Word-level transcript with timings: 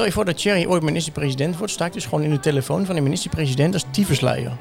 stel 0.00 0.12
je 0.12 0.18
voor 0.18 0.32
dat 0.32 0.42
Thierry 0.42 0.66
ooit 0.66 0.82
minister-president 0.82 1.56
wordt, 1.56 1.72
sta 1.72 1.84
ik 1.84 1.92
dus 1.92 2.04
gewoon 2.04 2.22
in 2.22 2.30
de 2.30 2.40
telefoon 2.40 2.86
van 2.86 2.94
de 2.94 3.00
minister-president 3.00 3.74
als 3.74 3.84
tyfusleier. 3.90 4.52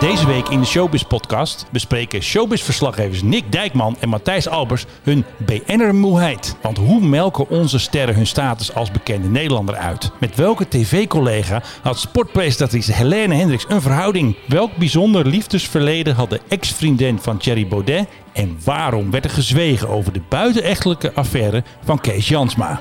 Deze 0.00 0.26
week 0.26 0.48
in 0.48 0.60
de 0.60 0.66
Showbiz 0.66 1.02
podcast 1.02 1.66
bespreken 1.72 2.22
Showbiz-verslaggevers 2.22 3.22
Nick 3.22 3.52
Dijkman 3.52 3.96
en 4.00 4.08
Matthijs 4.08 4.48
Albers 4.48 4.84
hun 5.02 5.24
BN'er-moeheid. 5.36 6.56
Want 6.62 6.78
hoe 6.78 7.00
melken 7.00 7.48
onze 7.48 7.78
sterren 7.78 8.14
hun 8.14 8.26
status 8.26 8.74
als 8.74 8.90
bekende 8.90 9.28
Nederlander 9.28 9.74
uit? 9.74 10.10
Met 10.20 10.34
welke 10.34 10.68
tv-collega 10.68 11.62
had 11.82 11.98
sportpresentatrice 11.98 12.92
Helene 12.92 13.34
Hendricks 13.34 13.66
een 13.68 13.80
verhouding? 13.80 14.36
Welk 14.46 14.76
bijzonder 14.76 15.26
liefdesverleden 15.26 16.14
had 16.14 16.30
de 16.30 16.40
ex-vriendin 16.48 17.18
van 17.18 17.38
Thierry 17.38 17.68
Baudet? 17.68 18.08
En 18.32 18.58
waarom 18.64 19.10
werd 19.10 19.24
er 19.24 19.30
gezwegen 19.30 19.88
over 19.88 20.12
de 20.12 20.22
buitenechtelijke 20.28 21.12
affaire 21.12 21.64
van 21.84 22.00
Kees 22.00 22.28
Jansma? 22.28 22.80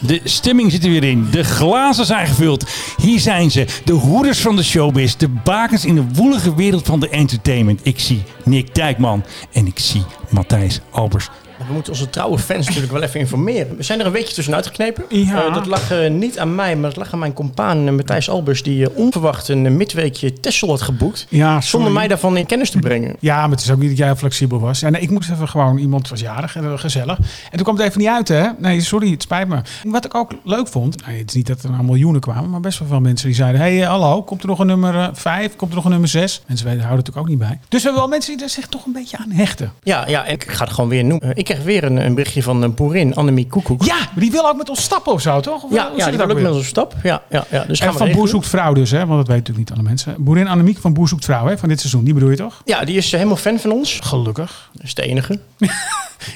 De 0.00 0.20
stemming 0.24 0.70
zit 0.70 0.84
er 0.84 0.90
weer 0.90 1.04
in. 1.04 1.28
De 1.30 1.44
glazen 1.44 2.06
zijn 2.06 2.26
gevuld. 2.26 2.70
Hier 2.96 3.20
zijn 3.20 3.50
ze. 3.50 3.66
De 3.84 3.92
hoeders 3.92 4.40
van 4.40 4.56
de 4.56 4.62
showbiz. 4.62 5.14
De 5.14 5.28
bakens 5.28 5.84
in 5.84 5.94
de 5.94 6.06
woelige 6.14 6.54
wereld 6.54 6.86
van 6.86 7.00
de 7.00 7.08
entertainment. 7.08 7.80
Ik 7.82 7.98
zie 7.98 8.22
Nick 8.44 8.74
Dijkman. 8.74 9.24
En 9.52 9.66
ik 9.66 9.78
zie 9.78 10.02
Matthijs 10.28 10.80
Albers. 10.90 11.28
We 11.66 11.72
moeten 11.72 11.92
onze 11.92 12.10
trouwe 12.10 12.38
fans 12.38 12.66
natuurlijk 12.66 12.92
wel 12.92 13.02
even 13.02 13.20
informeren. 13.20 13.76
We 13.76 13.82
zijn 13.82 14.00
er 14.00 14.06
een 14.06 14.12
weekje 14.12 14.34
tussenuit 14.34 14.66
geknepen. 14.66 15.04
Ja. 15.08 15.46
Eh, 15.46 15.54
dat 15.54 15.66
lag 15.66 15.90
eh, 15.90 16.10
niet 16.10 16.38
aan 16.38 16.54
mij, 16.54 16.76
maar 16.76 16.88
dat 16.88 16.98
lag 16.98 17.12
aan 17.12 17.18
mijn 17.18 17.32
compaan 17.32 17.86
eh, 17.86 17.92
Matthijs 17.92 18.30
Albers... 18.30 18.62
die 18.62 18.94
onverwacht 18.94 19.48
een 19.48 19.76
midweekje 19.76 20.32
Tessel 20.32 20.68
had 20.68 20.82
geboekt. 20.82 21.26
Ja. 21.28 21.60
Zonder 21.60 21.92
mij 21.92 22.08
daarvan 22.08 22.36
in 22.36 22.46
kennis 22.46 22.70
te 22.70 22.78
brengen. 22.78 23.16
Ja, 23.20 23.40
maar 23.40 23.50
het 23.50 23.60
is 23.60 23.70
ook 23.70 23.78
niet 23.78 23.88
dat 23.88 23.98
jij 23.98 24.16
flexibel 24.16 24.60
was. 24.60 24.80
Ja, 24.80 24.88
nee, 24.88 25.00
ik 25.00 25.10
moest 25.10 25.30
even 25.30 25.48
gewoon, 25.48 25.78
iemand 25.78 26.08
was 26.08 26.20
jarig 26.20 26.56
en 26.56 26.78
gezellig. 26.78 27.18
En 27.18 27.24
toen 27.50 27.62
kwam 27.62 27.76
het 27.76 27.84
even 27.84 27.98
niet 27.98 28.08
uit, 28.08 28.28
hè? 28.28 28.48
Nee, 28.58 28.80
sorry, 28.80 29.10
het 29.10 29.22
spijt 29.22 29.48
me. 29.48 29.60
Wat 29.82 30.04
ik 30.04 30.14
ook 30.14 30.32
leuk 30.44 30.68
vond, 30.68 31.00
nou, 31.06 31.18
het 31.18 31.28
is 31.28 31.34
niet 31.34 31.46
dat 31.46 31.62
er 31.62 31.70
nou 31.70 31.84
miljoenen 31.84 32.20
kwamen, 32.20 32.50
maar 32.50 32.60
best 32.60 32.78
wel 32.78 32.88
veel 32.88 33.00
mensen 33.00 33.26
die 33.26 33.36
zeiden: 33.36 33.60
hey, 33.60 33.78
hallo, 33.78 34.22
komt 34.22 34.42
er 34.42 34.48
nog 34.48 34.58
een 34.58 34.66
nummer 34.66 35.10
5? 35.12 35.56
Komt 35.56 35.70
er 35.70 35.76
nog 35.76 35.84
een 35.84 35.90
nummer 35.90 36.08
6? 36.08 36.42
Mensen 36.46 36.66
weten, 36.66 36.82
houden 36.82 37.04
natuurlijk 37.04 37.26
ook 37.26 37.38
niet 37.38 37.48
bij. 37.48 37.58
Dus 37.68 37.82
we 37.82 37.84
hebben 37.84 38.00
wel 38.00 38.08
mensen 38.08 38.36
die 38.36 38.44
er 38.44 38.50
zich 38.50 38.66
toch 38.66 38.86
een 38.86 38.92
beetje 38.92 39.16
aan 39.16 39.30
hechten. 39.30 39.72
Ja, 39.82 40.08
ja, 40.08 40.24
en 40.24 40.32
ik 40.32 40.50
ga 40.50 40.64
het 40.64 40.72
gewoon 40.72 40.90
weer 40.90 41.04
noemen. 41.04 41.36
Ik 41.36 41.47
kreeg 41.54 41.64
weer 41.64 41.84
een, 41.84 41.96
een 41.96 42.14
berichtje 42.14 42.42
van 42.42 42.62
een 42.62 42.74
boerin, 42.74 43.14
Annemie 43.14 43.46
Koekoek. 43.46 43.84
Ja, 43.84 43.96
die 44.14 44.30
wil 44.30 44.48
ook 44.48 44.56
met 44.56 44.68
ons 44.68 44.82
stappen 44.82 45.12
of 45.12 45.20
zo, 45.20 45.40
toch? 45.40 45.62
Of, 45.62 45.72
ja, 45.72 45.88
hoe 45.88 45.98
ja 45.98 46.08
die 46.08 46.16
wil 46.18 46.30
ook 46.30 46.40
met 46.40 46.52
ons 46.52 46.66
stap. 46.66 46.94
Ja, 47.02 47.22
ja, 47.30 47.44
ja. 47.50 47.64
Dus 47.64 47.78
gaan 47.78 47.88
En 47.88 47.92
we 47.92 47.98
van 47.98 48.12
Boer 48.12 48.28
zoekt 48.28 48.48
vrouw 48.48 48.72
dus, 48.72 48.90
hè? 48.90 48.98
Want 48.98 49.08
dat 49.08 49.18
weten 49.18 49.36
natuurlijk 49.36 49.68
niet 49.68 49.78
alle 49.78 49.88
mensen. 49.88 50.14
Boerin 50.18 50.48
Annemiek 50.48 50.78
van 50.78 50.92
Boer 50.92 51.08
zoekt 51.08 51.24
vrouw, 51.24 51.46
hè? 51.46 51.58
Van 51.58 51.68
dit 51.68 51.80
seizoen, 51.80 52.04
die 52.04 52.14
bedoel 52.14 52.30
je 52.30 52.36
toch? 52.36 52.62
Ja, 52.64 52.84
die 52.84 52.96
is 52.96 53.06
eh, 53.06 53.12
helemaal 53.12 53.36
fan 53.36 53.58
van 53.58 53.72
ons. 53.72 53.98
Gelukkig. 54.02 54.70
Dat 54.72 54.84
is 54.84 54.94
de 54.94 55.02
enige. 55.02 55.38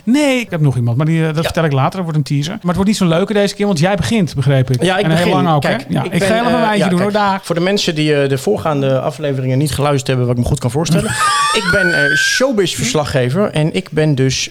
Nee, 0.04 0.40
ik 0.40 0.50
heb 0.50 0.60
nog 0.60 0.76
iemand, 0.76 0.96
maar 0.96 1.06
die, 1.06 1.26
eh, 1.26 1.34
dat 1.34 1.44
vertel 1.44 1.64
ik 1.64 1.72
later. 1.72 1.92
Dat 1.92 2.02
wordt 2.02 2.16
een 2.16 2.24
teaser. 2.24 2.52
Maar 2.52 2.60
het 2.62 2.74
wordt 2.74 2.90
niet 2.90 2.96
zo 2.96 3.06
leuke 3.06 3.32
deze 3.32 3.54
keer, 3.54 3.66
want 3.66 3.78
jij 3.78 3.96
begint, 3.96 4.34
begreep 4.34 4.70
ik. 4.70 4.82
Ja, 4.82 4.96
ik 4.96 5.02
en 5.04 5.10
begin. 5.10 5.24
heel 5.24 5.34
lang 5.34 5.48
ook, 5.48 5.60
Kijk, 5.60 5.80
hè? 5.80 5.86
Ja, 5.88 6.02
ik, 6.02 6.10
ben, 6.10 6.20
ga 6.20 6.26
helemaal 6.26 6.48
eh, 6.48 6.54
een 6.54 6.60
wijntje 6.60 6.88
doen, 6.88 6.98
kijk, 6.98 7.02
hoor. 7.02 7.20
Daar. 7.20 7.40
Voor 7.42 7.54
de 7.54 7.60
mensen 7.60 7.94
die 7.94 8.14
eh, 8.14 8.28
de 8.28 8.38
voorgaande 8.38 9.00
afleveringen 9.00 9.58
niet 9.58 9.72
geluisterd 9.72 10.06
hebben, 10.06 10.26
wat 10.26 10.36
ik 10.36 10.42
me 10.42 10.48
goed 10.48 10.58
kan 10.58 10.70
voorstellen. 10.70 11.10
ik 11.60 11.68
ben 11.72 12.04
eh, 12.04 12.16
showbiz-verslaggever 12.16 13.50
en 13.50 13.74
ik 13.74 13.90
ben 13.90 14.14
dus 14.14 14.50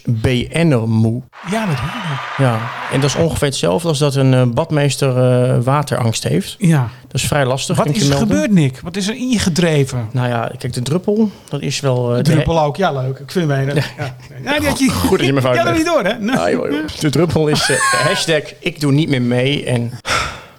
BN'er 0.53 0.89
moe. 0.89 1.21
Ja, 1.51 1.65
dat 1.65 1.75
hoor 1.75 1.89
ik. 2.11 2.19
Ja, 2.37 2.59
en 2.91 3.01
dat 3.01 3.09
is 3.09 3.15
ongeveer 3.15 3.47
hetzelfde 3.47 3.87
als 3.87 3.97
dat 3.97 4.15
een 4.15 4.33
eh, 4.33 4.43
badmeester 4.45 5.17
eh, 5.17 5.57
waterangst 5.63 6.23
heeft. 6.23 6.55
Ja. 6.59 6.87
Dat 7.07 7.21
is 7.21 7.27
vrij 7.27 7.45
lastig. 7.45 7.75
Wat 7.75 7.85
kan 7.85 7.95
ik 7.95 8.01
is 8.01 8.09
er 8.09 8.15
gebeurd, 8.15 8.51
Nick? 8.51 8.79
Wat 8.83 8.95
is 8.95 9.07
er 9.07 9.15
in 9.15 9.29
je 9.29 9.39
gedreven? 9.39 10.07
Nou 10.11 10.27
ja, 10.27 10.51
kijk, 10.57 10.73
de 10.73 10.81
druppel, 10.81 11.29
dat 11.49 11.61
is 11.61 11.79
wel... 11.79 12.09
eh, 12.11 12.15
De 12.17 12.21
de- 12.23 12.31
druppel 12.31 12.61
ook. 12.61 12.75
Ja, 12.77 12.91
leuk. 12.91 13.19
Ik 13.19 13.31
vind 13.31 13.49
een. 13.49 13.65
Ja. 13.75 14.15
Ja, 14.43 14.59
die 14.59 14.67
had 14.67 14.79
je, 14.79 14.89
Goed 14.89 15.17
dat 15.17 15.27
je 15.27 15.33
me 15.33 15.39
die 15.39 15.49
had 15.49 15.57
er 15.57 15.65
uitlegt. 15.65 15.77
niet 15.77 15.85
door, 15.85 16.03
hè? 16.03 16.19
Nee. 16.19 16.35
Ah, 16.37 16.49
joh, 16.49 16.71
joh. 16.71 16.87
De 16.99 17.09
druppel 17.09 17.47
is 17.47 17.65
de 17.65 17.99
hashtag 18.07 18.41
ik 18.59 18.79
doe 18.79 18.91
niet 18.91 19.09
meer 19.09 19.21
mee. 19.21 19.65
En 19.65 19.91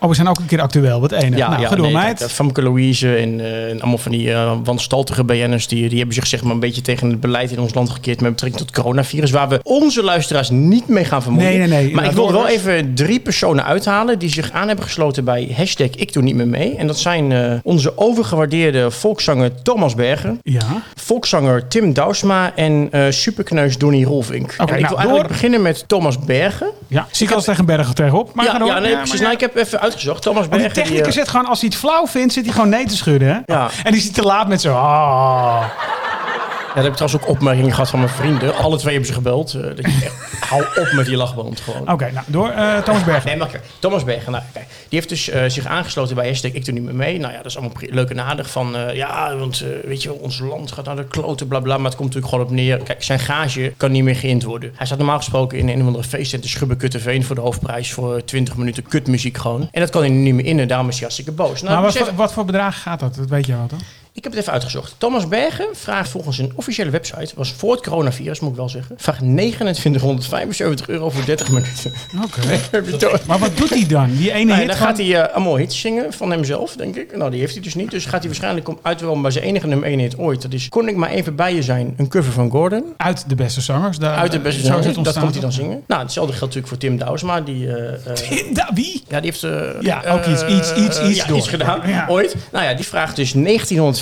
Oh, 0.02 0.08
we 0.08 0.14
zijn 0.14 0.28
ook 0.28 0.38
een 0.38 0.46
keer 0.46 0.60
actueel. 0.60 1.00
Wat 1.00 1.12
ene. 1.12 1.36
ja, 1.36 1.48
nou, 1.48 1.62
ja 1.62 1.68
ga 1.68 1.74
door, 1.74 1.84
nee, 1.84 1.94
meid. 1.94 2.18
kijk, 2.18 2.30
Famke 2.30 2.62
Louise 2.62 3.16
en, 3.16 3.40
eh, 3.40 3.70
en 3.70 3.80
allemaal 3.80 3.98
van 3.98 4.12
die 4.12 4.32
eh 4.32 4.52
wanstaltige 4.64 5.24
BN'ers... 5.24 5.66
Die, 5.66 5.88
die 5.88 5.96
hebben 5.98 6.14
zich 6.14 6.26
zeg 6.26 6.42
maar 6.42 6.52
een 6.52 6.60
beetje 6.60 6.80
tegen 6.80 7.10
het 7.10 7.20
beleid 7.20 7.50
in 7.50 7.58
ons 7.60 7.74
land 7.74 7.90
gekeerd... 7.90 8.20
met 8.20 8.30
betrekking 8.30 8.62
tot 8.62 8.74
coronavirus... 8.74 9.30
waar 9.30 9.48
we 9.48 9.60
onze 9.62 10.02
luisteraars 10.02 10.50
niet 10.50 10.88
mee 10.88 11.04
gaan 11.04 11.22
vermoeien. 11.22 11.48
Nee, 11.48 11.58
nee, 11.58 11.68
nee. 11.84 11.94
Maar 11.94 12.04
ik 12.04 12.10
wil 12.10 12.32
wel 12.32 12.40
door. 12.40 12.50
even 12.50 12.94
drie 12.94 13.20
personen 13.20 13.64
uithalen... 13.64 14.18
die 14.18 14.28
zich 14.28 14.50
aan 14.50 14.66
hebben 14.66 14.84
gesloten 14.84 15.24
bij 15.24 15.54
hashtag 15.56 15.88
ik 15.88 16.12
doe 16.12 16.22
niet 16.22 16.34
meer 16.34 16.48
mee. 16.48 16.76
En 16.76 16.86
dat 16.86 16.98
zijn 16.98 17.32
eh, 17.32 17.54
onze 17.62 17.98
overgewaardeerde 17.98 18.90
volkszanger 18.90 19.62
Thomas 19.62 19.94
Bergen... 19.94 20.38
Ja. 20.42 20.82
volkszanger 20.94 21.68
Tim 21.68 21.92
Douwsma 21.92 22.52
en 22.56 22.88
eh 22.90 23.04
superkneus 23.10 23.78
Donny 23.78 24.04
Rolvink. 24.04 24.52
en 24.52 24.64
ik 24.64 24.68
nou, 24.68 24.80
wil 24.80 24.88
eigenlijk 24.88 25.18
door. 25.18 25.28
beginnen 25.28 25.62
met 25.62 25.84
Thomas 25.86 26.18
Bergen. 26.18 26.70
Ja. 26.86 27.06
Zie 27.10 27.26
ik 27.26 27.32
als 27.32 27.44
tegen 27.44 27.64
Bergen 27.64 27.94
tegenop. 27.94 28.34
Maar 28.34 28.44
ja, 28.44 28.50
ga 28.50 28.58
door. 28.58 28.68
ja, 28.68 28.78
nee, 28.78 28.90
Ja, 28.90 28.96
precies. 28.96 29.20
maar 29.20 29.22
Nou, 29.22 29.34
ik 29.34 29.40
heb 29.40 29.56
even 29.56 29.80
uitgezocht. 29.92 30.22
Thomas 30.22 30.38
Want 30.40 30.52
die 30.52 30.60
Bergen. 30.60 30.82
technicus 30.82 31.04
die, 31.04 31.12
eh, 31.12 31.18
zit 31.20 31.28
gewoon, 31.28 31.46
als 31.46 31.60
hij 31.60 31.68
het 31.72 31.78
flauw 31.78 32.06
vindt, 32.06 32.32
zit 32.32 32.44
hij 32.44 32.54
gewoon 32.54 32.68
nee 32.68 32.86
te 32.86 32.96
schudden, 32.96 33.28
hè? 33.28 33.54
Ja. 33.54 33.70
En 33.84 33.92
die 33.92 34.00
zit 34.00 34.14
te 34.14 34.22
laat 34.22 34.48
met 34.48 34.60
zo. 34.60 34.74
Ah. 34.74 35.62
Ja, 35.62 36.78
daar 36.78 36.84
heb 36.84 36.92
ik 36.92 36.98
trouwens 36.98 37.22
ook 37.22 37.28
opmerkingen 37.28 37.72
gehad 37.72 37.90
van 37.90 37.98
mijn 37.98 38.10
vrienden. 38.12 38.56
Alle 38.56 38.76
twee 38.78 38.92
hebben 38.92 39.08
ze 39.10 39.14
gebeld. 39.14 39.54
eh, 39.54 39.60
dat 39.62 39.76
je, 39.78 39.84
echt, 40.04 40.14
hou 40.48 40.62
op 40.62 40.92
met 40.92 41.06
die 41.06 41.16
lachband 41.16 41.60
gewoon. 41.60 41.90
Oké, 41.92 42.10
nou, 42.12 42.24
door 42.28 42.48
eh, 42.48 42.78
Thomas 42.78 43.04
Bergen. 43.04 43.28
Nee, 43.28 43.36
maar 43.36 43.60
Thomas 43.78 44.04
Bergen, 44.04 44.32
nou, 44.32 44.44
kijk, 44.52 44.66
die 44.68 44.98
heeft 44.98 45.08
dus 45.08 45.28
eh, 45.28 45.44
zich 45.46 45.66
aangesloten 45.66 46.14
bij 46.14 46.26
hashtag 46.26 46.50
Ik 46.52 46.64
Doe 46.64 46.74
Niet 46.74 46.82
Meer 46.82 46.94
Mee. 46.94 47.18
Nou 47.18 47.30
ja, 47.32 47.36
dat 47.36 47.46
is 47.46 47.56
allemaal 47.56 47.74
pri- 47.74 47.88
leuk 47.94 48.10
en 48.10 48.20
aardig 48.20 48.50
van, 48.50 48.76
eh, 48.76 48.94
ja, 48.96 49.36
want 49.36 49.64
weet 49.84 50.02
je 50.02 50.08
wel, 50.08 50.18
ons 50.18 50.38
land 50.38 50.72
gaat 50.72 50.84
naar 50.84 50.96
de 50.96 51.04
kloten, 51.04 51.46
bla 51.48 51.60
bla. 51.60 51.76
Maar 51.76 51.84
het 51.86 51.94
komt 51.96 52.08
natuurlijk 52.14 52.34
gewoon 52.34 52.44
op 52.50 52.50
neer. 52.54 52.78
Kijk, 52.78 53.02
zijn 53.02 53.18
gage 53.18 53.72
kan 53.76 53.90
niet 53.92 54.02
meer 54.02 54.16
geïnd 54.16 54.42
worden. 54.42 54.72
Hij 54.76 54.86
staat 54.86 54.98
normaal 54.98 55.16
gesproken 55.16 55.58
in 55.58 55.68
een 55.68 55.80
of 55.80 55.86
andere 55.86 56.04
feestcenter 56.04 56.50
Schubbe 56.50 56.76
Kutteveen 56.76 57.24
voor 57.24 57.34
de 57.34 57.40
hoofdprijs 57.40 57.92
voor 57.92 58.16
eh, 58.16 58.22
20 58.22 58.56
minuten 58.56 58.82
kutmuziek 58.82 59.36
gewoon. 59.38 59.68
En 59.72 59.80
dat 59.80 59.90
kan 59.90 60.00
hij 60.00 60.10
nu 60.10 60.18
niet 60.18 60.34
meer 60.34 60.44
in 60.44 60.58
en 60.58 60.68
daarom 60.68 60.86
is 60.88 60.92
hij 60.94 61.02
hartstikke 61.02 61.32
boos. 61.32 61.62
Nou, 61.62 61.74
maar 61.82 61.92
wat, 61.92 62.12
wat 62.14 62.32
voor 62.32 62.44
bedrag 62.44 62.82
gaat 62.82 63.00
dat? 63.00 63.14
Dat 63.14 63.28
weet 63.28 63.46
je 63.46 63.52
wel, 63.52 63.66
toch? 63.66 63.78
Ik 64.14 64.24
heb 64.24 64.32
het 64.32 64.40
even 64.40 64.52
uitgezocht. 64.52 64.94
Thomas 64.98 65.28
Bergen 65.28 65.66
vraagt 65.72 66.10
volgens 66.10 66.38
een 66.38 66.52
officiële 66.54 66.90
website, 66.90 67.32
was 67.36 67.52
voor 67.52 67.72
het 67.72 67.82
coronavirus 67.82 68.40
moet 68.40 68.50
ik 68.50 68.56
wel 68.56 68.68
zeggen, 68.68 68.94
vraagt 68.98 69.18
2975 69.18 70.88
euro 70.88 71.10
voor 71.10 71.24
30 71.24 71.50
minuten. 71.50 71.92
Oké. 72.24 72.40
Maar 73.26 73.38
wat 73.38 73.56
doet 73.56 73.70
hij 73.70 73.86
dan? 73.86 74.10
Die 74.16 74.32
ene 74.32 74.44
Nou 74.44 74.48
ja, 74.48 74.56
hit 74.56 74.66
dan 74.66 74.76
gaat 74.76 74.96
hij 74.98 75.22
eh, 75.22 75.34
allemaal 75.34 75.56
hits 75.56 75.80
zingen 75.80 76.12
van 76.12 76.30
hemzelf, 76.30 76.76
denk 76.76 76.96
ik. 76.96 77.16
Nou, 77.16 77.30
die 77.30 77.40
heeft 77.40 77.52
hij 77.52 77.62
dus 77.62 77.74
niet. 77.74 77.90
Dus 77.90 78.04
gaat 78.04 78.18
hij 78.18 78.26
waarschijnlijk 78.26 78.68
om 78.68 78.78
uit 78.82 79.00
wel 79.00 79.20
bij 79.20 79.30
zijn 79.30 79.44
enige 79.44 79.66
nummer 79.66 79.88
1 79.88 79.98
hit 79.98 80.18
ooit. 80.18 80.42
Dat 80.42 80.52
is 80.52 80.68
Kon 80.68 80.88
ik 80.88 80.96
maar 80.96 81.10
even 81.10 81.36
bij 81.36 81.54
je 81.54 81.62
zijn, 81.62 81.94
een 81.96 82.08
cover 82.08 82.32
van 82.32 82.50
Gordon. 82.50 82.84
Uit 82.96 83.24
de 83.28 83.34
beste 83.34 83.60
zangers. 83.60 83.98
Daar, 83.98 84.16
Uit 84.16 84.32
de 84.32 84.38
beste 84.38 84.60
zo 84.60 84.66
is 84.66 84.72
zanger, 84.84 84.96
het 84.96 85.04
dat 85.04 85.18
komt 85.18 85.32
hij 85.32 85.40
dan 85.40 85.52
zingen. 85.52 85.82
Nou, 85.86 86.02
hetzelfde 86.02 86.32
geldt 86.36 86.54
natuurlijk 86.54 86.68
voor 86.68 86.78
Tim 86.78 86.98
Douwsma. 87.06 87.40
Die, 87.40 87.76
eh, 87.76 88.54
Da- 88.56 88.70
Wie? 88.74 89.02
ja, 89.08 89.20
die 89.20 89.30
heeft... 89.30 89.46
Ja, 89.80 90.02
ook 90.08 90.26
iets, 90.26 90.46
iets, 90.46 90.74
iets, 90.74 91.02
iets 91.02 91.16
ja, 91.18 91.26
door. 91.26 91.36
iets 91.36 91.48
gedaan, 91.48 91.80
Ja. 91.88 92.06
ooit. 92.08 92.34
Nou 92.52 92.64
ja, 92.64 92.74
die 92.74 92.86
vraagt 92.86 93.16
dus 93.16 93.34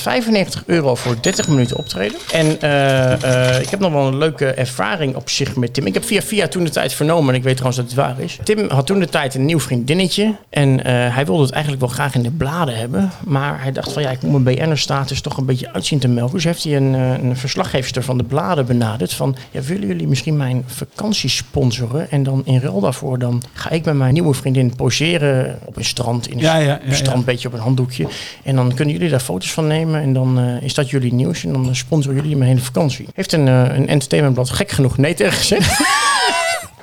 1995 0.05 0.63
euro 0.67 0.95
voor 0.95 1.17
30 1.21 1.49
minuten 1.49 1.77
optreden. 1.77 2.19
En 2.33 2.61
eh, 2.61 3.55
eh, 3.55 3.63
ik 3.63 3.69
heb 3.69 3.81
nog 3.81 3.93
wel 3.93 4.07
een 4.07 4.19
leuke 4.19 4.47
ervaring 4.47 5.15
op 5.15 5.29
zich 5.29 5.57
met 5.57 5.75
Tim. 5.75 5.87
Ik 5.87 5.95
heb 5.95 6.05
via 6.05 6.23
via 6.23 6.49
toen 6.49 6.65
de 6.65 6.71
tijd 6.71 6.93
vernomen, 6.93 7.29
en 7.29 7.39
ik 7.39 7.43
weet 7.43 7.57
trouwens 7.57 7.83
dat 7.83 7.91
het 7.91 8.07
waar 8.07 8.25
is. 8.25 8.39
Tim 8.43 8.71
had 8.71 8.87
toen 8.87 9.01
de 9.01 9.09
tijd 9.09 9.35
een 9.35 9.45
nieuw 9.45 9.61
vriendinnetje. 9.61 10.35
En 10.51 10.85
eh, 10.85 11.15
hij 11.15 11.27
wilde 11.27 11.43
het 11.43 11.53
eigenlijk 11.53 11.83
wel 11.83 11.93
graag 11.93 12.15
in 12.15 12.23
de 12.23 12.31
bladen 12.31 12.77
hebben. 12.77 13.11
Maar 13.25 13.63
hij 13.63 13.73
dacht 13.73 13.93
van 13.93 14.03
ja, 14.03 14.11
ik 14.11 14.23
moet 14.23 14.45
mijn 14.45 14.57
BN'er-status 14.57 15.21
toch 15.21 15.37
een 15.37 15.45
beetje 15.45 15.73
uitzien 15.73 15.99
te 15.99 16.09
melken. 16.09 16.35
Dus 16.35 16.45
heeft 16.45 16.65
hij 16.65 16.77
een, 16.77 16.93
een 16.93 17.37
verslaggeefster 17.37 18.03
van 18.03 18.19
de 18.19 18.25
bladen 18.25 18.67
benaderd. 18.67 19.13
Van 19.13 19.37
ja, 19.51 19.61
willen 19.61 19.87
jullie 19.87 20.09
misschien 20.09 20.37
mijn 20.37 20.65
vakantie 20.67 21.31
sponsoren? 21.31 22.11
En 22.11 22.23
dan 22.23 22.43
in 22.45 22.61
ruil 22.61 22.81
daarvoor 22.81 23.19
dan 23.19 23.43
ga 23.53 23.71
ik 23.71 23.85
met 23.85 23.95
mijn 23.95 24.13
nieuwe 24.13 24.35
vriendin 24.35 24.77
poseren 24.77 25.59
op 25.65 25.77
een 25.77 25.85
strand. 25.85 26.29
In 26.29 26.37
een 26.37 26.43
Ja, 26.43 26.57
ja, 26.57 26.75
op 26.75 26.81
ja, 26.83 26.89
een 26.89 26.95
strand, 26.95 27.19
een 27.19 27.25
beetje 27.25 27.49
op 27.49 27.55
een 27.55 27.61
handdoekje. 27.61 28.07
En 28.43 28.57
dan 28.57 28.75
kunnen 28.75 28.95
jullie 28.95 29.11
daar 29.11 29.21
foto's 29.21 29.53
van 29.53 29.67
nemen. 29.67 29.90
En 29.95 30.13
dan 30.13 30.39
eh, 30.39 30.63
is 30.63 30.75
dat 30.75 30.91
jullie 30.91 31.15
nieuws. 31.15 31.45
En 31.45 31.53
dan 31.53 31.75
sponsoren 31.75 32.21
jullie 32.21 32.37
mijn 32.37 32.51
hele 32.51 32.63
vakantie. 32.63 33.07
Heeft 33.15 33.33
een, 33.33 33.49
eh, 33.49 33.77
een 33.77 33.89
entertainmentblad 33.89 34.51
gek 34.51 34.71
genoeg 34.71 34.97
nee 34.97 35.15
tegen 35.15 35.33
gezegd. 35.33 35.79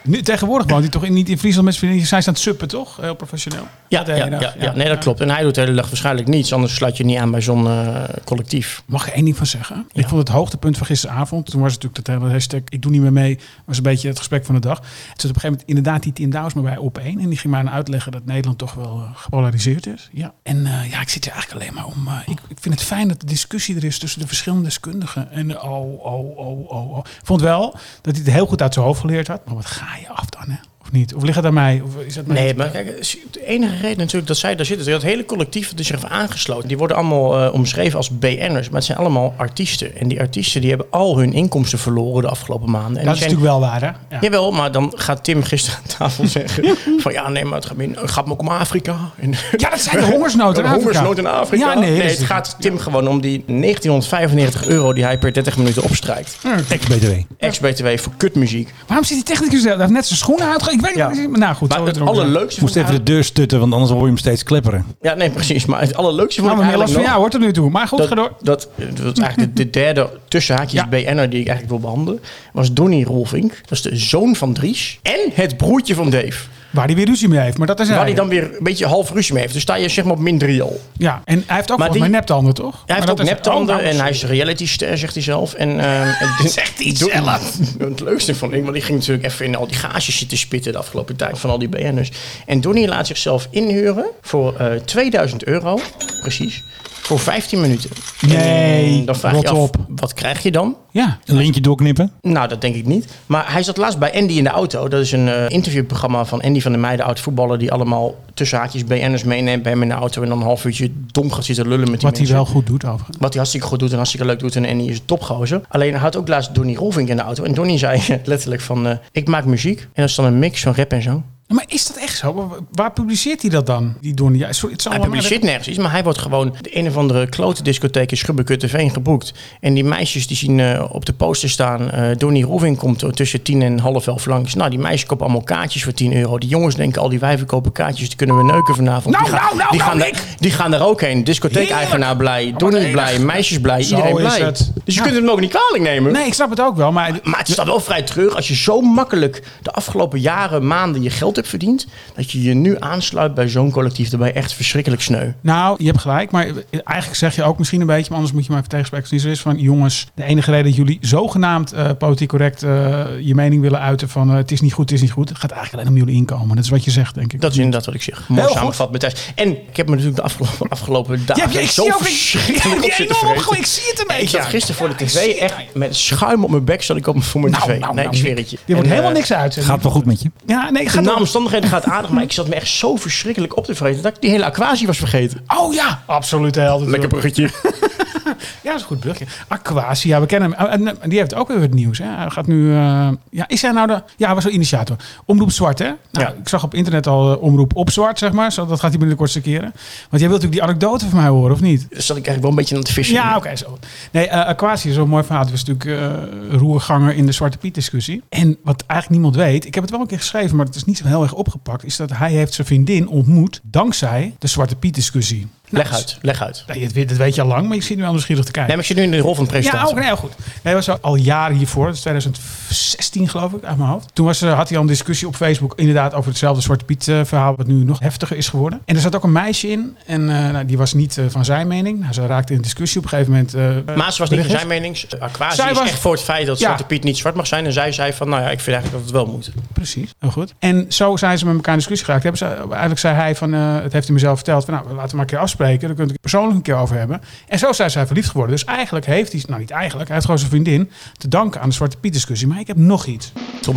Nu, 0.08 0.22
tegenwoordig 0.22 0.68
woont 0.68 0.82
hij 0.82 0.92
toch 0.92 1.04
in, 1.04 1.14
niet 1.14 1.30
in 1.30 1.38
Friesland 1.38 1.66
met 1.66 1.76
zijn. 1.76 2.06
Zij 2.06 2.22
staan 2.22 2.36
suppen, 2.36 2.68
toch? 2.68 2.98
Heel 3.02 3.16
professioneel. 3.16 3.68
Ja, 3.88 4.04
ja, 4.08 4.54
ja, 4.60 4.74
nee, 4.76 4.88
dat 4.88 4.98
klopt. 4.98 5.22
En 5.22 5.30
hij 5.30 5.42
doet 5.42 5.56
de 5.56 5.62
hele 5.62 5.74
dag 5.74 5.88
waarschijnlijk 5.88 6.28
niets. 6.28 6.54
Anders 6.54 6.76
sluit 6.76 6.98
je 6.98 7.06
niet 7.06 7.18
aan 7.18 7.32
bij 7.32 7.42
zo'n 7.42 7.68
eh, 7.68 8.04
collectief. 8.24 8.84
Mag 8.86 9.08
ik 9.08 9.14
één 9.14 9.24
ding 9.24 9.38
van 9.38 9.46
zeggen? 9.46 9.88
Ik 9.92 10.08
vond 10.08 10.20
het 10.20 10.30
hoogtepunt 10.30 10.78
van 10.78 10.86
gisteravond. 10.86 11.46
Toen 11.46 11.62
was 11.62 11.74
het 11.74 11.84
natuurlijk 11.84 12.08
dat 12.08 12.22
hele 12.22 12.32
hashtag 12.32 12.62
ik 12.70 12.82
doe 12.82 12.92
niet 12.92 13.02
meer 13.02 13.14
mee. 13.14 13.40
Was 13.66 13.78
een 13.78 13.84
beetje 13.84 14.08
het 14.08 14.18
gesprek 14.18 14.46
van 14.46 14.56
de 14.56 14.62
dag. 14.62 14.78
Het 14.78 14.88
zat 14.88 15.10
op 15.10 15.16
een 15.16 15.26
gegeven 15.26 15.50
moment 15.50 15.68
inderdaad 15.68 16.04
die 16.04 16.14
Tim 16.14 16.30
Douwsma 16.30 16.62
bij 16.62 16.78
op 16.78 16.98
één. 16.98 17.20
En 17.20 17.30
die 17.30 17.38
ging 17.38 17.54
mij 17.54 17.62
aan 17.62 17.70
uitleggen 17.70 18.12
dat 18.12 18.26
Nederland 18.26 18.58
toch 18.58 18.74
wel 18.74 19.04
eh, 19.04 19.16
gepolariseerd 19.16 19.88
is. 19.88 20.10
Ja. 20.12 20.34
En 20.44 20.66
eh, 20.66 20.90
ja, 20.90 21.02
ik 21.02 21.10
zit 21.10 21.26
er 21.26 21.32
eigenlijk 21.32 21.62
alleen 21.62 21.74
maar 21.74 21.86
om. 21.86 22.10
ik, 22.26 22.40
ik 22.48 22.58
vind 22.60 22.74
het 22.74 22.84
fijn 22.84 23.08
dat 23.08 23.20
de 23.20 23.26
discussie 23.26 23.76
er 23.76 23.84
is 23.84 24.00
tussen 24.00 24.20
de 24.20 24.28
verschillende 24.28 24.64
deskundigen. 24.64 25.32
En 25.32 25.62
oh, 25.62 26.06
oh, 26.06 26.38
oh, 26.38 26.70
oh, 26.70 26.92
oh. 26.92 26.98
Ik 26.98 27.26
vond 27.26 27.42
wel 27.42 27.72
dat 28.02 28.16
hij 28.16 28.24
het 28.26 28.34
heel 28.34 28.46
goed 28.46 28.62
uit 28.62 28.74
zijn 28.74 28.86
hoofd 28.86 29.00
geleerd 29.00 29.28
had. 29.28 29.46
Maar 29.46 29.56
wat 29.56 29.66
ga 29.66 29.97
Nei, 29.98 30.06
aftan 30.14 30.52
er 30.52 30.62
Of 30.88 30.94
niet? 30.94 31.16
Of 31.16 31.24
ligt 31.24 31.36
het 31.36 31.46
aan 31.46 31.54
mij? 31.54 31.82
Of 31.86 31.92
is 32.06 32.16
het 32.16 32.28
Nee, 32.28 32.56
maar 32.56 32.68
kijk, 32.70 33.16
de 33.32 33.46
enige 33.46 33.76
reden 33.82 33.98
natuurlijk 33.98 34.28
dat 34.28 34.38
zij 34.38 34.56
daar 34.56 34.66
zitten, 34.66 34.92
dat 34.92 35.02
hele 35.02 35.26
collectief 35.26 35.70
dat 35.70 35.80
is 35.80 35.88
zich 35.88 36.02
heeft 36.02 36.12
aangesloten. 36.14 36.68
Die 36.68 36.78
worden 36.78 36.98
allemaal 36.98 37.40
eh, 37.46 37.54
omschreven 37.54 37.98
als 37.98 38.10
BN'ers, 38.20 38.66
maar 38.68 38.76
het 38.76 38.84
zijn 38.84 38.98
allemaal 38.98 39.34
artiesten. 39.38 39.98
En 39.98 40.08
die 40.08 40.20
artiesten 40.20 40.62
die 40.62 40.70
hebben 40.70 40.88
al 40.90 41.18
hun 41.18 41.34
inkomsten 41.34 41.80
verloren 41.80 42.22
de 42.22 42.30
afgelopen 42.30 42.72
maanden. 42.72 43.00
En 43.00 43.06
Dat 43.06 43.14
is 43.16 43.20
zijn- 43.22 43.32
natuurlijk 43.34 43.60
wel 43.60 43.70
waar, 43.70 43.82
hè? 43.82 43.88
Ja. 44.16 44.22
Jawel, 44.22 44.52
maar 44.52 44.72
dan 44.72 44.94
gaat 44.96 45.24
Tim 45.24 45.44
gisteren 45.44 45.80
aan 45.80 45.98
tafel 45.98 46.28
zeggen 46.38 46.76
van 46.98 47.12
ja, 47.14 47.30
nee, 47.30 47.46
maar 47.46 47.60
het 47.60 47.66
gaat, 47.66 48.10
gaat 48.10 48.26
me 48.26 48.32
ook 48.32 48.42
om 48.42 48.48
Afrika. 48.48 48.98
En, 49.20 49.34
Ja, 49.58 49.70
dat 49.70 49.80
zijn 49.80 49.98
de 50.06 50.12
hongersnood 50.12 50.58
in 50.58 50.64
de 50.64 50.70
Afrika. 50.70 50.84
hongersnood 50.86 51.18
in 51.18 51.28
Afrika. 51.28 51.74
Ja, 51.74 51.80
nee, 51.80 52.02
het 52.02 52.20
gaat 52.24 52.56
Tim 52.60 52.78
gewoon 52.80 53.08
om 53.08 53.22
die 53.22 53.44
1995 53.48 54.66
euro 54.68 54.94
die 54.94 55.04
hij 55.04 55.18
per 55.18 55.34
30 55.34 55.58
minuten 55.58 55.84
opstrijkt. 55.84 56.38
Ex-BTW. 56.70 57.12
Ex-BTW 57.38 57.88
voor 57.98 58.14
kutmuziek. 58.18 58.74
Waarom 58.88 59.06
zit 59.06 59.16
die 59.16 59.26
technicus 59.26 59.62
daar? 59.64 59.72
Hij 59.72 59.82
heeft 59.82 59.92
net 59.94 60.06
zijn 60.06 60.20
schoenen 60.20 60.52
uitge... 60.52 60.76
Ik 60.78 60.86
weet 60.86 60.96
Ja. 60.96 61.10
niet. 61.10 61.30
Maar 61.30 61.40
nou 61.40 61.56
goed. 61.56 61.70
Maar 61.70 61.82
het 61.86 62.02
allerleukste 62.02 62.62
Moest 62.62 62.76
even 62.76 62.92
de 62.96 63.04
deur 63.04 63.24
stutten, 63.24 63.60
want 63.60 63.74
anders 63.74 63.92
hoor 63.92 64.02
je 64.02 64.08
hem 64.08 64.18
steeds 64.18 64.44
klepperen. 64.44 64.86
Ja, 65.02 65.14
nee, 65.14 65.30
precies. 65.30 65.66
Maar 65.66 65.82
het 65.82 65.96
allerleukste 65.96 66.42
vond 66.42 66.56
Nou, 66.58 66.70
ik 66.72 66.76
last 66.78 66.94
van 66.94 67.02
jou 67.02 67.18
hoort 67.18 67.34
er 67.34 67.40
nu 67.40 67.54
toe. 67.54 67.70
Maar 67.70 67.88
goed, 67.88 67.98
dat, 67.98 68.08
ga 68.08 68.16
door. 68.16 68.32
dat, 68.42 68.70
dat 68.76 69.18
is 69.18 69.24
eigenlijk 69.24 69.56
de, 69.56 69.64
de 69.64 69.70
derde 69.70 70.10
tussenhaakjes 70.28 70.82
Ja. 70.82 70.88
BN'er 70.88 71.30
die 71.30 71.40
ik 71.40 71.48
eigenlijk 71.48 71.70
wil 71.70 71.80
behandelen. 71.80 72.22
Was 72.54 72.74
Donny 72.74 73.04
Rolvink. 73.04 73.52
Dat 73.62 73.72
is 73.72 73.82
de 73.82 73.98
zoon 73.98 74.36
van 74.36 74.54
Dries. 74.54 75.00
En 75.02 75.20
het 75.34 75.58
broertje 75.58 75.96
van 75.96 76.10
Dave. 76.10 76.40
Waar 76.78 76.86
hij 76.86 76.96
weer 76.96 77.06
ruzie 77.06 77.28
mee 77.28 77.40
heeft. 77.40 77.58
Maar 77.58 77.68
dat 77.68 77.80
is 77.80 77.88
Waar 77.88 77.98
hij. 77.98 78.06
hij 78.06 78.16
dan 78.16 78.28
weer 78.30 78.44
een 78.44 78.64
beetje 78.64 78.86
half 78.86 79.12
ruzie 79.12 79.34
mee 79.34 79.42
heeft. 79.42 79.54
Dus 79.54 79.64
sta 79.64 79.76
je 79.76 79.90
zeg 79.90 80.04
maar 80.04 80.14
op 80.14 80.20
min 80.20 80.38
3 80.38 80.62
al. 80.62 80.82
Ja, 80.98 81.22
en 81.26 81.44
hij 81.48 81.56
heeft 81.56 81.72
ook 81.72 81.78
Maar 81.78 81.92
die- 81.92 82.04
neptanden, 82.04 82.54
toch? 82.54 82.84
Hij 82.86 82.96
heeft 82.96 83.10
ook 83.10 83.24
neptanden 83.24 83.76
Oh, 83.76 83.82
nou, 83.82 83.94
en 83.94 84.00
hij 84.00 84.10
is 84.10 84.24
reality-ster, 84.26 84.98
zegt 84.98 85.14
hij 85.14 85.24
zelf. 85.24 85.54
En, 85.54 85.80
ehm, 85.80 86.08
en 86.44 86.50
Zegt 86.50 86.84
hij 86.84 86.96
zelf. 86.96 87.58
Het 87.80 88.00
leukste 88.00 88.36
vond 88.36 88.54
ik, 88.54 88.62
want 88.62 88.74
die 88.74 88.84
ging 88.84 88.98
natuurlijk 89.00 89.26
even 89.26 89.46
in 89.46 89.56
al 89.56 89.68
die 89.68 89.76
gages 89.78 90.18
zitten 90.18 90.38
spitten 90.38 90.72
de 90.72 90.78
afgelopen 90.78 91.16
tijd 91.16 91.40
van 91.40 91.50
al 91.50 91.60
die 91.60 91.70
BN'ers. 91.70 92.12
En 92.46 92.62
Donnie 92.62 92.88
laat 92.88 93.08
zichzelf 93.08 93.48
inhuren 93.52 94.06
voor 94.22 94.56
eh 94.56 94.72
2000 94.86 95.44
euro, 95.44 95.80
precies, 96.22 96.64
voor 97.02 97.20
15 97.20 97.62
minuten. 97.62 97.90
Nee, 98.28 99.00
En 99.00 99.06
dan 99.06 99.16
vraag 99.16 99.42
je 99.42 99.50
af, 99.50 99.58
op. 99.58 99.76
wat 99.88 100.14
krijg 100.14 100.44
je 100.44 100.52
dan? 100.52 100.76
Ja. 100.92 101.18
Een 101.26 101.36
lintje 101.38 101.62
doorknippen. 101.62 102.12
Nou, 102.22 102.48
dat 102.48 102.62
denk 102.62 102.76
ik 102.76 102.86
niet. 102.86 103.06
Maar 103.26 103.52
hij 103.52 103.64
zat 103.64 103.78
laatst 103.78 104.00
bij 104.00 104.14
Andy 104.14 104.34
in 104.34 104.44
de 104.44 104.50
auto. 104.50 104.88
Dat 104.88 105.02
is 105.02 105.12
een 105.12 105.28
eh, 105.28 105.50
interviewprogramma 105.50 106.26
van 106.26 106.42
Andy 106.42 106.62
van 106.72 106.80
der 106.80 106.88
Meijden, 106.88 107.06
oud-voetballer... 107.06 107.58
die 107.60 107.72
allemaal 107.72 108.16
tussen 108.34 108.58
haakjes 108.58 108.84
BN'ers 108.84 109.24
meeneemt 109.24 109.64
bij 109.64 109.72
hem 109.72 109.82
in 109.82 109.88
de 109.88 109.94
auto... 109.94 110.22
en 110.22 110.30
dan 110.30 110.38
een 110.38 110.44
half 110.44 110.66
uurtje 110.66 110.92
dom 111.12 111.32
gaat 111.32 111.46
zitten 111.46 111.68
lullen 111.68 111.92
met 111.92 112.00
die 112.00 112.10
Wat 112.10 112.18
hij 112.18 112.28
wel 112.28 112.46
goed 112.46 112.66
doet, 112.66 112.86
overigens. 112.86 113.18
Wat 113.20 113.30
hij 113.30 113.38
hartstikke 113.38 113.68
goed 113.68 113.80
doet 113.80 113.90
en 113.90 113.96
hartstikke 113.96 114.26
leuk 114.26 114.40
doet. 114.40 114.56
En 114.56 114.66
Andy 114.66 114.84
is 114.84 114.98
een 114.98 115.06
topgozer. 115.06 115.62
Alleen 115.70 115.92
hij 115.92 116.00
had 116.00 116.16
ook 116.16 116.28
laatst 116.28 116.56
Donny 116.56 116.76
Rolvink 116.76 117.10
in 117.10 117.16
de 117.16 117.22
auto. 117.22 117.44
En 117.44 117.54
Donny 117.54 117.78
zei 117.78 118.02
letterlijk 118.24 118.62
van... 118.62 118.88
eh, 118.88 118.98
ik 119.12 119.28
maak 119.28 119.46
muziek 119.46 119.80
en 119.80 119.88
dat 119.94 120.10
is 120.10 120.16
dan 120.16 120.26
een 120.26 120.40
mix 120.40 120.62
van 120.62 120.74
rap 120.76 120.92
en 120.92 121.02
zang. 121.02 121.24
Maar 121.48 121.64
is 121.68 121.88
dat 121.88 121.98
echt 121.98 122.18
zo? 122.18 122.58
Waar- 122.72 122.92
publiceert 122.92 123.42
hij 123.42 123.50
dat 123.52 123.66
dan? 123.66 123.96
Die 124.02 124.14
Donnie? 124.14 124.40
Ja, 124.42 124.54
sorry, 124.54 124.74
het 124.74 124.82
zal 124.82 124.92
Hij 124.92 125.02
publiceert 125.02 125.44
nergens 125.44 125.68
iets, 125.68 125.78
maar 125.78 125.92
hij 125.92 126.04
wordt 126.04 126.18
gewoon 126.20 126.56
de 126.62 126.78
een 126.78 126.88
of 126.88 126.98
andere 126.98 127.28
klote 127.28 127.64
discotheek 127.64 128.12
in 128.12 128.18
Schubbekutteveen 128.18 128.90
geboekt. 128.92 129.34
En 129.60 129.74
die 129.74 129.84
meisjes 129.84 130.28
die 130.28 130.38
zien 130.38 130.60
eh, 130.60 130.84
op 130.92 131.06
de 131.06 131.14
poster 131.14 131.50
staan, 131.50 131.92
eh 131.92 132.18
Donny 132.18 132.44
Roeving 132.44 132.78
komt 132.78 133.02
er 133.02 133.14
tussen 133.14 133.42
tien 133.42 133.62
en 133.62 133.80
half 133.80 134.08
elf 134.08 134.26
langs. 134.26 134.54
Nou, 134.54 134.70
die 134.70 134.80
meisjes 134.80 135.06
kopen 135.06 135.26
allemaal 135.26 135.44
kaartjes 135.44 135.84
voor 135.84 135.94
10 135.94 136.14
euro. 136.16 136.38
Die 136.38 136.50
jongens 136.50 136.76
denken 136.76 137.02
al 137.02 137.10
die 137.10 137.20
wijven 137.20 137.46
kopen 137.48 137.72
kaartjes, 137.72 138.08
die 138.08 138.18
kunnen 138.18 138.38
we 138.38 138.44
neuken 138.44 138.76
vanavond. 138.76 139.14
Nou, 139.16 139.26
die, 139.30 139.34
gaan, 139.38 139.44
nou, 139.46 139.58
nou, 139.58 139.70
die, 139.72 139.80
nou, 139.80 139.90
gaan 139.92 140.00
daar, 140.00 140.22
die 140.38 140.52
gaan 140.52 140.72
daar 140.72 140.86
ook 140.88 141.02
heen. 141.02 141.24
Discotheek-eigenaar 141.24 142.18
blij, 142.18 142.54
Donny 142.58 142.78
enig. 142.78 142.92
blij, 142.92 143.20
meisjes 143.20 143.60
blij, 143.62 143.84
Zo 143.84 143.90
iedereen 143.96 144.16
blij. 144.16 144.40
het. 144.40 144.72
Dus 144.84 144.94
je 144.94 145.00
Ja. 145.00 145.02
kunt 145.02 145.14
het 145.16 145.24
hem 145.24 145.34
ook 145.34 145.40
niet 145.40 145.50
kwalijk 145.52 145.84
nemen. 145.84 146.12
Nee, 146.12 146.26
ik 146.26 146.34
snap 146.34 146.50
het 146.50 146.62
ook 146.62 146.76
wel. 146.76 146.92
Maar 146.92 147.20
Maar 147.24 147.40
het 147.40 147.48
staat 147.50 147.66
wel 147.66 147.80
vrij 147.80 148.02
terug 148.02 148.36
als 148.36 148.48
je 148.48 148.56
zo 148.56 148.82
makkelijk 148.82 149.44
de 149.62 149.72
afgelopen 149.72 150.20
jaren, 150.20 150.68
maanden 150.68 151.02
je 151.04 151.10
geld 151.10 151.36
hebt 151.38 151.48
verdiend. 151.50 151.88
Dat 152.16 152.32
je 152.32 152.42
je 152.44 152.54
nu 152.54 152.76
aansluit 152.80 153.34
bij 153.34 153.50
zo'n 153.50 153.72
collectief. 153.72 154.10
Daarbij 154.10 154.34
echt 154.34 154.54
verschrikkelijk 154.54 155.02
sneu. 155.02 155.32
Nou, 155.42 155.76
je 155.80 155.86
hebt 155.88 156.00
gelijk. 156.00 156.32
Maar 156.32 156.46
eigenlijk 156.72 157.18
zeg 157.18 157.36
je 157.36 157.44
ook 157.44 157.58
misschien 157.58 157.82
een 157.82 157.88
beetje... 157.88 158.06
maar 158.10 158.16
anders 158.18 158.32
moet 158.34 158.44
je 158.44 158.50
maar 158.50 158.58
even 158.58 158.70
tegenspreken. 158.72 159.08
niet 159.12 159.22
zo 159.22 159.28
is 159.30 159.42
van... 159.42 159.58
jongens, 159.60 160.08
de 160.16 160.24
enige 160.24 160.52
reden 160.52 160.66
dat 160.66 160.76
jullie 160.76 160.98
zogenaamd 161.02 161.72
eh, 161.74 161.90
politiek 161.98 162.28
correct... 162.30 162.64
eh, 162.64 163.06
je 163.22 163.36
mening 163.36 163.62
willen 163.62 163.80
uiten 163.80 164.10
van... 164.10 164.30
eh, 164.30 164.36
het 164.36 164.52
is 164.52 164.62
niet 164.62 164.74
goed, 164.74 164.84
het 164.90 164.94
is 164.94 165.02
niet 165.02 165.12
goed. 165.12 165.30
Het 165.30 165.38
gaat 165.38 165.52
eigenlijk 165.52 165.84
alleen 165.84 165.94
om 166.00 166.06
jullie 166.06 166.20
inkomen. 166.20 166.56
Dat 166.56 166.64
is 166.66 166.70
wat 166.72 166.84
je 166.84 166.92
zegt, 166.92 167.16
denk 167.16 167.34
ik. 167.34 167.42
Dat 167.42 167.52
is 167.52 167.58
inderdaad 167.58 167.86
wat 167.86 167.96
ik 167.96 168.02
zeg. 168.02 168.28
Mooi 168.30 168.42
Heel 168.42 168.52
samengevat 168.52 168.92
met 168.92 169.00
thuis. 169.02 169.14
En 169.36 169.50
ik 169.50 169.78
heb 169.78 169.86
me 169.86 169.92
natuurlijk 169.92 170.16
de 170.18 170.24
afgelopen, 170.24 170.70
afgelopen 170.70 171.26
dagen 171.26 171.52
Ja, 171.54 171.60
ik 171.60 171.70
zo 171.70 171.84
verschrikkelijk 171.98 172.84
op 172.84 172.90
Ja, 172.90 172.96
zitten 172.96 173.06
enorm, 173.06 173.26
vreten. 173.26 173.44
gewoon, 173.44 173.58
ik 173.60 173.66
zie 173.66 173.84
het 173.90 174.00
een 174.00 174.16
Ik 174.16 174.22
beetje. 174.22 174.38
zat 174.38 174.46
gisteren 174.46 174.76
voor 174.76 174.88
de 174.88 174.94
Ja, 174.98 175.04
ik 175.06 175.08
tv 175.08 175.40
echt 175.40 175.56
met 175.74 175.96
schuim 175.96 176.44
op 176.44 176.50
mijn 176.50 176.64
bek 176.64 176.84
zat 176.84 176.98
ik 176.98 177.08
op 177.08 177.24
voor 177.24 177.42
mijn 177.42 177.54
Nou, 177.54 177.64
tv. 177.64 177.80
nou, 177.80 177.94
nee, 177.94 178.04
nou, 178.04 178.16
ik 178.16 178.22
zweer 178.22 178.36
het 178.38 178.50
je. 178.50 178.58
Je 178.66 178.74
wordt 178.74 178.90
helemaal 178.90 179.12
niks 179.12 179.34
uit. 179.34 179.56
Gaat 179.60 179.84
wel 179.84 179.92
goed 179.92 180.06
met 180.06 180.22
je. 180.22 180.32
Ja, 180.46 180.70
nee, 180.70 180.90
ga 180.90 181.00
Na 181.02 181.08
door. 181.08 181.18
Omstandigheden 181.28 181.70
gaat 181.70 181.86
aardig, 181.86 182.12
maar 182.12 182.24
ik 182.24 182.32
zat 182.32 182.48
me 182.48 182.56
echt 182.56 182.68
zo 182.68 182.96
verschrikkelijk 182.96 183.58
op 183.58 183.66
te 183.66 183.76
vreten 183.76 184.04
dat 184.04 184.16
ik 184.16 184.22
die 184.22 184.30
hele 184.30 184.46
aquatie 184.46 184.88
was 184.88 184.98
vergeten. 184.98 185.44
Oh 185.48 185.74
ja, 185.74 186.04
absoluut 186.06 186.56
helder. 186.56 187.08
bruggetje. 187.08 187.50
Ja, 188.40 188.46
dat 188.64 188.76
is 188.76 188.82
een 188.82 188.88
goed 188.88 189.00
brugje. 189.00 189.26
Aquasia, 189.48 190.20
we 190.20 190.26
kennen 190.26 190.54
hem. 190.56 190.88
En, 191.00 191.10
die 191.10 191.20
heeft 191.20 191.36
ook 191.36 191.48
weer 191.48 191.62
het 191.62 191.74
nieuws. 191.74 191.98
Hè. 191.98 192.06
Hij 192.06 192.30
gaat 192.30 192.48
nu... 192.48 192.72
eh, 192.74 193.10
ja, 193.30 193.48
is 193.48 193.62
hij 193.62 193.72
nou 193.72 193.88
de... 193.88 194.02
Ja, 194.18 194.26
hij 194.26 194.36
was 194.36 194.44
wel 194.44 194.54
initiator. 194.54 194.96
Omroep 195.26 195.52
Zwart, 195.52 195.80
hè? 195.80 195.86
Nou, 195.86 195.98
Ja. 196.12 196.34
Ik 196.40 196.48
zag 196.50 196.64
op 196.64 196.74
internet 196.74 197.08
al 197.08 197.34
eh, 197.34 197.42
Omroep 197.42 197.76
op 197.76 197.90
Zwart, 197.90 198.20
zeg 198.20 198.32
maar. 198.32 198.52
Zo, 198.52 198.66
dat 198.66 198.80
gaat 198.80 198.90
hij 198.90 199.00
binnenkort 199.00 199.42
keren. 199.42 199.72
Want 200.10 200.22
jij 200.22 200.30
wilt 200.30 200.42
natuurlijk 200.42 200.52
die 200.52 200.64
anekdote 200.64 201.10
van 201.10 201.20
mij 201.20 201.28
horen, 201.28 201.52
of 201.52 201.62
niet? 201.62 201.80
Daar 201.90 202.02
zat 202.02 202.18
ik 202.18 202.28
eigenlijk 202.28 202.42
wel 202.42 202.50
een 202.50 202.56
beetje 202.56 202.76
aan 202.76 202.82
het 202.82 202.92
vissen. 202.92 203.16
Ja, 203.16 203.36
oké, 203.36 203.56
zo. 203.56 203.78
Nee, 204.12 204.28
eh 204.28 204.46
Aquasia 204.46 204.90
is 204.90 204.96
zo'n 204.96 205.10
mooi 205.10 205.24
verhaal. 205.24 205.42
Het 205.42 205.52
was 205.52 205.64
natuurlijk 205.64 206.12
roerganger 206.52 207.16
in 207.16 207.26
de 207.26 207.32
Zwarte 207.32 207.58
Piet 207.58 207.74
discussie. 207.76 208.24
En 208.30 208.58
wat 208.64 208.84
eigenlijk 208.88 209.22
niemand 209.22 209.36
weet, 209.46 209.66
ik 209.66 209.74
heb 209.74 209.84
het 209.84 209.92
wel 209.92 210.02
een 210.02 210.08
keer 210.08 210.18
geschreven, 210.18 210.56
maar 210.56 210.66
het 210.66 210.76
is 210.76 210.84
niet 210.84 210.98
zo 210.98 211.06
heel 211.08 211.22
erg 211.24 211.34
opgepakt, 211.34 211.84
is 211.86 211.96
dat 211.96 212.12
hij 212.14 212.32
heeft 212.32 212.54
zijn 212.54 212.68
vriendin 212.68 213.08
ontmoet 213.08 213.60
dankzij 213.64 214.36
de 214.40 214.48
Zwarte 214.48 214.76
Piet 214.76 214.96
discussie. 214.96 215.48
Leg 215.70 215.94
uit, 215.94 216.18
leg 216.22 216.42
uit. 216.42 216.64
Nee, 216.68 216.84
dat 216.84 216.92
weet, 216.92 217.18
dat 217.18 217.36
je 217.36 217.42
al 217.42 217.48
lang, 217.48 217.68
maar 217.68 217.76
ik 217.78 217.84
zit 217.84 217.98
nu 217.98 218.04
al 218.04 218.14
nieuwsgierig 218.28 218.46
te 218.46 218.52
kijken. 218.52 218.68
Nee, 218.68 218.76
maar 218.76 218.86
zit 218.86 218.98
nu 218.98 219.04
in 219.04 219.12
de 219.12 219.18
rol 219.28 219.36
van 219.36 219.44
Ja, 219.44 219.50
presentator. 219.50 219.90
ook 219.90 219.96
nee, 219.96 220.06
heel 220.06 220.16
goed. 220.16 220.32
Dat 220.64 220.74
was 220.74 221.02
al 221.02 221.16
jaren 221.16 221.56
hiervoor. 221.58 221.86
Dat 221.86 221.96
is 221.96 222.02
2016 222.02 223.30
geloof 223.30 223.54
ik, 223.54 223.64
uit 223.64 223.78
mijn 223.78 223.90
hoofd. 223.90 224.10
Toen 224.14 224.26
was, 224.26 224.42
er- 224.42 224.52
had 224.54 224.68
hij 224.68 224.78
al 224.78 224.84
een 224.84 224.90
discussie 224.90 225.28
op 225.28 225.36
Facebook 225.36 225.74
inderdaad 225.76 226.14
over 226.14 226.30
hetzelfde 226.30 226.62
Zwarte 226.62 226.86
Piet 226.86 227.04
verhaal, 227.04 227.56
wat 227.56 227.68
nu 227.68 227.74
nog 227.84 228.00
heftiger 228.00 228.38
is 228.38 228.48
geworden. 228.50 228.82
En 228.86 228.96
er 228.96 229.02
zat 229.02 229.16
ook 229.16 229.24
een 229.24 229.32
meisje 229.32 229.68
in 229.68 229.98
en 230.06 230.22
eh, 230.30 230.52
nou, 230.52 230.66
die 230.66 230.78
was 230.78 230.94
niet 230.94 231.18
eh, 231.18 231.26
van 231.30 231.46
zijn 231.46 231.68
mening. 231.68 232.00
Nou, 232.00 232.14
ze 232.14 232.26
raakte 232.26 232.52
in 232.52 232.58
een 232.58 232.64
discussie 232.64 232.98
op 232.98 233.04
een 233.04 233.10
gegeven 233.10 233.32
moment. 233.32 233.54
eh, 233.88 233.96
Maas 233.96 234.18
was 234.18 234.30
niet 234.30 234.40
van 234.42 234.50
zijn 234.50 234.68
mening. 234.68 235.04
Aquasi 235.20 235.56
Zij 235.56 235.72
is 235.72 235.78
was- 235.78 235.90
echt 235.90 236.00
voor 236.00 236.12
het 236.12 236.22
feit 236.22 236.46
dat 236.48 236.60
Ja. 236.60 236.66
Zwarte 236.66 236.84
Piet 236.84 237.04
niet 237.04 237.18
zwart 237.18 237.36
mag 237.36 237.48
zijn. 237.48 237.66
En 237.66 237.74
zij 237.74 237.92
zei 237.92 238.14
van, 238.14 238.30
nou 238.30 238.42
ja, 238.42 238.50
ik 238.50 238.60
vind 238.60 238.76
eigenlijk 238.76 238.92
dat 238.92 239.02
het 239.02 239.26
wel 239.26 239.36
moet. 239.36 239.52
Precies, 239.74 240.14
heel 240.20 240.32
goed. 240.32 240.54
En 240.60 240.86
zo 240.90 241.16
zijn 241.18 241.38
ze 241.38 241.46
met 241.46 241.56
elkaar 241.56 241.72
in 241.74 241.78
discussie 241.80 242.06
geraakt. 242.06 242.24
Hebben 242.24 242.42
ze, 242.48 242.56
eigenlijk 242.70 243.00
zei 243.00 243.16
hij 243.16 243.36
van, 243.36 243.52
het 243.54 243.94
heeft 243.94 244.06
hij 244.06 244.14
mezelf 244.14 244.36
verteld, 244.36 244.66
van 244.66 244.74
nou, 244.74 244.86
laten 244.88 245.10
we 245.10 245.16
maar 245.16 245.26
een 245.26 245.32
keer 245.32 245.40
afspreken. 245.40 245.80
Daar 245.80 245.88
kunnen 245.96 246.06
we 246.08 246.12
het 246.12 246.22
persoonlijk 246.22 246.56
een 246.56 246.62
keer 246.62 246.76
over 246.76 246.98
hebben. 246.98 247.22
En 247.48 247.60
zo 247.60 247.72
zijn 247.72 247.92
zij 247.92 248.06
verliefd 248.06 248.17
geworden. 248.26 248.56
Dus 248.56 248.66
eigenlijk 248.66 249.06
heeft 249.06 249.32
hij, 249.32 249.44
nou 249.48 249.60
niet 249.60 249.72
eigenlijk, 249.72 250.06
hij 250.06 250.14
heeft 250.16 250.26
gewoon 250.26 250.40
zijn 250.40 250.52
vriendin 250.52 250.90
te 251.18 251.28
danken 251.28 251.62
aan 251.62 251.70
de 251.70 251.76
Zwarte 251.76 251.98
Piet 251.98 252.14
discussie. 252.14 252.48
Maar 252.48 252.60
ik 252.60 252.68
heb 252.68 252.78
nog 252.78 253.06
iets. 253.06 253.32
Tom. 253.62 253.76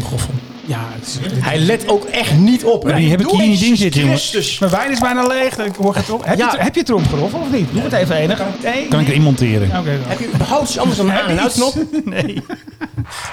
Ja, 0.66 0.78
het 0.88 1.06
is, 1.06 1.18
Hij 1.44 1.58
let 1.58 1.88
ook 1.88 2.04
echt 2.04 2.32
niet 2.36 2.64
op. 2.64 2.82
hè? 2.82 2.94
die 2.94 3.10
heb 3.10 3.20
ik 3.20 3.26
hier 3.30 3.42
in 3.44 3.58
ding 3.58 3.76
zitten, 3.78 4.00
jongens. 4.00 4.58
Mijn 4.58 4.72
wijn 4.72 4.90
is 4.90 4.98
bijna 5.00 5.26
leeg. 5.26 5.58
Ik 5.58 5.74
hoor 5.74 5.94
het 5.96 6.10
op. 6.10 6.24
Heb, 6.24 6.38
Ja. 6.38 6.52
je, 6.52 6.58
heb 6.62 6.74
je 6.74 6.80
het 6.80 6.88
erop 6.88 7.12
of 7.32 7.50
niet? 7.52 7.72
Doe 7.72 7.82
het 7.82 7.92
even 7.92 8.16
enig. 8.16 8.42
Nee, 8.62 8.88
Kan 8.88 9.00
ik 9.00 9.08
erin 9.08 9.22
monteren? 9.22 9.68
Oké, 9.78 9.98
dan. 10.00 10.08
Heb 10.08 10.18
je 10.18 10.28
überhaupt 10.34 10.68
iets 10.68 10.78
anders 10.78 10.96
dan 10.96 11.08
een 11.08 11.14
aan- 11.18 11.28
en 11.28 11.40
uitknop? 11.40 11.74
Nee. 12.04 12.42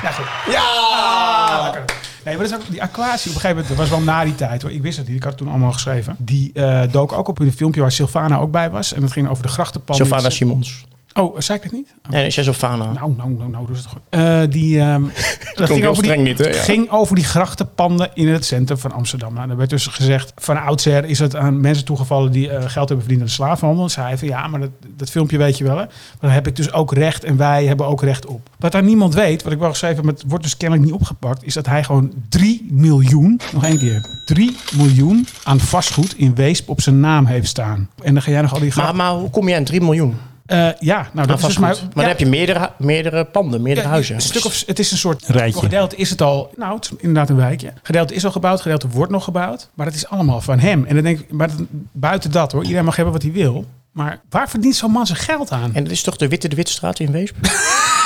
Ja, 0.04 0.12
goed. 0.12 0.26
Ja! 0.54 1.62
Lekker. 1.64 1.96
Nee, 2.26 2.38
maar 2.38 2.48
dat 2.48 2.60
is 2.60 2.66
ook, 2.66 2.72
die 2.72 2.82
aquatie 2.82 3.30
op 3.30 3.36
een 3.36 3.42
gegeven 3.42 3.50
moment, 3.50 3.68
dat 3.68 3.78
was 3.78 3.90
wel 3.90 4.00
na 4.02 4.24
die 4.24 4.36
tijd 4.36 4.62
hoor. 4.62 4.72
Ik 4.72 4.82
wist 4.82 4.98
het 4.98 5.08
niet, 5.08 5.16
ik 5.16 5.24
had 5.24 5.32
het 5.32 5.42
toen 5.42 5.50
allemaal 5.50 5.72
geschreven. 5.72 6.16
Die 6.20 6.52
eh, 6.54 6.82
dook 6.92 7.12
ook 7.14 7.28
op 7.28 7.40
in 7.40 7.46
een 7.46 7.54
filmpje 7.54 7.82
waar 7.82 7.92
Sylvana 7.92 8.38
ook 8.38 8.52
bij 8.52 8.70
was. 8.70 8.94
En 8.94 9.02
dat 9.02 9.12
ging 9.12 9.30
over 9.30 9.44
de 9.44 9.50
grachtenpanden. 9.50 10.06
Sylvana 10.06 10.30
Simons. 10.30 10.86
Oh, 11.18 11.36
zei 11.40 11.58
ik 11.58 11.64
dat 11.64 11.74
niet? 11.74 11.94
Oh. 12.06 12.12
Nee, 12.12 12.26
is 12.28 12.34
Sylvana. 12.34 12.92
Nou, 12.92 13.14
nou, 13.18 13.30
nou, 13.30 13.50
nou, 13.50 13.68
dus 13.68 13.78
het 13.78 13.88
goed. 13.88 14.02
Eh, 14.10 14.42
die, 14.50 14.80
ehm, 14.80 15.04
dat 15.56 15.70
ging 15.70 15.86
over 15.86 16.04
die, 16.04 16.18
niet, 16.18 16.38
hè? 16.38 16.48
Ja. 16.48 16.62
ging 16.62 16.90
over 16.90 17.16
die 17.16 17.26
grachtenpanden 17.26 18.10
in 18.14 18.28
het 18.28 18.46
centrum 18.46 18.78
van 18.78 18.92
Amsterdam. 18.92 19.34
Nou, 19.34 19.50
er 19.50 19.58
werd 19.58 19.70
dus 19.70 19.88
gezegd, 19.88 20.32
van 20.36 20.62
oudsher 20.62 21.06
is 21.06 21.20
het 21.20 21.36
aan 21.36 21.62
mensen 21.62 21.86
toegevallen 21.86 22.32
die 22.32 22.50
eh, 22.50 22.56
geld 22.56 22.90
hebben 22.90 23.00
verdiend 23.00 23.20
aan 23.20 23.28
de 23.28 23.34
slavenhandel. 23.34 23.84
En 23.84 23.90
zei 23.90 24.18
van, 24.18 24.28
ja, 24.28 24.48
maar 24.48 24.60
dat, 24.60 24.70
dat 24.96 25.10
filmpje 25.10 25.38
weet 25.38 25.58
je 25.58 25.64
wel, 25.64 25.78
hè. 25.78 25.86
Maar 25.86 26.18
daar 26.20 26.34
heb 26.34 26.48
ik 26.48 26.56
dus 26.56 26.72
ook 26.72 26.94
recht 26.94 27.24
en 27.24 27.38
wij 27.38 27.66
hebben 27.66 27.86
ook 27.86 28.02
recht 28.02 28.26
op. 28.26 28.50
Wat 28.60 28.72
daar 28.72 28.84
niemand 28.84 29.14
weet, 29.14 29.44
wat 29.44 29.54
ik 29.54 29.60
wel 29.60 29.70
geschreven 29.70 29.96
heb, 29.96 30.06
maar 30.06 30.14
het 30.14 30.24
wordt 30.28 30.44
dus 30.44 30.58
kennelijk 30.58 30.88
niet 30.88 31.00
opgepakt, 31.00 31.44
is 31.44 31.54
dat 31.54 31.66
hij 31.66 31.84
gewoon 31.84 32.14
3 32.30 32.68
miljoen, 32.70 33.40
nog 33.54 33.64
één 33.64 33.78
keer, 33.78 34.02
3 34.26 34.56
miljoen 34.76 35.28
aan 35.44 35.60
vastgoed 35.60 36.18
in 36.18 36.36
Weesp 36.36 36.70
op 36.70 36.82
zijn 36.82 37.00
naam 37.00 37.26
heeft 37.26 37.48
staan. 37.48 37.90
En 38.04 38.14
dan 38.14 38.24
ga 38.24 38.32
jij 38.32 38.42
nog 38.42 38.54
al 38.54 38.60
die 38.60 38.72
Maar, 38.76 38.96
maar 38.96 39.12
hoe 39.12 39.30
kom 39.30 39.50
je 39.50 39.56
aan 39.56 39.64
3 39.64 39.82
miljoen? 39.82 40.16
Eh, 40.48 40.70
ja, 40.80 41.10
nou, 41.14 41.28
dat 41.28 41.38
is 41.40 41.46
dus 41.46 41.56
vastgoed? 41.56 41.60
maar... 41.60 41.76
maar 41.76 41.82
ja. 41.88 41.94
dan 41.94 42.06
heb 42.06 42.20
je 42.20 42.26
meerdere, 42.26 42.72
meerdere 42.78 43.26
panden, 43.26 43.62
meerdere 43.62 43.86
Ja, 43.88 43.92
huizen. 43.94 44.16
Een 44.16 44.22
stuk 44.22 44.46
of, 44.46 44.64
het 44.66 44.80
is 44.80 44.92
een 44.92 44.98
soort 44.98 45.24
Rijtje. 45.28 45.54
Voor 45.54 45.64
gedeelte 45.64 45.96
is 45.96 46.10
het 46.10 46.22
al. 46.22 46.52
Nou, 46.56 46.76
het 46.76 46.84
is 46.86 46.92
inderdaad 46.98 47.30
een 47.30 47.36
wijkje. 47.36 47.74
Gedeelte 47.84 48.14
is 48.14 48.26
al 48.26 48.32
gebouwd, 48.32 48.62
gedeelte 48.62 48.88
wordt 48.88 49.12
nog 49.12 49.24
gebouwd. 49.24 49.70
Maar 49.74 49.86
het 49.86 49.96
is 49.96 50.08
allemaal 50.08 50.42
van 50.42 50.60
hem. 50.60 50.86
En 50.86 50.96
dan 50.96 51.04
denk 51.04 51.20
ik, 51.20 51.32
maar 51.32 51.48
dat- 51.48 51.68
buiten 51.92 52.32
dat 52.32 52.52
hoor, 52.52 52.62
iedereen 52.62 52.86
mag 52.86 52.96
hebben 52.96 53.14
wat 53.14 53.24
hij 53.24 53.32
wil. 53.32 53.66
Maar 53.92 54.20
waar 54.30 54.50
verdient 54.50 54.76
zo'n 54.76 54.92
man 54.92 55.06
zijn 55.06 55.18
geld 55.20 55.52
aan? 55.52 55.74
En 55.74 55.84
dat 55.84 55.92
is 55.92 56.02
toch 56.04 56.16
de 56.18 56.28
Witte 56.28 56.48
de 56.48 56.56
Witstraat 56.56 57.00
in 57.00 57.12
Weesp? 57.12 57.36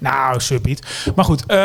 Nou, 0.00 0.40
subbiet. 0.40 0.86
Maar 1.14 1.24
goed, 1.24 1.46
eh, 1.46 1.58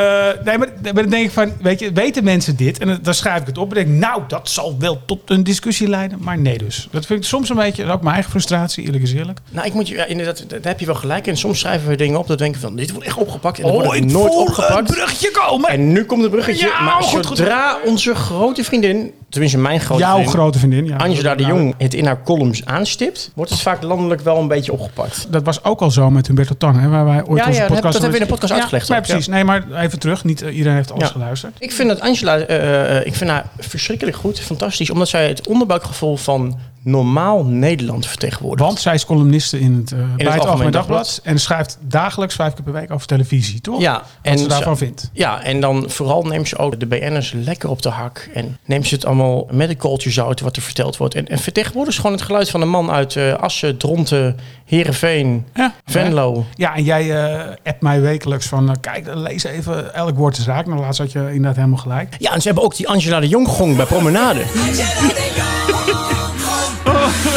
nee, 0.43 0.57
maar, 0.57 0.67
maar 0.83 0.93
dan 0.93 1.09
denk 1.09 1.25
ik 1.25 1.31
van, 1.31 1.51
weet 1.61 1.79
je, 1.79 1.91
weten 1.91 2.23
mensen 2.23 2.55
dit? 2.55 2.77
En 2.79 2.99
dan- 3.01 3.13
schrijf 3.13 3.41
ik 3.41 3.47
het 3.47 3.57
op 3.57 3.69
en 3.69 3.75
denk 3.75 3.99
nou, 3.99 4.21
dat 4.27 4.49
zal 4.49 4.75
wel 4.79 5.01
tot 5.05 5.19
een 5.25 5.43
discussie 5.43 5.87
leiden. 5.87 6.17
Maar 6.21 6.37
nee 6.39 6.57
dus. 6.57 6.87
Dat 6.91 7.05
vind 7.05 7.19
ik 7.19 7.25
soms 7.25 7.49
een 7.49 7.55
beetje, 7.55 7.81
dat 7.81 7.91
is 7.91 7.95
ook 7.95 8.01
mijn 8.01 8.13
eigen 8.13 8.31
frustratie, 8.31 8.85
eerlijk 8.85 9.03
is 9.03 9.13
eerlijk. 9.13 9.39
Nou, 9.49 9.67
ik 9.67 9.73
moet 9.73 9.87
je, 9.87 9.95
ja, 9.95 10.05
inderdaad, 10.05 10.49
daar 10.49 10.59
heb 10.61 10.79
je 10.79 10.85
wel 10.85 10.95
gelijk. 10.95 11.27
En 11.27 11.37
soms 11.37 11.59
schrijven 11.59 11.89
we 11.89 11.95
dingen 11.95 12.19
op 12.19 12.27
dat 12.27 12.37
we 12.37 12.43
denken 12.43 12.61
van, 12.61 12.75
dit 12.75 12.91
wordt 12.91 13.07
echt 13.07 13.17
opgepakt. 13.17 13.57
En 13.59 13.63
dan 13.63 13.73
wordt 13.73 13.99
het 13.99 14.11
nooit 14.11 14.35
opgepakt. 14.35 14.83
bruggetje 14.91 15.31
komen. 15.31 15.69
En 15.69 15.91
nu 15.91 16.05
komt 16.05 16.21
het 16.21 16.31
bruggetje. 16.31 16.67
Ja, 16.67 16.81
maar 16.81 17.01
goed, 17.01 17.25
goed, 17.25 17.37
zodra 17.37 17.77
onze 17.85 18.15
grote 18.15 18.63
vriendin, 18.63 19.11
tenminste 19.29 19.57
mijn 19.57 19.79
grote 19.79 20.01
Jouw 20.01 20.13
vriendin, 20.13 20.33
grote 20.33 20.59
vriendin. 20.59 20.85
Ja, 20.85 20.95
Angela 20.95 21.35
de 21.35 21.43
Jong, 21.43 21.73
het 21.77 21.93
in 21.93 22.05
haar 22.05 22.23
columns 22.23 22.65
aanstipt, 22.65 23.31
wordt 23.35 23.51
het 23.51 23.61
vaak 23.61 23.83
landelijk 23.83 24.21
wel 24.21 24.37
een 24.37 24.47
beetje 24.47 24.71
opgepakt. 24.71 25.27
Dat 25.29 25.43
was 25.43 25.63
ook 25.63 25.81
al 25.81 25.91
zo 25.91 26.09
met 26.09 26.27
Humberto 26.27 26.55
Tan, 26.57 26.75
hè, 26.79 26.89
waar 26.89 27.05
wij 27.05 27.25
ooit 27.25 27.39
Ja, 27.39 27.47
onze 27.47 27.65
podcast... 27.67 27.98
dat 28.01 28.11
hebben 28.11 28.27
we 28.27 28.33
in 28.33 28.39
de 28.39 28.47
podcast 28.47 28.53
uitgelegd 28.53 28.87
Ja, 28.87 29.13
precies. 29.13 29.27
Nee, 29.27 29.43
maar 29.43 29.71
even 29.71 29.99
terug. 29.99 30.23
Niet 30.23 30.41
eh, 30.41 30.55
iedereen 30.55 30.75
heeft 30.75 30.91
alles 30.91 31.09
geluisterd. 31.09 31.55
Ik 31.59 31.71
vind 31.71 31.89
dat 31.89 31.99
Angela, 31.99 32.37
eh, 32.37 32.97
eh, 32.97 33.05
ik 33.05 33.15
vind 33.15 33.29
haar 33.29 33.45
verschrikkelijk 33.59 34.17
goed, 34.17 34.39
fantastisch, 34.39 34.89
omdat 34.89 35.07
zij 35.07 35.27
het 35.27 35.47
onderbuikgevoel 35.47 36.17
van 36.17 36.59
normaal 36.83 37.43
Nederland 37.45 38.05
vertegenwoordigt. 38.07 38.67
Want 38.69 38.79
zij 38.79 38.93
is 38.93 39.05
columniste 39.05 39.59
in 39.59 39.73
het, 39.75 39.91
eh 39.91 39.97
bij 39.97 40.05
het 40.07 40.19
Algemeen 40.27 40.47
Algemeen 40.47 40.71
Dagblad. 40.71 40.97
Dagblad. 41.05 41.19
En 41.23 41.39
schrijft 41.39 41.77
dagelijks 41.81 42.35
vijf 42.35 42.53
keer 42.53 42.63
per 42.63 42.73
week 42.73 42.91
over 42.91 43.07
televisie, 43.07 43.61
toch? 43.61 43.81
Ja, 43.81 43.93
Wat 43.93 44.03
en 44.21 44.37
ze 44.37 44.43
ze- 44.43 44.49
daarvan 44.49 44.77
vindt. 44.77 45.09
Ja, 45.13 45.43
en 45.43 45.59
dan 45.61 45.83
vooral 45.89 46.23
neemt 46.23 46.47
ze 46.47 46.57
ook 46.57 46.79
de 46.79 46.85
BN'ers 46.85 47.31
lekker 47.35 47.69
op 47.69 47.81
de 47.81 47.89
hak. 47.89 48.29
En 48.33 48.57
neemt 48.65 48.87
ze 48.87 48.95
het 48.95 49.05
allemaal 49.05 49.47
met 49.51 49.69
een 49.69 49.77
kooltje 49.77 50.09
zout 50.11 50.39
wat 50.41 50.55
er 50.55 50.61
verteld 50.61 50.97
wordt. 50.97 51.15
En, 51.15 51.27
en 51.27 51.39
vertegenwoordigt 51.39 51.95
ze 51.95 52.01
gewoon 52.01 52.15
het 52.15 52.25
geluid 52.25 52.49
van 52.49 52.61
een 52.61 52.69
man 52.69 52.91
uit 52.91 53.15
eh, 53.15 53.33
Assen, 53.33 53.77
Dronten, 53.77 54.37
Heerenveen, 54.65 55.45
Ja, 55.53 55.73
Venlo. 55.85 56.45
Ja, 56.55 56.75
en 56.75 56.83
jij 56.83 57.23
eh 57.25 57.55
appt 57.63 57.81
mij 57.81 58.01
wekelijks 58.01 58.45
van... 58.47 58.75
kijk, 58.81 59.07
lees 59.13 59.43
even, 59.43 59.93
elk 59.93 60.17
woord 60.17 60.37
is 60.37 60.45
raak. 60.45 60.65
Nou, 60.65 60.79
laatst 60.79 60.99
had 60.99 61.11
je 61.11 61.19
inderdaad 61.19 61.55
helemaal 61.55 61.77
gelijk. 61.77 62.15
Ja, 62.19 62.33
en 62.33 62.39
ze 62.41 62.47
hebben 62.47 62.63
ook 62.65 62.75
die 62.75 62.87
Angela 62.89 63.19
de 63.19 63.27
Jong 63.27 63.47
gong 63.47 63.75
bij 63.75 63.85
Promenade. 63.85 64.41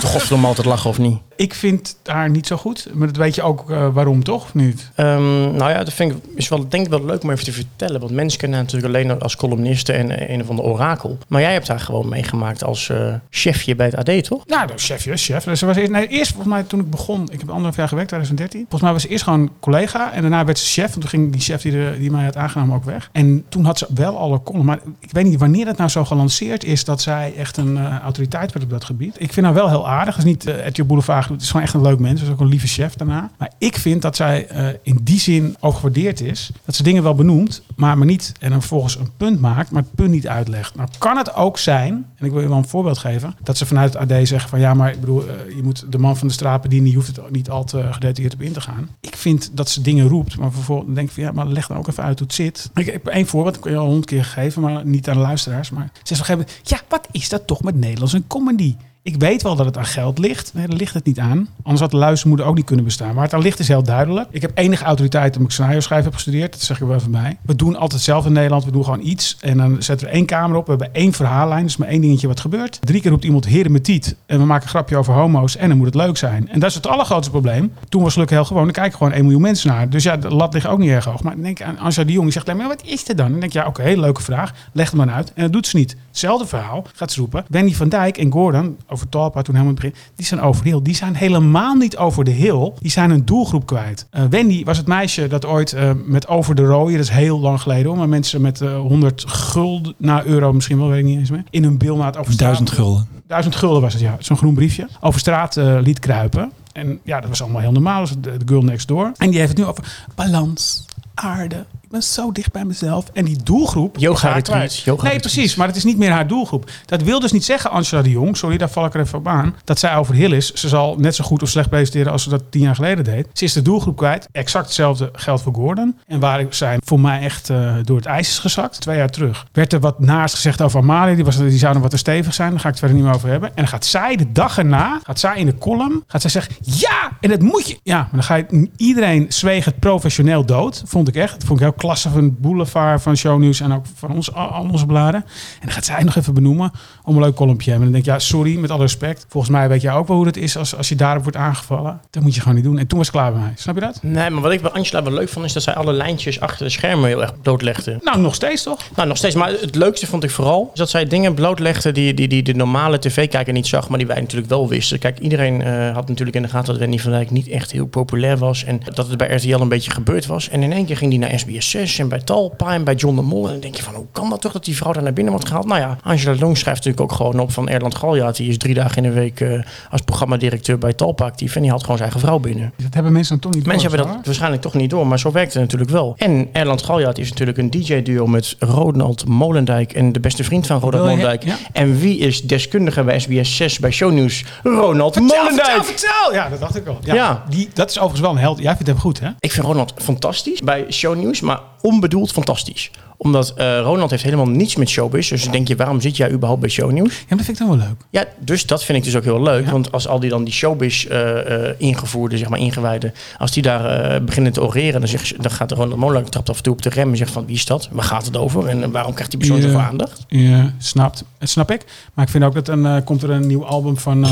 Is 0.00 0.06
toch 0.06 0.14
godverdomme 0.14 0.46
altijd 0.46 0.66
lachen 0.66 0.90
of 0.90 0.98
niet? 0.98 1.18
Ik 1.36 1.54
vind 1.54 1.96
haar 2.04 2.30
niet 2.30 2.46
zo 2.46 2.56
goed. 2.56 2.88
Maar 2.92 3.06
dat 3.06 3.16
weet 3.16 3.34
je 3.34 3.42
ook 3.42 3.70
eh, 3.70 3.88
waarom, 3.92 4.24
toch? 4.24 4.42
Of 4.42 4.54
niet? 4.54 4.90
Ehm, 4.94 5.56
nou 5.56 5.70
ja, 5.70 5.84
dat 5.84 5.92
vind 5.92 6.12
ik, 6.12 6.18
is 6.34 6.48
wel, 6.48 6.68
denk 6.68 6.84
ik 6.84 6.90
wel 6.90 7.04
leuk 7.04 7.22
om 7.22 7.30
even 7.30 7.44
te 7.44 7.52
vertellen. 7.52 8.00
Want 8.00 8.12
mensen 8.12 8.38
kennen 8.38 8.58
haar 8.58 8.66
natuurlijk 8.66 8.94
alleen 8.94 9.20
als 9.20 9.36
columniste 9.36 9.92
en 9.92 10.18
eh, 10.18 10.34
een 10.34 10.40
of 10.40 10.48
ander 10.48 10.64
orakel. 10.64 11.18
Maar 11.28 11.40
jij 11.40 11.52
hebt 11.52 11.68
haar 11.68 11.80
gewoon 11.80 12.08
meegemaakt 12.08 12.64
als 12.64 12.88
eh, 12.88 13.14
chefje 13.30 13.76
bij 13.76 13.86
het 13.86 13.96
AD, 13.96 14.24
toch? 14.24 14.46
Nou, 14.46 14.66
dat 14.66 14.78
is 14.78 14.86
chefje, 14.86 15.16
chef. 15.16 15.44
Dus 15.44 15.58
ze 15.58 15.66
was 15.66 15.76
eerst, 15.76 15.90
nee, 15.90 16.06
eerst 16.06 16.30
volgens 16.30 16.52
mij 16.52 16.62
toen 16.62 16.80
ik 16.80 16.90
begon, 16.90 17.22
ik 17.32 17.38
heb 17.38 17.48
anderhalf 17.48 17.76
jaar 17.76 17.88
gewerkt, 17.88 18.08
2013. 18.08 18.60
Volgens 18.60 18.82
mij 18.82 18.92
was 18.92 19.02
ze 19.02 19.08
eerst 19.08 19.24
gewoon 19.24 19.50
collega 19.60 20.12
en 20.12 20.20
daarna 20.20 20.44
werd 20.44 20.58
ze 20.58 20.80
chef. 20.80 20.94
En 20.94 21.00
toen 21.00 21.10
ging 21.10 21.32
die 21.32 21.40
chef 21.40 21.62
die, 21.62 21.72
de, 21.72 21.96
die 21.98 22.10
mij 22.10 22.24
had 22.24 22.36
aangenomen 22.36 22.76
ook 22.76 22.84
weg. 22.84 23.08
En 23.12 23.44
toen 23.48 23.64
had 23.64 23.78
ze 23.78 23.86
wel 23.94 24.18
alle 24.18 24.42
column. 24.42 24.64
Maar 24.64 24.80
ik 24.98 25.10
weet 25.12 25.24
niet 25.24 25.38
wanneer 25.38 25.64
dat 25.64 25.76
nou 25.76 25.90
zo 25.90 26.04
gelanceerd 26.04 26.64
is 26.64 26.84
dat 26.84 27.02
zij 27.02 27.32
echt 27.36 27.56
een 27.56 27.98
autoriteit 27.98 28.52
werd 28.52 28.64
op 28.64 28.70
dat 28.70 28.84
gebied. 28.84 29.14
Ik 29.18 29.32
vind 29.32 29.46
haar 29.46 29.54
wel 29.54 29.68
heel 29.68 29.88
aardig. 29.90 30.16
Het 30.16 30.24
is 30.24 30.30
niet 30.30 30.46
uh, 30.78 30.86
Boulevard. 30.86 31.28
Het 31.28 31.42
is 31.42 31.46
gewoon 31.46 31.62
echt 31.62 31.74
een 31.74 31.82
leuk 31.82 31.98
mens. 31.98 32.20
Ze 32.20 32.26
is 32.26 32.32
ook 32.32 32.40
een 32.40 32.46
lieve 32.46 32.66
chef 32.66 32.94
daarna. 32.94 33.30
Maar 33.38 33.50
ik 33.58 33.76
vind 33.76 34.02
dat 34.02 34.16
zij 34.16 34.46
eh, 34.46 34.68
in 34.82 34.98
die 35.02 35.20
zin 35.20 35.56
overgewaardeerd 35.60 36.20
is. 36.20 36.50
Dat 36.64 36.74
ze 36.74 36.82
dingen 36.82 37.02
wel 37.02 37.14
benoemt, 37.14 37.62
maar, 37.76 37.98
maar 37.98 38.06
niet 38.06 38.32
en 38.40 38.50
dan 38.50 38.60
vervolgens 38.60 38.96
een 38.96 39.10
punt 39.16 39.40
maakt, 39.40 39.70
maar 39.70 39.82
het 39.82 39.94
punt 39.94 40.10
niet 40.10 40.28
uitlegt. 40.28 40.74
Nou 40.74 40.88
kan 40.98 41.16
het 41.16 41.34
ook 41.34 41.58
zijn, 41.58 42.06
en 42.16 42.26
ik 42.26 42.32
wil 42.32 42.40
je 42.40 42.48
wel 42.48 42.56
een 42.56 42.68
voorbeeld 42.68 42.98
geven, 42.98 43.34
dat 43.42 43.56
ze 43.56 43.66
vanuit 43.66 43.92
het 43.92 44.10
AD 44.12 44.28
zeggen 44.28 44.48
van 44.48 44.60
ja, 44.60 44.74
maar 44.74 44.92
ik 44.92 45.00
bedoel, 45.00 45.28
eh, 45.28 45.56
je 45.56 45.62
moet 45.62 45.84
de 45.92 45.98
man 45.98 46.16
van 46.16 46.26
de 46.26 46.32
straat 46.32 46.62
bedienen, 46.62 46.90
je 46.90 46.96
hoeft 46.96 47.16
het 47.16 47.30
niet 47.30 47.50
al 47.50 47.64
te 47.64 47.82
gedetailleerd 47.90 48.34
op 48.34 48.42
in 48.42 48.52
te 48.52 48.60
gaan. 48.60 48.88
Ik 49.00 49.16
vind 49.16 49.50
dat 49.52 49.70
ze 49.70 49.80
dingen 49.80 50.08
roept, 50.08 50.38
maar 50.38 50.52
vervolgens 50.52 50.94
denk 50.94 51.08
ik 51.08 51.14
van 51.14 51.22
ja, 51.22 51.32
maar 51.32 51.46
leg 51.46 51.66
dan 51.66 51.76
ook 51.76 51.88
even 51.88 52.04
uit 52.04 52.18
hoe 52.18 52.26
het 52.26 52.36
zit. 52.36 52.70
Ik 52.74 52.86
heb 52.86 53.06
één 53.06 53.26
voorbeeld, 53.26 53.56
ik 53.56 53.64
heb 53.64 53.72
je 53.72 53.78
al 53.78 53.84
honderd 53.84 54.06
keer 54.06 54.24
gegeven, 54.24 54.62
maar 54.62 54.86
niet 54.86 55.08
aan 55.08 55.14
de 55.14 55.20
luisteraars. 55.20 55.70
Maar 55.70 55.90
ze 56.02 56.14
een 56.14 56.20
moment, 56.28 56.60
ja, 56.62 56.80
wat 56.88 57.08
is 57.10 57.28
dat 57.28 57.46
toch 57.46 57.62
met 57.62 57.74
Nederlands 57.74 58.14
en 58.14 58.26
comedy? 58.26 58.76
Ik 59.02 59.16
weet 59.18 59.42
wel 59.42 59.56
dat 59.56 59.66
het 59.66 59.76
aan 59.76 59.84
geld 59.84 60.18
ligt. 60.18 60.54
Nee, 60.54 60.66
daar 60.66 60.76
ligt 60.76 60.94
het 60.94 61.04
niet 61.04 61.18
aan. 61.18 61.48
Anders 61.62 61.80
had 61.80 61.90
de 61.90 61.96
luistermoeder 61.96 62.46
ook 62.46 62.54
niet 62.54 62.64
kunnen 62.64 62.84
bestaan. 62.84 63.14
Maar 63.14 63.24
het 63.24 63.34
aan 63.34 63.40
ligt 63.40 63.58
is 63.58 63.68
heel 63.68 63.82
duidelijk. 63.82 64.28
Ik 64.30 64.42
heb 64.42 64.50
enige 64.54 64.84
autoriteit 64.84 65.32
omdat 65.32 65.48
ik 65.48 65.50
scenario 65.50 65.80
schrijven 65.80 66.06
heb 66.06 66.14
gestudeerd. 66.14 66.52
Dat 66.52 66.60
zeg 66.60 66.76
ik 66.76 66.82
er 66.82 66.88
wel 66.88 66.98
even 66.98 67.10
bij. 67.10 67.38
We 67.42 67.56
doen 67.56 67.76
altijd 67.76 68.00
zelf 68.00 68.26
in 68.26 68.32
Nederland. 68.32 68.64
We 68.64 68.70
doen 68.70 68.84
gewoon 68.84 69.00
iets. 69.02 69.36
En 69.40 69.56
dan 69.56 69.82
zetten 69.82 70.06
we 70.06 70.12
één 70.12 70.26
camera 70.26 70.58
op. 70.58 70.64
We 70.64 70.70
hebben 70.70 70.94
één 70.94 71.12
verhaallijn. 71.12 71.62
Dus 71.62 71.76
maar 71.76 71.88
één 71.88 72.00
dingetje 72.00 72.26
wat 72.26 72.40
gebeurt. 72.40 72.78
Drie 72.80 73.00
keer 73.00 73.10
roept 73.10 73.24
iemand 73.24 73.44
heremetiet. 73.44 74.16
En 74.26 74.38
we 74.38 74.44
maken 74.44 74.62
een 74.62 74.68
grapje 74.68 74.96
over 74.96 75.14
homo's. 75.14 75.56
En 75.56 75.68
dan 75.68 75.76
moet 75.76 75.86
het 75.86 75.94
leuk 75.94 76.16
zijn. 76.16 76.48
En 76.48 76.60
dat 76.60 76.68
is 76.68 76.74
het 76.74 76.86
allergrootste 76.86 77.30
probleem. 77.30 77.72
Toen 77.88 78.02
was 78.02 78.12
gelukkig 78.12 78.36
heel 78.36 78.46
gewoon. 78.46 78.64
Dan 78.64 78.72
kijken 78.72 78.98
gewoon 78.98 79.12
1 79.12 79.22
miljoen 79.22 79.42
mensen 79.42 79.68
naar. 79.68 79.88
Dus 79.88 80.02
ja, 80.02 80.16
de 80.16 80.34
lat 80.34 80.54
ligt 80.54 80.66
ook 80.66 80.78
niet 80.78 80.90
erg 80.90 81.04
hoog. 81.04 81.22
Maar 81.22 81.34
dan 81.34 81.42
denk 81.42 81.60
ik 81.60 81.66
aan. 81.66 82.06
Die 82.06 82.30
zegt, 82.30 82.54
maar 82.54 82.68
wat 82.68 82.82
is 82.84 83.08
er 83.08 83.16
dan? 83.16 83.30
Dan 83.30 83.40
denk 83.40 83.52
ik, 83.52 83.60
ja, 83.60 83.66
oké, 83.66 83.82
leuke 83.82 84.22
vraag. 84.22 84.52
Leg 84.72 84.86
het 84.90 84.96
maar 84.96 85.10
uit. 85.10 85.32
En 85.34 85.42
dat 85.42 85.52
doet 85.52 85.66
ze 85.66 85.76
niet. 85.76 85.96
Hetzelfde 86.08 86.46
verhaal. 86.46 86.86
Gaat 86.94 87.12
ze 87.12 87.20
roepen. 87.20 87.44
Wendy 87.48 87.74
van 87.74 87.88
Dijk 87.88 88.18
en 88.18 88.32
Gordon, 88.32 88.76
over 88.90 89.08
Talpa 89.08 89.42
toen 89.42 89.54
helemaal 89.54 89.74
begin, 89.74 89.94
die 90.14 90.26
zijn 90.26 90.40
over 90.40 90.64
hill. 90.64 90.82
Die 90.82 90.94
zijn 90.94 91.14
helemaal 91.14 91.74
niet 91.74 91.96
over 91.96 92.24
de 92.24 92.30
hill. 92.30 92.72
Die 92.78 92.90
zijn 92.90 93.10
een 93.10 93.24
doelgroep 93.24 93.66
kwijt. 93.66 94.06
Uh, 94.12 94.24
Wendy 94.30 94.64
was 94.64 94.76
het 94.76 94.86
meisje 94.86 95.26
dat 95.26 95.46
ooit 95.46 95.72
uh, 95.72 95.90
met 96.04 96.28
Over 96.28 96.54
de 96.54 96.64
Rooien, 96.64 96.96
dat 96.96 97.06
is 97.06 97.10
heel 97.10 97.40
lang 97.40 97.60
geleden 97.60 97.86
hoor, 97.86 97.96
maar 97.96 98.08
mensen 98.08 98.40
met 98.40 98.60
uh, 98.60 98.78
100 98.78 99.24
gulden, 99.26 99.94
na 99.96 100.24
euro 100.24 100.52
misschien 100.52 100.78
wel, 100.78 100.88
weet 100.88 100.98
ik 100.98 101.04
niet 101.04 101.18
eens 101.18 101.30
meer, 101.30 101.44
in 101.50 101.62
hun 101.62 101.78
bilnaad 101.78 102.16
over 102.16 102.32
straat. 102.32 102.48
Duizend 102.48 102.70
gulden. 102.70 103.08
Duizend 103.26 103.56
gulden 103.56 103.82
was 103.82 103.92
het, 103.92 104.02
ja. 104.02 104.16
Zo'n 104.18 104.36
groen 104.36 104.54
briefje. 104.54 104.88
Over 105.00 105.20
straat 105.20 105.56
liet 105.56 105.98
kruipen. 105.98 106.52
En 106.72 107.00
ja, 107.02 107.20
dat 107.20 107.28
was 107.28 107.42
allemaal 107.42 107.60
heel 107.60 107.72
normaal. 107.72 108.00
Was 108.00 108.10
de, 108.10 108.20
de 108.20 108.46
girl 108.46 108.62
next 108.62 108.88
door. 108.88 109.12
En 109.16 109.30
die 109.30 109.38
heeft 109.38 109.50
het 109.50 109.58
nu 109.58 109.64
over 109.64 110.06
balans, 110.14 110.84
aarde. 111.14 111.64
Ik 111.90 111.96
ben 111.96 112.04
zo 112.04 112.32
dicht 112.32 112.52
bij 112.52 112.64
mezelf. 112.64 113.10
En 113.12 113.24
die 113.24 113.42
doelgroep... 113.42 113.96
Yoga 113.98 114.32
retreats. 114.32 114.84
Yoga 114.84 115.08
nee, 115.08 115.18
precies. 115.18 115.54
Maar 115.54 115.66
het 115.66 115.76
is 115.76 115.84
niet 115.84 115.98
meer 115.98 116.10
haar 116.10 116.26
doelgroep. 116.26 116.70
Dat 116.86 117.02
wil 117.02 117.20
dus 117.20 117.32
niet 117.32 117.44
zeggen, 117.44 117.70
Angela 117.70 118.02
de 118.02 118.10
Jong, 118.10 118.36
sorry, 118.36 118.56
daar 118.56 118.70
val 118.70 118.84
ik 118.84 118.94
er 118.94 119.00
even 119.00 119.18
op 119.18 119.28
aan, 119.28 119.56
dat 119.64 119.78
zij 119.78 119.96
over 119.96 120.14
Hill 120.14 120.32
is. 120.32 120.52
Ze 120.52 120.68
zal 120.68 120.96
net 120.98 121.14
zo 121.14 121.24
goed 121.24 121.42
of 121.42 121.48
slecht 121.48 121.68
presenteren 121.68 122.12
als 122.12 122.22
ze 122.22 122.28
dat 122.28 122.42
tien 122.50 122.62
jaar 122.62 122.74
geleden 122.74 123.04
deed. 123.04 123.26
Ze 123.32 123.44
is 123.44 123.52
de 123.52 123.62
doelgroep 123.62 123.96
kwijt. 123.96 124.28
Exact 124.32 124.64
hetzelfde 124.64 125.08
geldt 125.12 125.42
voor 125.42 125.54
Gordon. 125.54 125.98
En 126.06 126.20
waar 126.20 126.46
zij 126.50 126.78
voor 126.84 127.00
mij 127.00 127.20
echt 127.20 127.48
uh, 127.48 127.74
door 127.82 127.96
het 127.96 128.06
ijs 128.06 128.28
is 128.28 128.38
gezakt, 128.38 128.80
twee 128.80 128.96
jaar 128.96 129.10
terug, 129.10 129.46
werd 129.52 129.72
er 129.72 129.80
wat 129.80 129.98
naast 129.98 130.34
gezegd 130.34 130.62
over 130.62 130.80
Amalia. 130.80 131.14
Die, 131.14 131.24
was, 131.24 131.36
die 131.36 131.58
zou 131.58 131.72
nog 131.72 131.82
wat 131.82 131.90
te 131.90 131.96
stevig 131.96 132.34
zijn. 132.34 132.50
Daar 132.50 132.60
ga 132.60 132.68
ik 132.68 132.70
het 132.70 132.78
verder 132.78 132.96
niet 132.96 133.06
meer 133.06 133.14
over 133.14 133.28
hebben. 133.28 133.48
En 133.48 133.56
dan 133.56 133.68
gaat 133.68 133.84
zij 133.84 134.16
de 134.16 134.32
dag 134.32 134.58
erna, 134.58 135.00
gaat 135.02 135.20
zij 135.20 135.36
in 135.36 135.46
de 135.46 135.58
column, 135.58 136.04
gaat 136.06 136.20
zij 136.20 136.30
zeggen, 136.30 136.54
ja, 136.60 137.10
en 137.20 137.28
dat 137.30 137.40
moet 137.40 137.68
je. 137.68 137.78
Ja, 137.82 137.96
maar 137.96 138.08
dan 138.12 138.22
ga 138.22 138.34
je, 138.34 138.70
iedereen 138.76 139.26
zweeg 139.28 139.64
het 139.64 139.78
professioneel 139.78 140.44
dood. 140.44 140.82
Vond 140.86 141.08
ik 141.08 141.16
echt. 141.16 141.32
Dat 141.32 141.44
vond 141.44 141.60
ik 141.60 141.64
heel 141.64 141.78
klasse 141.80 142.10
van 142.10 142.36
Boulevard, 142.40 143.02
van 143.02 143.16
Shownieuws 143.16 143.60
en 143.60 143.72
ook 143.72 143.84
van 143.94 144.10
ons, 144.10 144.34
al 144.34 144.66
onze 144.70 144.86
bladen. 144.86 145.20
En 145.24 145.66
dan 145.66 145.70
gaat 145.70 145.84
zij 145.84 146.02
nog 146.02 146.16
even 146.16 146.34
benoemen 146.34 146.72
om 147.04 147.16
een 147.16 147.22
leuk 147.22 147.34
kolompje 147.34 147.70
hebben. 147.70 147.86
En 147.88 147.92
dan 147.92 148.02
denk 148.02 148.14
ik, 148.16 148.20
ja, 148.20 148.28
sorry, 148.28 148.58
met 148.58 148.70
alle 148.70 148.82
respect. 148.82 149.26
Volgens 149.28 149.52
mij 149.52 149.68
weet 149.68 149.82
jij 149.82 149.92
ook 149.92 150.08
wel 150.08 150.16
hoe 150.16 150.26
het 150.26 150.36
is 150.36 150.56
als, 150.56 150.76
als 150.76 150.88
je 150.88 150.94
daarop 150.94 151.22
wordt 151.22 151.38
aangevallen. 151.38 152.00
Dat 152.10 152.22
moet 152.22 152.34
je 152.34 152.40
gewoon 152.40 152.54
niet 152.54 152.64
doen. 152.64 152.78
En 152.78 152.86
toen 152.86 152.98
was 152.98 153.06
het 153.06 153.16
klaar 153.16 153.32
bij 153.32 153.40
mij. 153.40 153.52
Snap 153.56 153.74
je 153.74 153.80
dat? 153.80 154.02
Nee, 154.02 154.30
maar 154.30 154.42
wat 154.42 154.52
ik 154.52 154.62
bij 154.62 154.70
Angela 154.70 155.02
wel 155.02 155.12
leuk 155.12 155.28
vond, 155.28 155.44
is 155.44 155.52
dat 155.52 155.62
zij 155.62 155.74
alle 155.74 155.92
lijntjes 155.92 156.40
achter 156.40 156.64
de 156.64 156.70
schermen 156.70 157.08
heel 157.08 157.22
erg 157.22 157.40
blootlegde. 157.40 157.98
Nou, 158.02 158.20
nog 158.20 158.34
steeds 158.34 158.62
toch? 158.62 158.80
Nou, 158.96 159.08
nog 159.08 159.16
steeds. 159.16 159.34
Maar 159.34 159.50
het 159.50 159.74
leukste 159.74 160.06
vond 160.06 160.24
ik 160.24 160.30
vooral, 160.30 160.70
is 160.72 160.78
dat 160.78 160.90
zij 160.90 161.04
dingen 161.04 161.34
blootlegde 161.34 161.92
die, 161.92 162.14
die, 162.14 162.28
die 162.28 162.42
de 162.42 162.54
normale 162.54 162.98
tv-kijker 162.98 163.52
niet 163.52 163.66
zag, 163.66 163.88
maar 163.88 163.98
die 163.98 164.06
wij 164.06 164.20
natuurlijk 164.20 164.50
wel 164.50 164.68
wisten. 164.68 164.98
Kijk, 164.98 165.18
iedereen 165.18 165.60
uh, 165.60 165.94
had 165.94 166.08
natuurlijk 166.08 166.36
in 166.36 166.42
de 166.42 166.48
gaten 166.48 166.66
dat 166.66 166.78
Wendy 166.78 166.98
van 166.98 167.10
Dijk 167.10 167.30
niet 167.30 167.48
echt 167.48 167.72
heel 167.72 167.86
populair 167.86 168.36
was. 168.36 168.64
En 168.64 168.80
dat 168.94 169.08
het 169.08 169.16
bij 169.16 169.34
RTL 169.34 169.60
een 169.60 169.68
beetje 169.68 169.90
gebeurd 169.90 170.26
was. 170.26 170.48
En 170.48 170.62
in 170.62 170.72
één 170.72 170.86
keer 170.86 170.96
ging 170.96 171.10
die 171.10 171.18
naar 171.18 171.38
SBS 171.38 171.69
6 171.70 171.98
en 171.98 172.08
bij 172.08 172.20
Talpa 172.20 172.72
en 172.72 172.84
bij 172.84 172.94
John 172.94 173.16
de 173.16 173.22
Mol. 173.22 173.44
En 173.46 173.52
dan 173.52 173.60
denk 173.60 173.74
je 173.74 173.82
van, 173.82 173.94
hoe 173.94 174.06
kan 174.12 174.30
dat 174.30 174.40
toch 174.40 174.52
dat 174.52 174.64
die 174.64 174.76
vrouw 174.76 174.92
daar 174.92 175.02
naar 175.02 175.12
binnen 175.12 175.32
wordt 175.32 175.48
gehaald? 175.48 175.66
Nou 175.66 175.80
ja, 175.80 175.96
Angela 176.02 176.36
Long 176.38 176.58
schrijft 176.58 176.84
natuurlijk 176.84 177.12
ook 177.12 177.16
gewoon 177.16 177.38
op 177.38 177.52
van 177.52 177.68
Erland 177.68 177.94
Galjaard. 177.94 178.36
Die 178.36 178.48
is 178.48 178.58
drie 178.58 178.74
dagen 178.74 178.96
in 178.96 179.02
de 179.02 179.10
week 179.10 179.40
uh, 179.40 179.62
als 179.90 180.00
programmadirecteur 180.00 180.78
bij 180.78 180.92
Talpa 180.92 181.24
actief. 181.24 181.56
En 181.56 181.62
die 181.62 181.70
had 181.70 181.80
gewoon 181.80 181.96
zijn 181.96 182.10
eigen 182.10 182.28
vrouw 182.28 182.38
binnen. 182.38 182.72
Dat 182.76 182.94
hebben 182.94 183.12
mensen 183.12 183.32
dan 183.32 183.42
toch 183.42 183.52
niet 183.52 183.64
door? 183.64 183.72
Mensen 183.72 183.90
hebben 183.90 184.14
dat 184.14 184.26
waarschijnlijk 184.26 184.62
toch 184.62 184.74
niet 184.74 184.90
door, 184.90 185.06
maar 185.06 185.18
zo 185.18 185.30
werkt 185.30 185.52
het 185.52 185.62
natuurlijk 185.62 185.90
wel. 185.90 186.14
En 186.16 186.48
Erland 186.52 186.82
Galjaard 186.82 187.18
is 187.18 187.28
natuurlijk 187.28 187.58
een 187.58 187.70
DJ-duo 187.70 188.26
met 188.26 188.56
Ronald 188.58 189.26
Molendijk 189.28 189.92
en 189.92 190.12
de 190.12 190.20
beste 190.20 190.44
vriend 190.44 190.66
van 190.66 190.80
Ronald 190.80 191.02
Molendijk. 191.02 191.44
Ja. 191.44 191.56
En 191.72 191.98
wie 191.98 192.18
is 192.18 192.42
deskundige 192.42 193.04
bij 193.04 193.20
SBS 193.20 193.56
6 193.56 193.78
bij 193.78 193.90
Shownieuws? 193.90 194.44
Ronald 194.62 195.14
vertel, 195.14 195.36
Molendijk. 195.36 195.66
Vertel, 195.66 195.84
vertel! 195.84 196.34
Ja, 196.34 196.48
dat 196.48 196.60
dacht 196.60 196.76
ik 196.76 196.86
al. 196.86 196.98
Ja, 197.04 197.14
ja. 197.14 197.44
Die, 197.48 197.68
dat 197.74 197.90
is 197.90 197.96
overigens 197.96 198.20
wel 198.20 198.30
een 198.30 198.38
held. 198.38 198.58
Jij 198.58 198.72
vindt 198.74 198.86
hem 198.86 198.98
goed, 198.98 199.20
hè? 199.20 199.28
Ik 199.38 199.52
vind 199.52 199.66
Ronald 199.66 199.92
fantastisch 199.96 200.60
bij 200.60 200.86
Shownieuws, 200.90 201.40
maar 201.40 201.59
onbedoeld 201.80 202.32
fantastisch. 202.32 202.90
Omdat 203.22 203.54
eh, 203.56 203.80
Ronald 203.80 204.10
heeft 204.10 204.22
helemaal 204.22 204.48
niets 204.48 204.76
met 204.76 204.88
showbiz. 204.88 205.28
Dus 205.28 205.42
dan 205.42 205.52
denk 205.52 205.68
je, 205.68 205.76
waarom 205.76 206.00
zit 206.00 206.16
jij 206.16 206.30
überhaupt 206.30 206.60
bij 206.60 206.70
shownieuws? 206.70 207.14
Ja, 207.14 207.24
maar 207.28 207.36
dat 207.36 207.46
vind 207.46 207.60
ik 207.60 207.66
dan 207.66 207.78
wel 207.78 207.86
leuk. 207.86 207.96
Ja, 208.10 208.24
dus 208.38 208.66
dat 208.66 208.84
vind 208.84 208.98
ik 208.98 209.04
dus 209.04 209.16
ook 209.16 209.24
heel 209.24 209.42
leuk. 209.42 209.64
Ja. 209.64 209.70
Want 209.70 209.92
als 209.92 210.08
al 210.08 210.20
die 210.20 210.30
dan 210.30 210.44
die 210.44 210.52
showbiz 210.52 211.04
eh, 211.04 211.68
eh, 211.68 211.74
ingevoerde, 211.78 212.38
zeg 212.38 212.48
maar 212.48 212.58
ingewijden, 212.58 213.14
als 213.38 213.52
die 213.52 213.62
daar 213.62 214.24
beginnen 214.24 214.52
te 214.52 214.62
oreren, 214.62 215.00
dan, 215.00 215.10
dan 215.40 215.50
gaat 215.50 215.72
Ronald 215.72 216.00
Molenaar 216.00 216.28
trapt 216.28 216.50
af 216.50 216.56
en 216.56 216.62
toe 216.62 216.72
op 216.72 216.82
de 216.82 216.88
rem 216.88 217.10
en 217.10 217.16
zegt 217.16 217.30
van 217.30 217.46
wie 217.46 217.54
is 217.54 217.64
dat? 217.64 217.88
Waar 217.92 218.04
gaat 218.04 218.26
het 218.26 218.36
over? 218.36 218.66
En 218.66 218.90
waarom 218.90 219.12
krijgt 219.12 219.30
die 219.30 219.40
persoon 219.40 219.60
zoveel 219.62 219.80
aandacht? 219.80 220.24
Ja, 220.28 220.74
snapt. 220.78 221.24
Dat 221.38 221.48
snap 221.48 221.70
ik. 221.70 221.84
Maar 222.14 222.24
ik 222.24 222.30
vind 222.30 222.44
ook 222.44 222.54
dat 222.54 222.68
een, 222.68 222.86
eh, 222.86 223.04
komt 223.04 223.22
er 223.22 223.30
een 223.30 223.46
nieuw 223.46 223.64
album 223.64 223.98
van, 223.98 224.26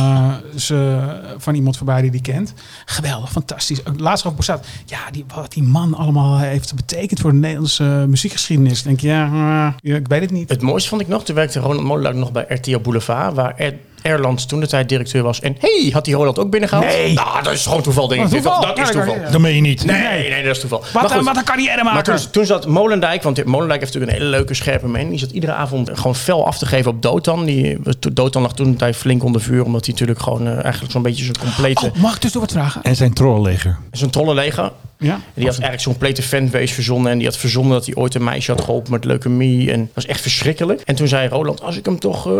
ze, 0.56 0.98
van 1.38 1.54
iemand 1.54 1.76
voorbij 1.76 2.00
die 2.00 2.10
die 2.10 2.20
kent. 2.20 2.54
Geweldig, 2.84 3.30
fantastisch. 3.30 3.86
Ook 3.86 4.00
Laatst 4.00 4.26
over 4.26 4.42
staat. 4.42 4.66
Ja, 4.86 5.10
die, 5.10 5.24
wat 5.34 5.52
die 5.52 5.62
man 5.62 5.94
allemaal 5.94 6.38
heeft 6.38 6.74
betekend 6.74 7.20
voor 7.20 7.30
de 7.30 7.36
Nederlandse 7.36 8.04
muziekgeschiedenis. 8.08 8.77
Ik 8.78 8.84
denk, 8.84 9.00
ja, 9.00 9.24
eh, 9.24 9.90
ja, 9.90 9.96
ik 9.96 10.08
weet 10.08 10.20
het 10.20 10.30
niet. 10.30 10.48
Het 10.48 10.62
mooiste 10.62 10.88
vond 10.88 11.00
ik 11.00 11.08
nog, 11.08 11.24
toen 11.24 11.34
werkte 11.34 11.60
Ronald 11.60 11.84
Molenaar 11.84 12.14
nog 12.14 12.32
bij 12.32 12.44
RTL 12.48 12.78
Boulevard, 12.78 13.34
waar 13.34 13.54
er 13.56 13.74
Erlands 14.08 14.46
toen 14.46 14.60
de 14.60 14.66
tijd 14.66 14.88
directeur 14.88 15.22
was. 15.22 15.40
En 15.40 15.56
hey, 15.58 15.90
had 15.92 16.04
die 16.04 16.14
Roland 16.14 16.38
ook 16.38 16.50
binnengehaald? 16.50 16.86
Nee. 16.86 17.12
Nou, 17.12 17.42
dat 17.42 17.52
is 17.52 17.62
gewoon 17.66 17.82
toeval, 17.82 18.08
denk 18.08 18.22
ik. 18.22 18.28
Toeval? 18.28 18.60
Dat, 18.60 18.78
is 18.78 18.90
toeval. 18.90 19.16
Dat 19.30 19.40
meen 19.40 19.54
je 19.54 19.60
niet. 19.60 19.84
Nee, 19.84 20.28
nee, 20.28 20.42
dat 20.42 20.54
is 20.54 20.60
toeval. 20.60 20.78
Wat, 20.78 20.92
Maar 20.92 21.10
goed. 21.10 21.24
wat 21.24 21.36
een 21.36 21.44
carrière 21.44 21.84
Maar 21.84 21.94
maken. 21.94 22.16
toen, 22.16 22.30
toen 22.30 22.46
zat 22.46 22.66
Molendijk, 22.66 23.22
want 23.22 23.44
Molendijk 23.44 23.80
heeft 23.80 23.92
natuurlijk 23.94 24.12
een 24.12 24.24
hele 24.26 24.36
leuke 24.36 24.54
scherpe 24.54 24.86
man. 24.86 25.08
Die 25.08 25.18
zat 25.18 25.30
iedere 25.30 25.52
avond 25.52 25.90
gewoon 25.94 26.14
fel 26.14 26.46
af 26.46 26.58
te 26.58 26.66
geven 26.66 26.90
op 26.90 27.02
Dotan. 27.02 27.44
Die, 27.44 27.78
Dotan 28.12 28.42
lag 28.42 28.54
toen 28.54 28.76
tijd 28.76 28.96
flink 28.96 29.24
onder 29.24 29.40
vuur, 29.40 29.64
omdat 29.64 29.84
hij 29.84 29.92
natuurlijk 29.92 30.20
gewoon 30.20 30.46
eh, 30.46 30.62
eigenlijk 30.62 30.92
zo'n 30.92 31.02
beetje 31.02 31.24
zijn 31.24 31.38
complete... 31.38 31.86
Oh, 31.86 32.02
mag 32.02 32.14
ik 32.14 32.22
dus 32.22 32.32
door 32.32 32.42
wat 32.42 32.52
vragen? 32.52 32.82
En 32.82 32.96
zijn 32.96 33.12
trollenleger. 33.12 33.76
Zijn 33.90 34.10
trollenleger. 34.10 34.72
Ja? 34.98 35.12
En 35.12 35.20
die 35.34 35.44
had 35.44 35.52
eigenlijk 35.52 35.80
zo'n 35.80 35.92
complete 35.92 36.22
fanbase 36.22 36.74
verzonnen. 36.74 37.12
En 37.12 37.18
die 37.18 37.26
had 37.26 37.36
verzonnen 37.36 37.72
dat 37.72 37.86
hij 37.86 37.94
ooit 37.94 38.14
een 38.14 38.24
meisje 38.24 38.50
had 38.50 38.60
geholpen 38.60 38.92
met 38.92 39.04
leukemie. 39.04 39.72
En 39.72 39.80
dat 39.80 39.94
was 39.94 40.06
echt 40.06 40.20
verschrikkelijk. 40.20 40.80
En 40.80 40.94
toen 40.94 41.08
zei 41.08 41.28
Roland, 41.28 41.62
als 41.62 41.76
ik 41.76 41.84
hem 41.84 41.98
toch 41.98 42.26
eh, 42.26 42.32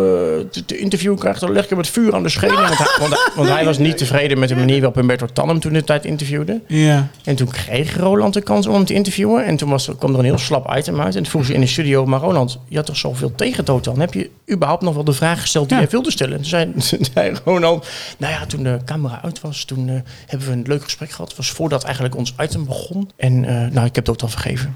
te, 0.50 0.62
te 0.66 0.78
interviewen 0.78 1.18
krijg, 1.18 1.38
dan 1.38 1.52
ik 1.64 1.70
hem 1.70 1.78
het 1.78 1.88
vuur 1.88 2.14
aan 2.14 2.22
de 2.22 2.28
schenen. 2.28 2.54
Want 2.60 2.78
hij, 2.78 2.86
want, 2.98 3.12
hij- 3.12 3.32
want 3.36 3.48
hij 3.48 3.64
was 3.64 3.78
niet 3.78 3.96
tevreden 3.98 4.38
met 4.38 4.48
de 4.48 4.54
manier 4.56 4.76
waarop 4.76 4.94
Humberto 4.94 5.26
Tan 5.32 5.48
hem 5.48 5.60
toen 5.60 5.72
de 5.72 5.84
tijd 5.84 6.04
interviewde. 6.04 6.60
Ja. 6.66 7.08
En 7.24 7.36
toen 7.36 7.48
kreeg 7.50 7.96
Roland 7.96 8.34
de 8.34 8.40
kans 8.40 8.66
om 8.66 8.74
hem 8.74 8.84
te 8.84 8.94
interviewen. 8.94 9.44
En 9.44 9.56
toen 9.56 9.68
was, 9.68 9.88
er- 9.88 9.96
kwam 9.96 10.12
er 10.12 10.18
een 10.18 10.24
heel 10.24 10.38
slap 10.38 10.76
item 10.76 11.00
uit. 11.00 11.14
En 11.16 11.22
toen 11.22 11.30
vroeg 11.30 11.44
ze 11.44 11.54
in 11.54 11.60
de 11.60 11.66
studio, 11.66 12.06
maar 12.06 12.20
Roland, 12.20 12.58
je 12.68 12.76
had 12.76 12.86
toch 12.86 12.96
zoveel 12.96 13.32
tegen 13.34 13.64
Dotan? 13.64 14.00
Heb 14.00 14.14
je 14.14 14.30
überhaupt 14.52 14.82
nog 14.82 14.94
wel 14.94 15.04
de 15.04 15.12
vraag 15.12 15.40
gesteld 15.40 15.68
die 15.68 15.76
Ja. 15.76 15.82
jij 15.82 15.90
wilde 15.92 16.10
stellen? 16.10 16.32
En 16.32 16.38
toen 16.40 16.48
zei, 16.48 16.72
zei 17.14 17.34
Ronald, 17.44 17.86
nou 18.18 18.32
ja, 18.32 18.46
toen 18.46 18.62
de 18.62 18.78
camera 18.84 19.20
uit 19.22 19.40
was, 19.40 19.64
toen 19.64 19.88
eh, 19.88 19.94
hebben 20.26 20.48
we 20.48 20.52
een 20.54 20.64
leuk 20.66 20.82
gesprek 20.82 21.10
gehad. 21.10 21.28
Het 21.28 21.36
was 21.36 21.50
voordat 21.50 21.84
eigenlijk 21.84 22.16
ons 22.16 22.34
item 22.40 22.64
begon. 22.64 23.10
En 23.16 23.44
eh, 23.44 23.70
nou, 23.72 23.86
ik 23.86 23.94
heb 23.94 24.04
Dotan 24.04 24.30
vergeven. 24.30 24.74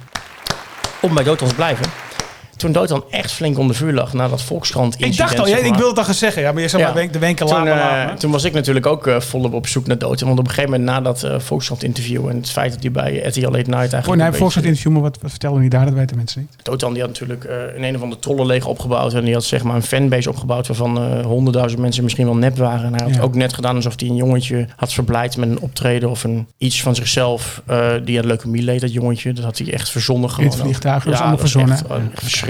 Om 1.00 1.14
bij 1.14 1.24
Dotan 1.24 1.48
te 1.48 1.54
blijven. 1.54 1.84
Toen 2.62 2.72
Dotan 2.72 3.04
echt 3.10 3.32
flink 3.32 3.58
onder 3.58 3.76
vuur 3.76 3.92
lag 3.92 4.12
na 4.12 4.28
dat 4.28 4.42
Volkskrant 4.42 4.94
Ik 4.94 5.00
incident. 5.00 5.28
dacht 5.30 5.40
al, 5.40 5.46
zeg 5.46 5.58
ik 5.58 5.62
maar. 5.68 5.72
wilde 5.72 5.88
het 5.90 5.98
al 5.98 6.04
gaan 6.04 6.14
zeggen. 6.14 6.42
Ja, 6.42 6.52
maar 6.52 6.62
je 6.62 6.68
zou 6.68 6.82
maar 6.82 6.94
wenk- 6.94 7.12
de 7.12 7.18
wenken 7.18 7.46
toen, 7.46 7.64
laten 7.64 8.10
eh, 8.10 8.16
toen 8.16 8.30
was 8.30 8.44
ik 8.44 8.52
natuurlijk 8.52 8.86
ook 8.86 9.06
eh, 9.06 9.20
volop 9.20 9.52
op 9.52 9.66
zoek 9.66 9.86
naar 9.86 9.98
Dotan. 9.98 10.26
Want 10.28 10.38
op 10.38 10.44
een 10.46 10.50
gegeven 10.54 10.70
moment 10.80 10.90
na 10.90 11.00
dat 11.00 11.26
Volkskrant 11.42 11.82
interview 11.82 12.28
en 12.28 12.36
het 12.36 12.50
feit 12.50 12.72
dat 12.72 12.82
hij 12.82 12.90
bij 12.90 13.16
RTL 13.26 13.40
Late 13.40 13.50
Night 13.56 13.72
eigenlijk... 13.72 14.04
Voor 14.04 14.12
een 14.14 14.18
een 14.20 14.24
beetje- 14.24 14.36
volgens 14.36 14.54
het 14.54 14.64
interview, 14.64 14.92
maar 14.92 15.02
wat, 15.02 15.18
wat 15.20 15.30
vertelde 15.30 15.60
hij 15.60 15.68
daar? 15.68 15.84
Dat 15.84 15.94
weten 15.94 16.16
mensen 16.16 16.40
niet. 16.40 16.64
Dotan 16.64 16.92
die 16.92 17.00
had 17.02 17.10
natuurlijk 17.10 17.44
eh, 17.44 17.56
een 17.76 17.82
een 17.84 17.96
of 17.96 18.02
andere 18.02 18.20
trollenleger 18.20 18.68
opgebouwd. 18.68 19.14
En 19.14 19.24
die 19.24 19.34
had 19.34 19.44
zeg 19.44 19.62
maar 19.62 19.76
een 19.76 19.82
fanbase 19.82 20.28
opgebouwd 20.28 20.66
waarvan 20.66 20.98
eh, 20.98 21.24
honderdduizend 21.24 21.80
mensen 21.80 22.02
misschien 22.02 22.24
wel 22.26 22.36
nep 22.36 22.56
waren. 22.56 22.84
En 22.86 22.94
hij 22.94 23.04
had 23.06 23.14
Ja. 23.14 23.20
ook 23.22 23.34
net 23.34 23.52
gedaan 23.54 23.76
alsof 23.76 23.94
hij 24.00 24.08
een 24.08 24.16
jongetje 24.16 24.66
had 24.76 24.92
verblijd 24.92 25.36
met 25.36 25.48
een 25.48 25.60
optreden 25.60 26.10
of 26.10 26.24
een 26.24 26.46
iets 26.58 26.82
van 26.82 26.94
zichzelf. 26.94 27.62
eh, 27.66 27.90
die 28.04 28.16
had 28.16 28.24
leukemie 28.24 28.62
leed, 28.62 28.80
dat 28.80 28.92
jongetje. 28.92 29.32
Dat 29.32 29.44
had 29.44 29.58
hij 29.58 29.72
echt 29.72 29.90
verzonnen 29.90 30.30
gewoon. 30.30 30.50
het 30.50 30.58
vliegtuig, 30.60 31.04
dat 31.04 31.12
ja, 31.12 31.18
allemaal 31.20 31.38
verzonnen. 31.38 31.72
echt 31.74 31.86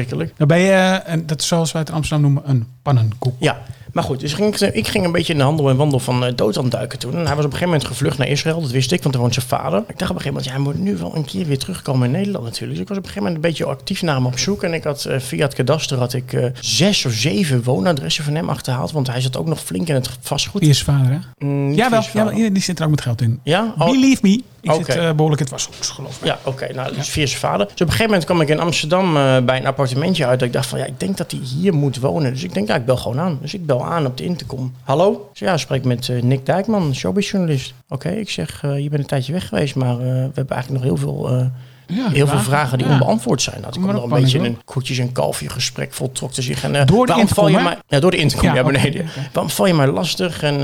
verschrikkelijk. 0.08 0.38
Dan 0.38 0.48
ben 0.48 0.58
je, 0.58 0.70
eh, 0.70 1.12
en 1.12 1.26
dat 1.26 1.40
is 1.40 1.46
zoals 1.46 1.72
wij 1.72 1.80
het 1.80 1.90
in 1.90 1.96
Amsterdam 1.96 2.32
noemen, 2.32 2.50
een 2.50 2.66
pannenkoek. 2.82 3.34
Ja, 3.38 3.60
maar 3.92 4.04
goed, 4.04 4.20
dus 4.20 4.32
ging, 4.32 4.56
ik 4.56 4.88
ging 4.88 5.04
een 5.04 5.12
beetje 5.12 5.32
in 5.32 5.38
de 5.38 5.44
handel 5.44 5.68
en 5.68 5.76
wandel 5.76 5.98
van 5.98 6.24
uh, 6.24 6.30
Dotan 6.34 6.68
duiken 6.68 6.98
toen. 6.98 7.12
En 7.12 7.26
hij 7.26 7.36
was 7.36 7.44
op 7.44 7.52
een 7.52 7.58
gegeven 7.58 7.68
moment 7.68 7.84
gevlucht 7.84 8.18
naar 8.18 8.28
Israël, 8.28 8.60
dat 8.60 8.70
wist 8.70 8.92
ik, 8.92 9.00
want 9.02 9.12
daar 9.14 9.22
woont 9.22 9.34
zijn 9.34 9.46
vader. 9.46 9.78
Ik 9.78 9.98
dacht 9.98 10.10
op 10.10 10.16
een 10.16 10.22
gegeven 10.22 10.26
moment, 10.26 10.44
ja, 10.44 10.52
hij 10.52 10.60
moet 10.60 10.78
nu 10.78 10.96
wel 10.96 11.16
een 11.16 11.24
keer 11.24 11.46
weer 11.46 11.58
terugkomen 11.58 12.06
in 12.06 12.12
Nederland 12.12 12.44
natuurlijk. 12.44 12.72
Dus 12.72 12.80
ik 12.80 12.88
was 12.88 12.98
op 12.98 13.04
een 13.04 13.10
gegeven 13.10 13.32
moment 13.32 13.44
een 13.44 13.50
beetje 13.50 13.64
actief 13.64 14.02
naar 14.02 14.14
hem 14.14 14.26
op 14.26 14.38
zoek. 14.38 14.62
En 14.62 14.74
ik 14.74 14.84
had 14.84 15.04
eh, 15.04 15.18
via 15.18 15.44
het 15.44 15.54
kadaster 15.54 15.98
had 15.98 16.12
ik 16.12 16.32
eh, 16.32 16.46
zes 16.60 17.06
of 17.06 17.12
zeven 17.12 17.62
woonadressen 17.62 18.24
van 18.24 18.34
hem 18.34 18.48
achterhaald, 18.48 18.92
want 18.92 19.06
hij 19.06 19.20
zat 19.20 19.36
ook 19.36 19.46
nog 19.46 19.60
flink 19.60 19.88
in 19.88 19.94
het 19.94 20.10
vastgoed. 20.20 20.60
Die 20.60 20.70
is 20.70 20.82
vader, 20.82 21.10
hè? 21.10 21.46
Mm, 21.46 21.78
vader. 21.78 22.10
jawel, 22.12 22.34
die 22.34 22.62
zit 22.62 22.78
er 22.78 22.84
ook 22.84 22.90
met 22.90 23.00
geld 23.00 23.20
in. 23.20 23.40
Ja? 23.42 23.74
Oh, 23.78 23.90
Believe 23.90 24.20
me, 24.22 24.42
ik 24.62 24.72
zit 24.72 24.88
eh, 24.88 25.12
behoorlijk 25.12 25.40
in 25.40 25.46
het 25.46 25.50
wasgoed, 25.50 25.86
geloof 25.86 26.18
ik. 26.18 26.24
Ja, 26.24 26.38
oké. 26.42 26.72
Nou, 26.72 26.94
dus 26.94 27.08
via 27.08 27.26
zijn 27.26 27.40
vader. 27.40 27.66
Dus 27.66 27.74
op 27.74 27.80
een 27.80 27.86
gegeven 27.86 28.06
moment 28.06 28.24
kwam 28.24 28.40
ik 28.40 28.48
in 28.48 28.60
Amsterdam 28.60 29.16
eh, 29.16 29.38
bij 29.40 29.56
een 29.56 29.66
appartementje 29.66 30.26
uit. 30.26 30.38
Dat 30.38 30.48
ik 30.48 30.54
dacht 30.54 30.66
van, 30.66 30.78
ja, 30.78 30.84
ik 30.84 31.00
denk 31.00 31.16
dat 31.16 31.30
hij 31.30 31.40
hier 31.40 31.74
moet 31.74 31.98
wonen. 31.98 32.32
Dus 32.32 32.42
ik 32.42 32.54
denk, 32.54 32.68
ja, 32.68 32.74
ik 32.74 32.84
bel 32.84 32.96
gewoon 32.96 33.20
aan. 33.20 33.38
Dus 33.40 33.54
ik 33.54 33.66
bel 33.66 33.81
aan 33.84 34.06
op 34.06 34.16
de 34.16 34.24
intercom. 34.24 34.72
Hallo? 34.82 35.12
Ik 35.32 35.38
zeg, 35.38 35.48
ja, 35.48 35.54
ik 35.54 35.60
spreek 35.60 35.84
met 35.84 36.08
eh, 36.08 36.22
Nick 36.22 36.46
Dijkman, 36.46 36.94
showbizjournalist. 36.94 37.74
Oké, 37.88 38.08
ik 38.08 38.30
zeg, 38.30 38.60
eh, 38.64 38.78
je 38.82 38.88
bent 38.88 39.02
een 39.02 39.08
tijdje 39.08 39.32
weg 39.32 39.48
geweest, 39.48 39.74
maar 39.74 39.92
eh, 39.92 39.98
we 40.06 40.30
hebben 40.34 40.48
eigenlijk 40.48 40.70
nog 40.70 40.82
heel 40.82 40.96
veel... 40.96 41.50
Ja, 41.86 42.08
Heel 42.08 42.26
veel 42.26 42.34
waar? 42.36 42.44
vragen 42.44 42.78
die 42.78 42.86
Ja. 42.86 42.92
onbeantwoord 42.92 43.42
zijn. 43.42 43.54
Toen 43.54 43.62
Maar 43.64 43.72
kwam 43.72 43.88
er 43.88 43.94
dat 43.94 44.02
een 44.04 44.22
beetje 44.22 44.38
kan 44.38 44.46
een 44.46 44.52
ik 44.52 44.58
koetjes- 44.64 44.98
en 44.98 45.12
kalfje 45.12 45.48
gesprek 45.48 45.92
voltrokte 45.92 46.42
zich. 46.42 46.62
En, 46.64 46.74
eh, 46.76 46.86
Door 46.86 47.06
de 47.06 47.14
intercom, 47.18 47.48
je 47.48 47.58
mij, 47.60 47.78
ja, 47.88 48.00
door 48.00 48.10
de 48.10 48.16
intercom, 48.16 48.54
Ja, 48.54 48.62
beneden. 48.64 49.00
oké. 49.02 49.28
Waarom 49.32 49.50
val 49.52 49.66
je 49.66 49.74
mij 49.74 49.86
lastig? 49.86 50.42
En 50.42 50.60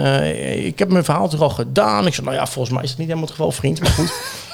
ik 0.67 0.79
heb 0.79 0.89
mijn 0.91 1.05
verhaal 1.05 1.29
toch 1.29 1.41
al 1.41 1.51
gedaan. 1.51 2.07
Ik 2.07 2.15
zei, 2.15 2.27
nou 2.27 2.39
ja, 2.39 2.47
volgens 2.47 2.75
mij 2.75 2.83
is 2.85 2.89
het 2.91 2.99
niet 2.99 3.09
helemaal 3.09 3.29
het 3.29 3.37
geval, 3.39 3.53
vriend. 3.53 3.81
Maar 3.81 3.91
goed. 3.91 4.13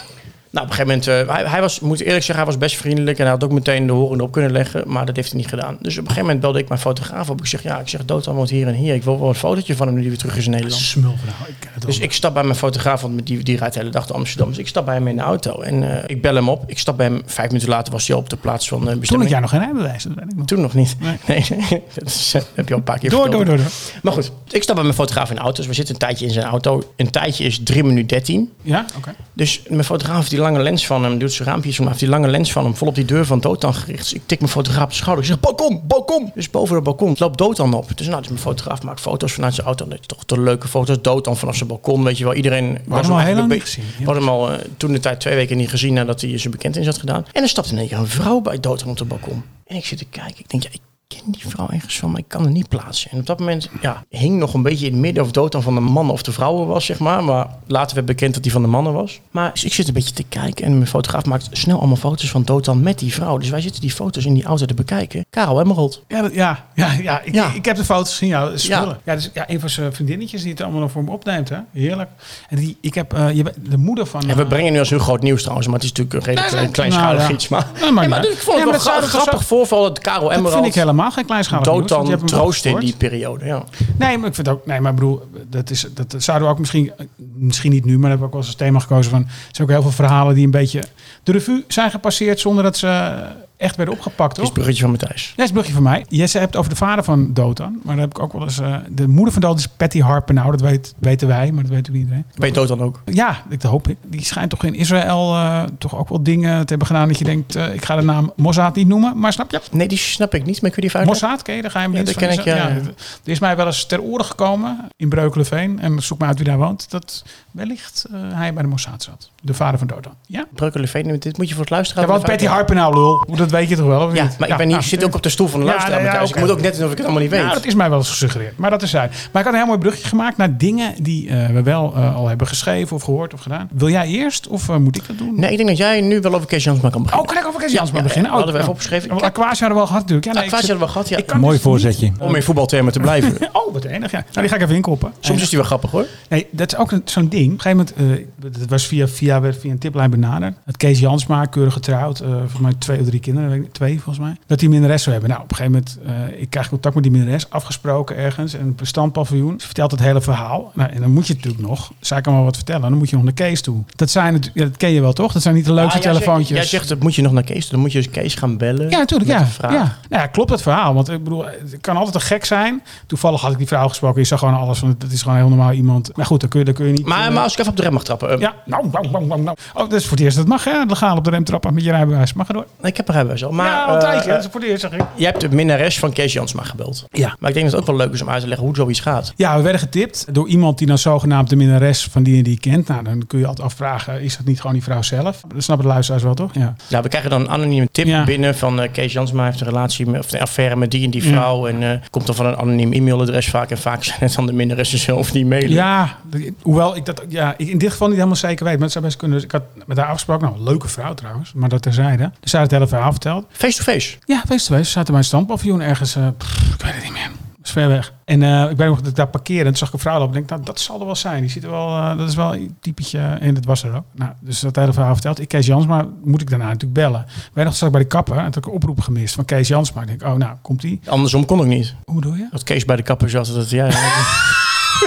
Nou, 0.54 0.66
op 0.66 0.72
een 0.72 0.78
gegeven 0.78 1.00
moment, 1.06 1.28
eh, 1.28 1.34
hij, 1.34 1.50
hij 1.50 1.60
was, 1.60 1.80
moet 1.80 2.00
eerlijk 2.00 2.24
zeggen, 2.24 2.36
hij 2.36 2.44
was 2.44 2.58
best 2.58 2.76
vriendelijk. 2.76 3.18
En 3.18 3.22
hij 3.22 3.32
had 3.32 3.44
ook 3.44 3.52
meteen 3.52 3.86
de 3.86 3.92
horen 3.92 4.20
op 4.20 4.32
kunnen 4.32 4.52
leggen. 4.52 4.82
Maar 4.86 5.06
dat 5.06 5.16
heeft 5.16 5.30
hij 5.30 5.40
niet 5.40 5.48
gedaan. 5.48 5.76
Dus 5.80 5.92
op 5.92 5.98
een 5.98 6.06
gegeven 6.06 6.22
moment 6.22 6.40
belde 6.40 6.58
ik 6.58 6.68
mijn 6.68 6.80
fotograaf 6.80 7.30
op. 7.30 7.40
Ik 7.40 7.46
zeg, 7.46 7.62
ja, 7.62 7.78
ik 7.80 7.88
zeg, 7.88 8.04
Dotan 8.04 8.34
woont 8.34 8.50
hier 8.50 8.66
en 8.66 8.74
hier. 8.74 8.94
Ik 8.94 9.02
wil 9.02 9.18
wel 9.18 9.28
een 9.28 9.34
fotootje 9.34 9.76
van 9.76 9.86
hem 9.86 9.94
nu 9.96 10.00
die 10.00 10.10
weer 10.10 10.18
terug 10.18 10.36
is 10.36 10.44
in 10.44 10.50
Nederland. 10.50 10.80
Smulverhaal. 10.80 11.46
Dus 11.78 11.98
ik 11.98 12.12
stap 12.12 12.34
bij 12.34 12.42
mijn 12.42 12.54
fotograaf, 12.56 13.00
want 13.00 13.26
die, 13.26 13.42
die 13.42 13.56
rijdt 13.56 13.74
de 13.74 13.80
hele 13.80 13.92
dag 13.92 14.06
door 14.06 14.16
Amsterdam. 14.16 14.48
Dus 14.48 14.58
ik 14.58 14.68
stap 14.68 14.84
bij 14.84 14.94
hem 14.94 15.08
in 15.08 15.16
de 15.16 15.22
auto 15.22 15.60
en 15.60 15.96
eh, 15.96 16.04
ik 16.06 16.22
bel 16.22 16.34
hem 16.34 16.48
op. 16.48 16.64
Ik 16.66 16.78
stap 16.78 16.96
bij 16.96 17.06
hem, 17.06 17.22
vijf 17.26 17.48
minuten 17.48 17.68
later 17.68 17.92
was 17.92 18.06
hij 18.06 18.16
al 18.16 18.22
op 18.22 18.30
de 18.30 18.36
plaats 18.36 18.68
van 18.68 18.78
eh 18.78 18.82
Toen 18.82 18.90
had 18.92 19.00
bestemming. 19.00 19.30
jij 19.30 19.40
nog 19.40 19.50
geen 19.50 19.60
rijbewijs, 19.60 20.02
dat 20.02 20.12
weet 20.14 20.24
ik 20.30 20.36
nog. 20.36 20.46
Toen 20.46 20.60
nog 20.60 20.74
niet. 20.74 20.96
Nee. 21.26 21.44
Dat 21.94 22.06
is, 22.06 22.32
heb 22.32 22.68
je 22.68 22.74
al 22.74 22.78
een 22.78 22.84
paar 22.84 22.98
keer 22.98 23.10
Door, 23.10 23.30
door, 23.30 23.44
door, 23.44 23.56
door. 23.56 23.66
Maar 24.02 24.12
goed, 24.12 24.32
ik 24.50 24.62
stap 24.62 24.74
bij 24.74 24.84
mijn 24.84 24.96
fotograaf 24.96 25.28
in 25.28 25.34
de 25.34 25.40
auto. 25.40 25.56
Dus 25.56 25.66
we 25.66 25.74
zitten 25.74 25.94
een 25.94 26.00
tijdje 26.00 26.26
in 26.26 26.32
zijn 26.32 26.46
auto. 26.46 26.92
Een 26.96 27.10
tijdje 27.10 27.44
is 27.44 27.60
3 27.64 27.84
minuten 27.84 28.08
13. 28.08 28.52
Ja, 28.62 28.86
oké. 28.96 29.14
Dus 29.32 29.62
mijn 29.68 29.84
fotograaf 29.84 30.28
die 30.28 30.38
lange 30.44 30.62
lens 30.62 30.86
van 30.86 31.04
hem, 31.04 31.18
doet 31.18 31.32
zijn 31.32 31.48
raampjes 31.48 31.80
om, 31.80 31.86
heeft 31.86 31.98
die 31.98 32.08
lange 32.08 32.28
lens 32.28 32.52
van 32.52 32.64
hem 32.64 32.76
vol 32.76 32.88
op 32.88 32.94
die 32.94 33.04
deur 33.04 33.26
van 33.26 33.40
Dotan 33.40 33.74
gericht. 33.74 34.02
Dus 34.02 34.12
ik 34.12 34.22
tik 34.26 34.38
mijn 34.38 34.50
fotograaf 34.50 34.84
op 34.84 34.90
de 34.90 34.96
schouder. 34.96 35.24
Ik 35.24 35.30
zeg, 35.30 35.40
balkon, 35.40 35.80
balkon. 35.86 36.30
Dus 36.34 36.50
boven 36.50 36.74
het 36.74 36.84
balkon 36.84 37.14
loopt 37.18 37.38
Dotan 37.38 37.74
op. 37.74 37.96
Dus 37.96 38.06
nou, 38.06 38.18
dus 38.18 38.28
mijn 38.28 38.40
fotograaf 38.40 38.82
maakt 38.82 39.00
foto's 39.00 39.32
vanuit 39.32 39.54
zijn 39.54 39.66
auto. 39.66 39.88
Dat 39.88 39.98
is 40.00 40.06
toch 40.06 40.24
de 40.24 40.40
leuke 40.40 40.68
foto's. 40.68 41.02
Dotan 41.02 41.36
vanaf 41.36 41.56
zijn 41.56 41.68
balkon, 41.68 42.04
weet 42.04 42.18
je 42.18 42.24
wel. 42.24 42.34
Iedereen 42.34 42.78
was 42.86 43.00
hem 43.06 43.16
al 43.16 43.18
heel 43.18 43.34
lang 43.34 43.52
niet 43.52 43.60
gezien. 43.60 43.84
We 43.98 44.04
hadden 44.04 44.22
hem 44.22 44.32
al 44.32 44.52
eh, 44.52 44.58
toen 44.76 44.92
de 44.92 45.00
tijd 45.00 45.20
twee 45.20 45.34
weken 45.34 45.56
niet 45.56 45.70
gezien 45.70 45.94
nadat 45.94 46.20
hij 46.20 46.38
zijn 46.38 46.52
bekentenis 46.52 46.88
had 46.88 46.98
gedaan. 46.98 47.26
En 47.32 47.42
er 47.42 47.48
stapte 47.48 47.72
in 47.72 47.78
één 47.78 47.88
keer 47.88 47.98
een 47.98 48.06
vrouw 48.06 48.40
bij 48.40 48.60
Dotan 48.60 48.88
op 48.88 48.98
het 48.98 49.08
balkon. 49.08 49.42
En 49.66 49.76
ik 49.76 49.84
zit 49.84 49.98
te 49.98 50.04
kijken. 50.04 50.38
Ik 50.38 50.50
denk, 50.50 50.62
ja, 50.62 50.68
ik 50.72 50.80
ken 51.22 51.32
die 51.32 51.42
vrouw 51.48 51.68
ergens 51.70 51.98
van, 51.98 52.10
maar 52.10 52.20
ik 52.20 52.28
kan 52.28 52.42
haar 52.42 52.50
niet 52.50 52.68
plaatsen. 52.68 53.10
En 53.10 53.18
op 53.18 53.26
dat 53.26 53.38
moment 53.38 53.68
ja, 53.80 54.04
hing 54.08 54.38
nog 54.38 54.54
een 54.54 54.62
beetje 54.62 54.86
in 54.86 54.92
het 54.92 55.00
midden 55.00 55.22
of 55.22 55.30
Dotan 55.30 55.62
van 55.62 55.74
de 55.74 55.80
man 55.80 56.10
of 56.10 56.22
de 56.22 56.32
vrouwen 56.32 56.66
was, 56.66 56.84
zeg 56.84 56.98
maar. 56.98 57.24
Maar 57.24 57.46
later 57.66 57.94
werd 57.94 58.06
bekend 58.06 58.34
dat 58.34 58.44
hij 58.44 58.52
van 58.52 58.62
de 58.62 58.68
mannen 58.68 58.92
was. 58.92 59.20
Maar 59.30 59.52
dus 59.52 59.64
ik 59.64 59.72
zit 59.72 59.88
een 59.88 59.94
beetje 59.94 60.14
te 60.14 60.24
kijken 60.28 60.64
en 60.64 60.74
mijn 60.76 60.86
fotograaf 60.86 61.24
maakt 61.24 61.48
snel 61.52 61.78
allemaal 61.78 61.96
foto's 61.96 62.30
van 62.30 62.42
Dotan 62.42 62.80
met 62.82 62.98
die 62.98 63.12
vrouw. 63.14 63.38
Dus 63.38 63.48
wij 63.50 63.60
zitten 63.60 63.80
die 63.80 63.90
foto's 63.90 64.24
in 64.24 64.34
die 64.34 64.44
auto 64.44 64.64
te 64.66 64.74
bekijken. 64.74 65.24
Karel 65.30 65.60
Emerald. 65.60 66.02
Ja, 66.08 66.22
dat- 66.22 66.34
ja, 66.34 66.64
ja, 66.74 66.92
ja, 66.92 67.20
ik, 67.20 67.34
Ja. 67.34 67.52
ik 67.54 67.64
heb 67.64 67.76
de 67.76 67.84
foto's 67.84 68.10
gezien. 68.10 68.28
Ja, 68.28 68.48
dat 68.48 68.62
Ja. 68.62 68.96
Ja. 69.04 69.14
dus, 69.14 69.30
ja, 69.34 69.50
een 69.50 69.60
van 69.60 69.68
zijn 69.70 69.92
vriendinnetjes 69.92 70.42
die 70.42 70.50
het 70.50 70.60
allemaal 70.60 70.80
nog 70.80 70.90
voor 70.90 71.02
hem 71.02 71.10
opneemt. 71.10 71.48
Hè? 71.48 71.56
Heerlijk. 71.72 72.10
En 72.48 72.56
die, 72.56 72.76
ik 72.80 72.94
heb 72.94 73.12
eh, 73.12 73.32
je, 73.32 73.42
bent- 73.42 73.56
de 73.70 73.76
moeder 73.76 74.06
van... 74.06 74.20
En 74.28 74.36
we 74.36 74.42
eh, 74.42 74.48
brengen 74.48 74.72
nu 74.72 74.78
als 74.78 74.90
heel 74.90 74.98
groot 74.98 75.22
nieuws 75.22 75.40
trouwens, 75.40 75.66
maar 75.68 75.76
het 75.76 75.84
is 75.84 75.92
natuurlijk 75.92 76.16
een 76.16 76.34
redelijk 76.34 76.52
Nee, 76.52 76.62
nee. 76.62 76.70
klein- 76.72 76.90
kleinschalig 76.90 77.22
Nou, 77.22 77.34
iets. 77.34 77.48
Maar, 77.48 77.66
Nee, 77.80 77.92
maar 77.92 78.20
niet 78.20 78.30
ik 78.30 78.38
vond 78.38 78.56
het 78.72 78.84
wel 78.84 79.00
dat 79.00 79.08
grappig 79.10 79.44
voorval 79.44 79.82
dat 79.82 79.98
Karel 79.98 80.20
dat 80.22 80.30
Emerald 80.32 80.54
vind 80.54 80.66
ik 80.66 80.74
helemaal 80.74 81.03
geen 81.10 81.24
kleinschalig 81.26 81.66
wel 81.66 82.18
troost 82.18 82.64
in 82.64 82.78
die 82.78 82.96
periode. 82.96 83.44
Ja. 83.44 83.64
Nee, 83.98 84.18
maar 84.18 84.28
ik 84.28 84.34
vind 84.34 84.48
ook... 84.48 84.66
Nee, 84.66 84.80
maar 84.80 84.90
ik 84.90 84.98
bedoel, 84.98 85.22
dat, 85.48 85.70
is, 85.70 85.86
dat, 85.94 86.10
dat 86.10 86.22
zouden 86.22 86.48
we 86.48 86.54
ook 86.54 86.60
misschien... 86.60 86.92
Misschien 87.34 87.72
niet 87.72 87.84
nu, 87.84 87.92
maar 87.92 88.00
daar 88.00 88.10
hebben 88.10 88.18
we 88.18 88.24
ook 88.24 88.32
wel 88.32 88.40
eens 88.40 88.50
als 88.50 88.68
thema 88.68 88.78
gekozen 88.78 89.10
van... 89.10 89.20
Er 89.20 89.28
zijn 89.50 89.68
ook 89.68 89.74
heel 89.74 89.82
veel 89.82 90.06
verhalen 90.06 90.34
die 90.34 90.44
een 90.44 90.50
beetje 90.50 90.82
de 91.22 91.32
revue 91.32 91.64
zijn 91.68 91.90
gepasseerd... 91.90 92.40
zonder 92.40 92.62
dat 92.62 92.76
ze 92.76 93.22
echt 93.56 93.76
werden 93.76 93.94
opgepakt, 93.94 94.30
is 94.32 94.36
toch? 94.36 94.44
het 94.44 94.52
bruggetje 94.52 94.82
van 94.82 94.90
Matthijs. 94.90 95.32
Dat 95.36 95.44
is 95.44 95.50
een 95.50 95.56
brugje 95.56 95.72
van 95.72 95.82
mij. 95.82 96.04
Jesse 96.08 96.38
hebt 96.38 96.56
over 96.56 96.70
de 96.70 96.76
vader 96.76 97.04
van 97.04 97.32
Dotan. 97.32 97.80
Maar 97.82 97.94
daar 97.94 98.04
heb 98.04 98.16
ik 98.16 98.22
ook 98.22 98.32
wel 98.32 98.42
eens... 98.42 98.58
eh, 98.58 98.76
de 98.88 99.08
moeder 99.08 99.32
van 99.32 99.42
Dotan 99.42 99.58
is 99.58 99.68
Patty 99.68 100.00
Harper. 100.00 100.34
Nou, 100.34 100.50
dat 100.50 100.60
weet, 100.60 100.94
weten 100.98 101.28
wij, 101.28 101.52
maar 101.52 101.62
dat 101.62 101.72
weet 101.72 101.88
ook 101.88 101.94
iedereen. 101.94 102.24
Dood 102.52 102.68
dan 102.68 102.80
ook? 102.80 103.02
Ja, 103.04 103.42
ik 103.48 103.62
hoop. 103.62 103.86
Die 104.06 104.24
schijnt 104.24 104.50
toch 104.50 104.64
in 104.64 104.74
Israël 104.74 105.34
eh, 105.34 105.62
toch 105.78 105.96
ook 105.96 106.08
wel 106.08 106.22
dingen 106.22 106.60
te 106.60 106.68
hebben 106.68 106.86
gedaan... 106.86 107.08
dat 107.08 107.18
je 107.18 107.24
denkt, 107.24 107.56
eh, 107.56 107.74
ik 107.74 107.84
ga 107.84 107.96
de 107.96 108.02
naam 108.02 108.32
Mossad 108.36 108.74
niet 108.74 108.88
noemen. 108.88 109.18
Maar 109.18 109.32
snap 109.32 109.50
je? 109.50 109.60
Nee, 109.70 109.88
die 109.88 109.98
snap 109.98 110.34
ik 110.34 110.44
niet, 110.44 110.60
maar 110.62 110.70
ik 110.70 110.76
weet 110.76 110.90
die 110.90 110.96
uitleggen. 110.96 111.26
Mossad, 111.28 111.42
ken 111.42 111.54
je? 111.54 111.62
Daar 111.62 111.70
ga 111.70 111.80
je 111.80 111.86
hem 111.86 111.96
Ja, 111.96 112.02
dat 112.02 112.14
ken 112.14 112.30
ik, 112.30 112.40
ja, 112.40 112.56
ja. 112.56 112.80
Is 113.24 113.38
mij 113.38 113.56
wel 113.56 113.66
eens 113.66 113.86
ter 113.86 114.00
oren 114.00 114.24
gekomen 114.24 114.88
in 114.96 115.08
Breukelenveen. 115.08 115.80
En 115.80 116.02
zoek 116.02 116.18
maar 116.18 116.28
uit 116.28 116.38
wie 116.38 116.46
daar 116.46 116.58
woont. 116.58 116.90
Dat 116.90 117.24
wellicht 117.50 118.06
hij 118.12 118.52
bij 118.52 118.62
de 118.62 118.68
Mossad 118.68 119.02
zat. 119.02 119.30
De 119.42 119.54
vader 119.54 119.78
van 119.78 119.86
Dotan. 119.86 120.14
Ja? 120.26 120.46
Breukeleveen, 120.54 121.18
dit 121.18 121.38
moet 121.38 121.48
je 121.48 121.54
voor 121.54 121.62
het 121.62 121.72
luisteren. 121.72 122.02
Ja, 122.02 122.08
want 122.08 122.22
Patty 122.24 122.46
Harper 122.46 122.74
nou, 122.74 122.94
lul. 122.94 123.26
Dat 123.36 123.50
weet 123.54 123.68
je 123.68 123.76
toch 123.76 123.86
wel, 123.86 124.06
of 124.06 124.14
Ja, 124.14 124.22
niet? 124.22 124.38
maar 124.38 124.48
ik 124.48 124.56
ben 124.56 124.68
nou, 124.68 124.82
zit 124.82 125.04
ook 125.04 125.14
op 125.14 125.22
de 125.22 125.28
stoel 125.28 125.48
van 125.48 125.60
de 125.60 125.66
Ja, 125.66 125.72
luisteraar 125.72 126.02
Matthijs. 126.02 126.28
oké. 126.28 126.38
Ik 126.38 126.44
moet 126.44 126.54
ook 126.54 126.60
net 126.60 126.74
doen 126.76 126.84
of 126.84 126.90
ik 126.90 126.96
het 126.96 127.06
allemaal 127.06 127.22
niet 127.22 127.30
weet. 127.32 127.40
Nou, 127.42 127.54
dat 127.54 127.64
is 127.64 127.74
mij 127.74 127.88
wel 127.88 127.98
eens 127.98 128.08
gesuggereerd. 128.08 128.58
Maar 128.58 128.70
dat 128.70 128.82
is 128.82 128.90
zijn. 128.90 129.10
Maar 129.32 129.40
ik 129.42 129.46
had 129.46 129.52
een 129.54 129.54
heel 129.54 129.66
mooi 129.66 129.78
brugje 129.78 130.08
gemaakt 130.08 130.36
naar 130.36 130.56
dingen 130.56 130.94
die 131.02 131.28
eh, 131.28 131.46
we 131.46 131.62
wel 131.62 131.92
eh, 131.96 132.16
al 132.16 132.28
hebben 132.28 132.46
geschreven 132.46 132.96
of 132.96 133.02
gehoord 133.02 133.34
of 133.34 133.40
gedaan. 133.40 133.68
Wil 133.72 133.88
jij 133.88 134.06
eerst 134.06 134.48
of 134.48 134.68
eh, 134.68 134.76
moet 134.76 134.96
ik 134.96 135.06
dat 135.06 135.18
doen? 135.18 135.40
Nee, 135.40 135.50
ik 135.50 135.56
denk 135.56 135.68
dat 135.68 135.78
jij 135.78 136.00
nu 136.00 136.20
wel 136.20 136.34
over 136.34 136.46
Kees 136.46 136.64
Jansma 136.64 136.90
kan 136.90 137.02
beginnen. 137.02 137.28
Oh, 137.28 137.32
kan 137.34 137.42
ik 137.42 137.48
over 137.48 137.60
Kees 137.60 137.72
Jansma 137.72 137.96
Ja, 137.96 138.02
beginnen? 138.02 138.30
ja, 138.30 138.36
hadden 138.36 138.54
we 138.54 138.60
even 138.60 138.72
opgeschreven. 138.72 139.10
Aquatie 139.10 139.58
hadden 139.58 139.74
we 139.76 139.80
al 139.80 139.86
gehad 139.86 140.00
natuurlijk. 140.00 140.26
Ja, 140.26 140.40
nee, 140.40 140.50
hadden 140.50 140.78
we 140.78 140.88
gehad, 140.88 141.08
ja. 141.08 141.16
ik 141.16 141.26
kan 141.26 141.40
Mooi 141.40 141.52
dus 141.54 141.62
voorzetje. 141.62 142.12
Om 142.18 142.34
in 142.34 142.42
voetbaltermen 142.42 142.92
te 142.92 143.00
blijven. 143.00 143.36
Wat 143.74 143.84
enig. 143.84 144.10
Ja. 144.10 144.18
Nou, 144.18 144.40
die 144.40 144.48
ga 144.48 144.54
ik 144.56 144.62
even 144.62 144.74
inkoppen. 144.74 145.12
Soms 145.20 145.42
is 145.42 145.48
die 145.48 145.58
wel 145.58 145.66
grappig 145.66 145.90
hoor. 145.90 146.06
Nee, 146.28 146.46
dat 146.50 146.72
is 146.72 146.78
ook 146.78 146.92
zo'n 147.04 147.28
ding. 147.28 147.44
Op 147.52 147.52
een 147.52 147.60
gegeven 147.60 147.86
moment, 147.98 148.26
eh, 148.38 148.52
dat 148.60 148.68
was 148.68 148.86
via, 148.86 149.08
via, 149.08 149.40
werd 149.40 149.60
via 149.60 149.70
een 149.70 149.78
tiplijn 149.78 150.10
benaderd. 150.10 150.54
Dat 150.66 150.76
Kees 150.76 150.98
Jansma, 151.00 151.44
keurig 151.44 151.72
getrouwd, 151.72 152.20
eh 152.20 152.28
volgens 152.28 152.60
mij 152.60 152.72
twee 152.78 153.00
of 153.00 153.06
drie 153.06 153.20
kinderen, 153.20 153.68
twee 153.72 153.94
volgens 154.00 154.24
mij. 154.24 154.36
Dat 154.46 154.58
die 154.58 154.68
minnares 154.68 155.02
zou 155.02 155.12
hebben. 155.12 155.30
Nou, 155.30 155.42
op 155.42 155.50
een 155.50 155.56
gegeven 155.56 155.84
moment, 156.06 156.30
eh, 156.32 156.40
ik 156.40 156.50
krijg 156.50 156.68
contact 156.68 156.94
met 156.94 157.04
die 157.04 157.12
minnares, 157.12 157.50
afgesproken 157.50 158.16
ergens, 158.16 158.54
in 158.54 158.74
een 158.78 158.86
standpaviljoen. 158.86 159.60
Ze 159.60 159.66
vertelt 159.66 159.90
het 159.90 160.00
hele 160.00 160.20
verhaal. 160.20 160.70
Nou, 160.74 160.90
en 160.90 161.00
dan 161.00 161.10
moet 161.10 161.26
je 161.26 161.34
natuurlijk 161.34 161.66
nog, 161.68 161.92
zou 162.00 162.20
ik 162.20 162.26
allemaal 162.26 162.44
wat 162.44 162.56
vertellen, 162.56 162.88
dan 162.88 162.98
moet 162.98 163.10
je 163.10 163.16
nog 163.16 163.24
naar 163.24 163.34
Kees 163.34 163.60
toe. 163.60 163.82
Dat 163.96 164.10
zijn 164.10 164.42
ja, 164.54 164.64
dat 164.64 164.76
ken 164.76 164.90
je 164.90 165.00
wel 165.00 165.12
toch? 165.12 165.32
Dat 165.32 165.42
zijn 165.42 165.54
niet 165.54 165.64
de 165.64 165.72
leukste 165.72 165.96
Ah, 165.98 166.02
jij 166.02 166.12
zegt- 166.12 166.24
telefoontjes. 166.24 166.56
Jij 166.58 166.66
zegt, 166.66 166.88
dat 166.88 166.98
moet 166.98 167.14
je 167.14 167.22
nog 167.22 167.32
naar 167.32 167.42
Kees. 167.42 167.68
Dan 167.68 167.80
moet 167.80 167.92
je 167.92 167.98
dus 167.98 168.10
Kees 168.10 168.34
gaan 168.34 168.56
bellen. 168.56 168.90
Ja, 168.90 168.98
natuurlijk. 168.98 169.30
Ja. 169.30 169.46
vraag. 169.46 169.72
Ja. 169.72 169.78
Nou 170.08 170.22
ja, 170.22 170.26
klopt 170.26 170.50
het 170.50 170.62
verhaal. 170.62 170.94
Want 170.94 171.08
ik 171.08 171.24
bedoel, 171.24 171.44
het 171.44 171.78
kan 171.80 171.96
altijd 171.96 172.14
een 172.14 172.20
gek 172.20 172.44
zijn. 172.44 172.82
Toevallig 173.06 173.40
had 173.40 173.52
ik 173.52 173.58
die 173.68 173.76
vrouw 173.76 173.88
gesproken. 173.88 174.20
Je 174.20 174.26
zag 174.26 174.38
gewoon 174.38 174.54
alles 174.54 174.78
van, 174.78 174.94
dat 174.98 175.10
is 175.10 175.22
gewoon 175.22 175.36
heel 175.36 175.48
normaal 175.48 175.72
iemand. 175.72 176.16
Maar 176.16 176.26
goed, 176.26 176.40
dan 176.40 176.48
kun 176.48 176.58
je, 176.58 176.64
dan 176.64 176.74
kun 176.74 176.86
je 176.86 176.92
niet... 176.92 177.06
Maar, 177.06 177.26
eh, 177.28 177.34
maar 177.34 177.42
als 177.42 177.52
ik 177.52 177.58
even 177.58 177.70
op 177.70 177.76
de 177.76 177.82
rem 177.82 177.92
mag 177.92 178.04
trappen. 178.04 178.30
eh, 178.30 178.38
ja, 178.38 178.54
nou, 178.64 178.88
nou, 178.92 179.10
nou, 179.10 179.26
nou, 179.26 179.40
nou. 179.42 179.56
Oh, 179.74 179.80
dat 179.90 179.92
is 179.92 180.02
voor 180.06 180.16
het 180.16 180.20
eerst 180.26 180.36
dat 180.36 180.46
mag, 180.46 180.64
hè? 180.64 180.82
Legaal 180.88 181.16
op 181.16 181.24
de 181.24 181.30
rem 181.30 181.44
trappen 181.44 181.74
met 181.74 181.84
je 181.84 181.90
rijbewijs. 181.90 182.32
Mag 182.32 182.48
er 182.48 182.54
door. 182.54 182.66
Ik 182.82 182.96
heb 182.96 183.08
er 183.08 183.14
rijbewijs 183.14 183.44
al. 183.44 183.52
Maar 183.52 183.66
ja, 183.66 183.84
al 183.84 183.94
een 183.94 184.00
eh, 184.00 184.08
tijdje. 184.08 184.28
eh, 184.28 184.34
Dat 184.34 184.44
is 184.44 184.50
voor 184.50 184.60
het 184.60 184.68
eerst, 184.70 184.80
zeg 184.80 184.92
ik. 184.92 185.02
jij 185.14 185.28
hebt 185.28 185.40
de 185.40 185.48
minnares 185.48 185.98
van 185.98 186.12
Kees 186.12 186.32
Jansma 186.32 186.62
gebeld. 186.62 187.04
Ja. 187.10 187.36
Maar 187.38 187.48
ik 187.48 187.54
denk 187.56 187.70
dat 187.70 187.80
het 187.80 187.90
ook 187.90 187.96
wel 187.96 188.06
leuk 188.06 188.14
is 188.14 188.22
om 188.22 188.28
uit 188.30 188.40
te 188.40 188.48
leggen 188.48 188.66
hoe 188.66 188.76
zoiets 188.76 189.00
gaat. 189.00 189.32
Ja, 189.36 189.56
we 189.56 189.62
werden 189.62 189.80
getipt 189.80 190.26
door 190.34 190.48
iemand 190.48 190.78
die 190.78 190.86
dan 190.86 190.98
zogenaamd 190.98 191.48
de 191.48 191.56
minnares 191.56 192.04
van 192.10 192.22
die 192.22 192.36
en 192.36 192.42
die 192.42 192.58
kent. 192.60 192.88
Nou, 192.88 193.04
dan 193.04 193.26
kun 193.26 193.38
je 193.38 193.46
altijd 193.46 193.66
afvragen, 193.66 194.22
is 194.22 194.36
dat 194.36 194.46
niet 194.46 194.56
gewoon 194.60 194.72
die 194.72 194.82
vrouw 194.82 195.02
zelf? 195.02 195.40
Dat 195.54 195.62
snappen 195.62 195.86
de 195.86 195.92
luisteraars 195.92 196.22
wel, 196.24 196.34
toch? 196.34 196.50
Ja. 196.54 196.74
Ja, 196.88 197.02
we 197.02 197.08
krijgen 197.08 197.30
dan 197.30 197.40
een 197.40 197.48
anonieme 197.50 197.88
tip 197.92 198.06
Ja. 198.06 198.24
binnen 198.24 198.54
van 198.54 198.80
eh, 198.80 198.92
Kees 198.92 199.12
Jansma 199.12 199.44
heeft 199.44 199.60
een 199.60 199.66
relatie 199.66 200.06
met, 200.06 200.20
of 200.20 200.32
een 200.32 200.40
affaire 200.40 200.76
met 200.76 200.90
die 200.90 201.04
en 201.04 201.10
die 201.10 201.22
vrouw. 201.24 201.66
En 201.66 201.82
eh, 201.82 201.98
komt 202.10 202.26
dan 202.26 202.34
van 202.34 202.46
een 202.46 202.56
anoniem 202.56 202.92
e-mailadres 202.92 203.50
vaak. 203.58 203.70
En 203.70 203.78
vaak 203.78 204.04
zijn 204.04 204.18
het 204.20 204.34
dan 204.34 204.46
de 204.46 204.52
minnaressen 204.52 204.98
zelf 204.98 205.30
die 205.30 205.46
mailen. 205.46 205.70
Ja, 205.70 206.16
hoewel 206.62 206.96
ik 206.96 207.04
dat 207.04 207.22
ja, 207.28 207.54
ik 207.56 207.68
in 207.68 207.78
dit 207.78 207.90
geval 207.90 208.06
niet 208.06 208.16
helemaal 208.16 208.36
zeker 208.38 208.64
weet. 208.64 208.74
Maar 208.74 208.82
het 208.82 208.92
zou 208.92 209.04
best 209.04 209.16
kunnen. 209.16 209.36
Dus 209.36 209.46
ik 209.46 209.52
had 209.52 209.62
met 209.86 209.96
haar 209.96 210.06
afgesproken, 210.06 210.46
nou, 210.46 210.58
een 210.58 210.64
leuke 210.64 210.88
vrouw 210.88 211.14
trouwens, 211.14 211.52
maar 211.52 211.68
dat 211.68 211.82
terzijde. 211.82 212.30
Dus 212.40 212.50
zij 212.50 212.60
had 212.60 212.70
het 212.70 212.78
hele 212.78 212.90
verhaal 212.92 213.10
verteld. 213.10 213.46
Face 213.50 213.76
to 213.76 213.82
face. 213.92 214.16
Ja, 214.24 214.42
wees. 214.48 214.64
Ze 214.64 214.84
zaten 214.84 215.04
bij 215.10 215.16
een 215.16 215.24
standpaviljoen 215.24 215.80
ergens. 215.80 216.16
eh, 216.16 216.28
pff, 216.38 216.74
ik 216.74 216.82
weet 216.82 216.94
het 216.94 217.02
niet 217.02 217.12
meer. 217.12 217.30
Is 217.64 217.70
ver 217.70 217.88
weg. 217.88 218.12
En 218.24 218.42
eh, 218.42 218.70
ik 218.70 218.76
weet 218.76 218.88
nog 218.88 218.98
dat 218.98 219.06
ik 219.06 219.14
daar 219.16 219.28
parkeerde. 219.28 219.60
En 219.62 219.68
toen 219.68 219.76
zag 219.76 219.88
ik 219.88 219.94
een 219.94 220.00
vrouw 220.00 220.18
lopen. 220.18 220.34
En 220.34 220.40
ik 220.42 220.48
denk, 220.48 220.60
nou, 220.60 220.72
dat 220.74 220.80
zal 220.84 221.00
er 221.00 221.06
wel 221.06 221.14
zijn. 221.14 221.40
Die 221.40 221.50
ziet 221.50 221.64
er 221.64 221.70
wel, 221.70 221.88
eh, 221.88 222.16
dat 222.18 222.28
is 222.28 222.34
wel 222.34 222.54
een 222.54 222.76
typetje. 222.80 223.18
En 223.18 223.54
dat 223.54 223.64
was 223.64 223.82
er 223.82 223.94
ook. 223.94 224.04
Nou, 224.12 224.30
dus 224.40 224.60
dat 224.60 224.76
hele 224.76 224.92
verhaal 224.92 225.12
verteld. 225.12 225.40
Ik, 225.40 225.48
Kees 225.48 225.66
Jansma, 225.66 226.06
moet 226.24 226.40
ik 226.40 226.50
daarna 226.50 226.64
natuurlijk 226.64 226.92
bellen. 226.92 227.26
Weet 227.52 227.64
nog, 227.64 227.80
ik 227.80 227.90
bij 227.90 228.00
de 228.00 228.06
kapper. 228.06 228.36
En 228.36 228.50
toen 228.50 228.62
ik 228.62 228.68
een 228.68 228.74
oproep 228.74 229.00
gemist 229.00 229.34
van 229.34 229.44
Kees 229.44 229.68
Jansma. 229.68 230.00
Ik 230.00 230.06
denk, 230.06 230.22
oh, 230.22 230.34
nou, 230.34 230.56
komt 230.62 230.80
die? 230.80 231.00
Andersom 231.06 231.44
kon 231.44 231.60
ik 231.60 231.66
niet. 231.66 231.94
Hoe 232.04 232.20
doe 232.20 232.36
je? 232.36 232.48
Dat 232.50 232.62
Kees 232.62 232.84
bij 232.84 232.96
de 232.96 233.02
kapper 233.02 233.30
zat. 233.30 233.46
Dat, 233.46 233.70
ja, 233.70 233.88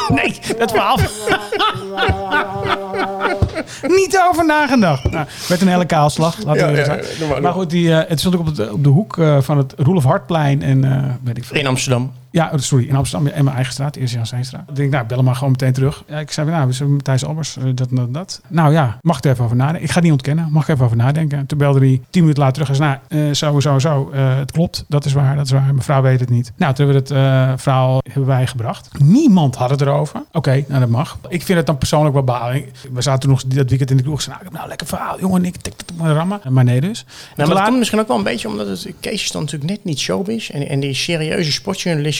Nee, 0.08 0.40
dat 0.58 0.72
verhaal. 0.72 0.98
Niet 3.88 4.20
over 4.30 4.46
nagedacht. 4.46 5.12
Nou, 5.12 5.26
met 5.50 5.62
een 5.62 5.68
hele 5.68 5.86
kaalslag. 5.86 6.38
Laten 6.44 6.52
we 6.52 6.58
Ja, 6.60 6.68
eerlijk 6.68 6.88
ja, 6.88 7.04
zijn. 7.04 7.20
doe 7.20 7.28
maar, 7.28 7.42
maar 7.42 7.54
goed, 7.54 7.70
die, 7.70 7.94
eh, 7.94 8.10
het 8.10 8.20
stond 8.20 8.36
ook 8.36 8.42
op, 8.42 8.48
het, 8.58 8.72
op 8.72 8.84
de 8.84 8.90
hoek 8.90 9.18
van 9.40 9.58
het 9.58 9.74
Roelof 9.78 10.04
Hartplein 10.04 10.62
en 10.62 10.84
eh, 10.84 11.04
weet 11.24 11.38
ik 11.38 11.44
veel. 11.44 11.58
in 11.60 11.68
Amsterdam. 11.68 12.12
Ja, 12.32 12.52
sorry, 12.56 12.88
in 12.88 12.96
Amsterdam 12.96 13.28
en 13.28 13.44
mijn 13.44 13.56
eigen 13.56 13.74
straat, 13.74 13.96
Eerste 13.96 14.16
Jan 14.16 14.26
Steenstraat. 14.26 14.70
Ik 14.70 14.76
denk, 14.76 14.92
nou, 14.92 15.06
bel 15.06 15.18
hem 15.18 15.26
maar 15.26 15.36
gewoon 15.36 15.52
meteen 15.52 15.74
terug. 15.74 16.04
Ja, 16.08 16.20
ik 16.20 16.32
zei, 16.32 16.50
nou, 16.50 16.68
we 16.68 16.74
zijn 16.74 16.92
Matthijs 16.94 17.26
Albers, 17.26 17.58
eh, 17.58 17.64
dat 17.74 17.90
en 17.90 17.96
dat, 17.96 18.14
dat. 18.14 18.42
Nou 18.48 18.72
ja, 18.72 18.98
mag 19.02 19.18
ik 19.18 19.24
er 19.24 19.32
even 19.32 19.44
over 19.44 19.56
nadenken? 19.56 19.82
Ik 19.84 19.88
ga 19.90 19.94
het 19.96 20.04
niet 20.04 20.12
ontkennen, 20.12 20.52
mag 20.52 20.64
ik 20.64 20.70
even 20.70 20.86
over 20.86 20.98
nadenken? 20.98 21.46
Toen 21.46 21.58
belde 21.58 21.80
hij 21.80 22.02
tien 22.10 22.22
minuten 22.22 22.44
later 22.44 22.64
terug 22.64 22.70
en 22.70 22.76
zei, 22.76 22.98
nou, 23.10 23.28
eh, 23.30 23.34
zo, 23.36 23.60
zo, 23.60 23.80
zo, 23.80 24.10
eh, 24.14 24.38
het 24.38 24.52
klopt, 24.52 24.86
dat 24.88 25.06
is 25.06 25.14
waar, 25.14 25.36
dat 25.36 25.46
is 25.46 25.52
waar. 25.52 25.74
Mevrouw 25.76 26.02
weet 26.02 26.20
het 26.20 26.30
niet. 26.30 26.52
Nou, 26.58 26.74
toen 26.74 26.86
hebben 26.86 27.04
we 27.08 27.14
het 27.14 27.24
eh, 27.52 27.54
verhaal 27.58 28.00
hebben 28.04 28.26
wij 28.26 28.48
gebracht. 28.48 28.90
Niemand 29.00 29.56
had 29.56 29.70
het 29.70 29.82
erover. 29.82 30.24
Oké, 30.32 30.64
nou 30.68 30.80
dat 30.80 30.90
mag. 30.90 31.18
Ik 31.30 31.44
vind 31.44 31.58
het 31.58 31.68
dan 31.68 31.78
persoonlijk 31.78 32.14
wel 32.14 32.24
baling. 32.24 32.66
We 32.94 33.02
zaten 33.02 33.20
toen 33.20 33.30
nog 33.30 33.44
dat 33.44 33.70
weekend 33.70 33.92
in 33.92 33.98
de 33.98 34.04
kroeg. 34.04 34.26
Nou, 34.28 34.38
ik 34.38 34.44
heb 34.44 34.54
nou 34.54 34.68
lekker 34.68 34.88
verhaal, 34.88 35.20
jongen, 35.20 35.46
ik 35.46 35.56
tik 35.56 35.74
dat 35.78 35.92
op 35.92 36.02
mijn 36.02 36.14
rammen. 36.14 36.40
Maar 36.50 36.64
nee 36.64 36.82
dus. 36.82 37.04
Nou, 37.06 37.18
maar 37.36 37.46
dat 37.46 37.56
laat- 37.56 37.66
komt 37.66 37.78
misschien 37.78 38.00
ook 38.00 38.08
wel 38.08 38.18
een 38.18 38.24
beetje 38.24 38.48
omdat 38.48 38.68
het 38.68 38.94
Kees 39.00 39.24
is 39.24 39.32
dan 39.32 39.42
natuurlijk 39.42 39.72
net 39.72 39.84
niet 39.84 40.00
showbiz. 40.00 40.50
En, 40.50 40.70
en 40.70 40.80
die 40.80 40.94
serieuze 40.94 41.52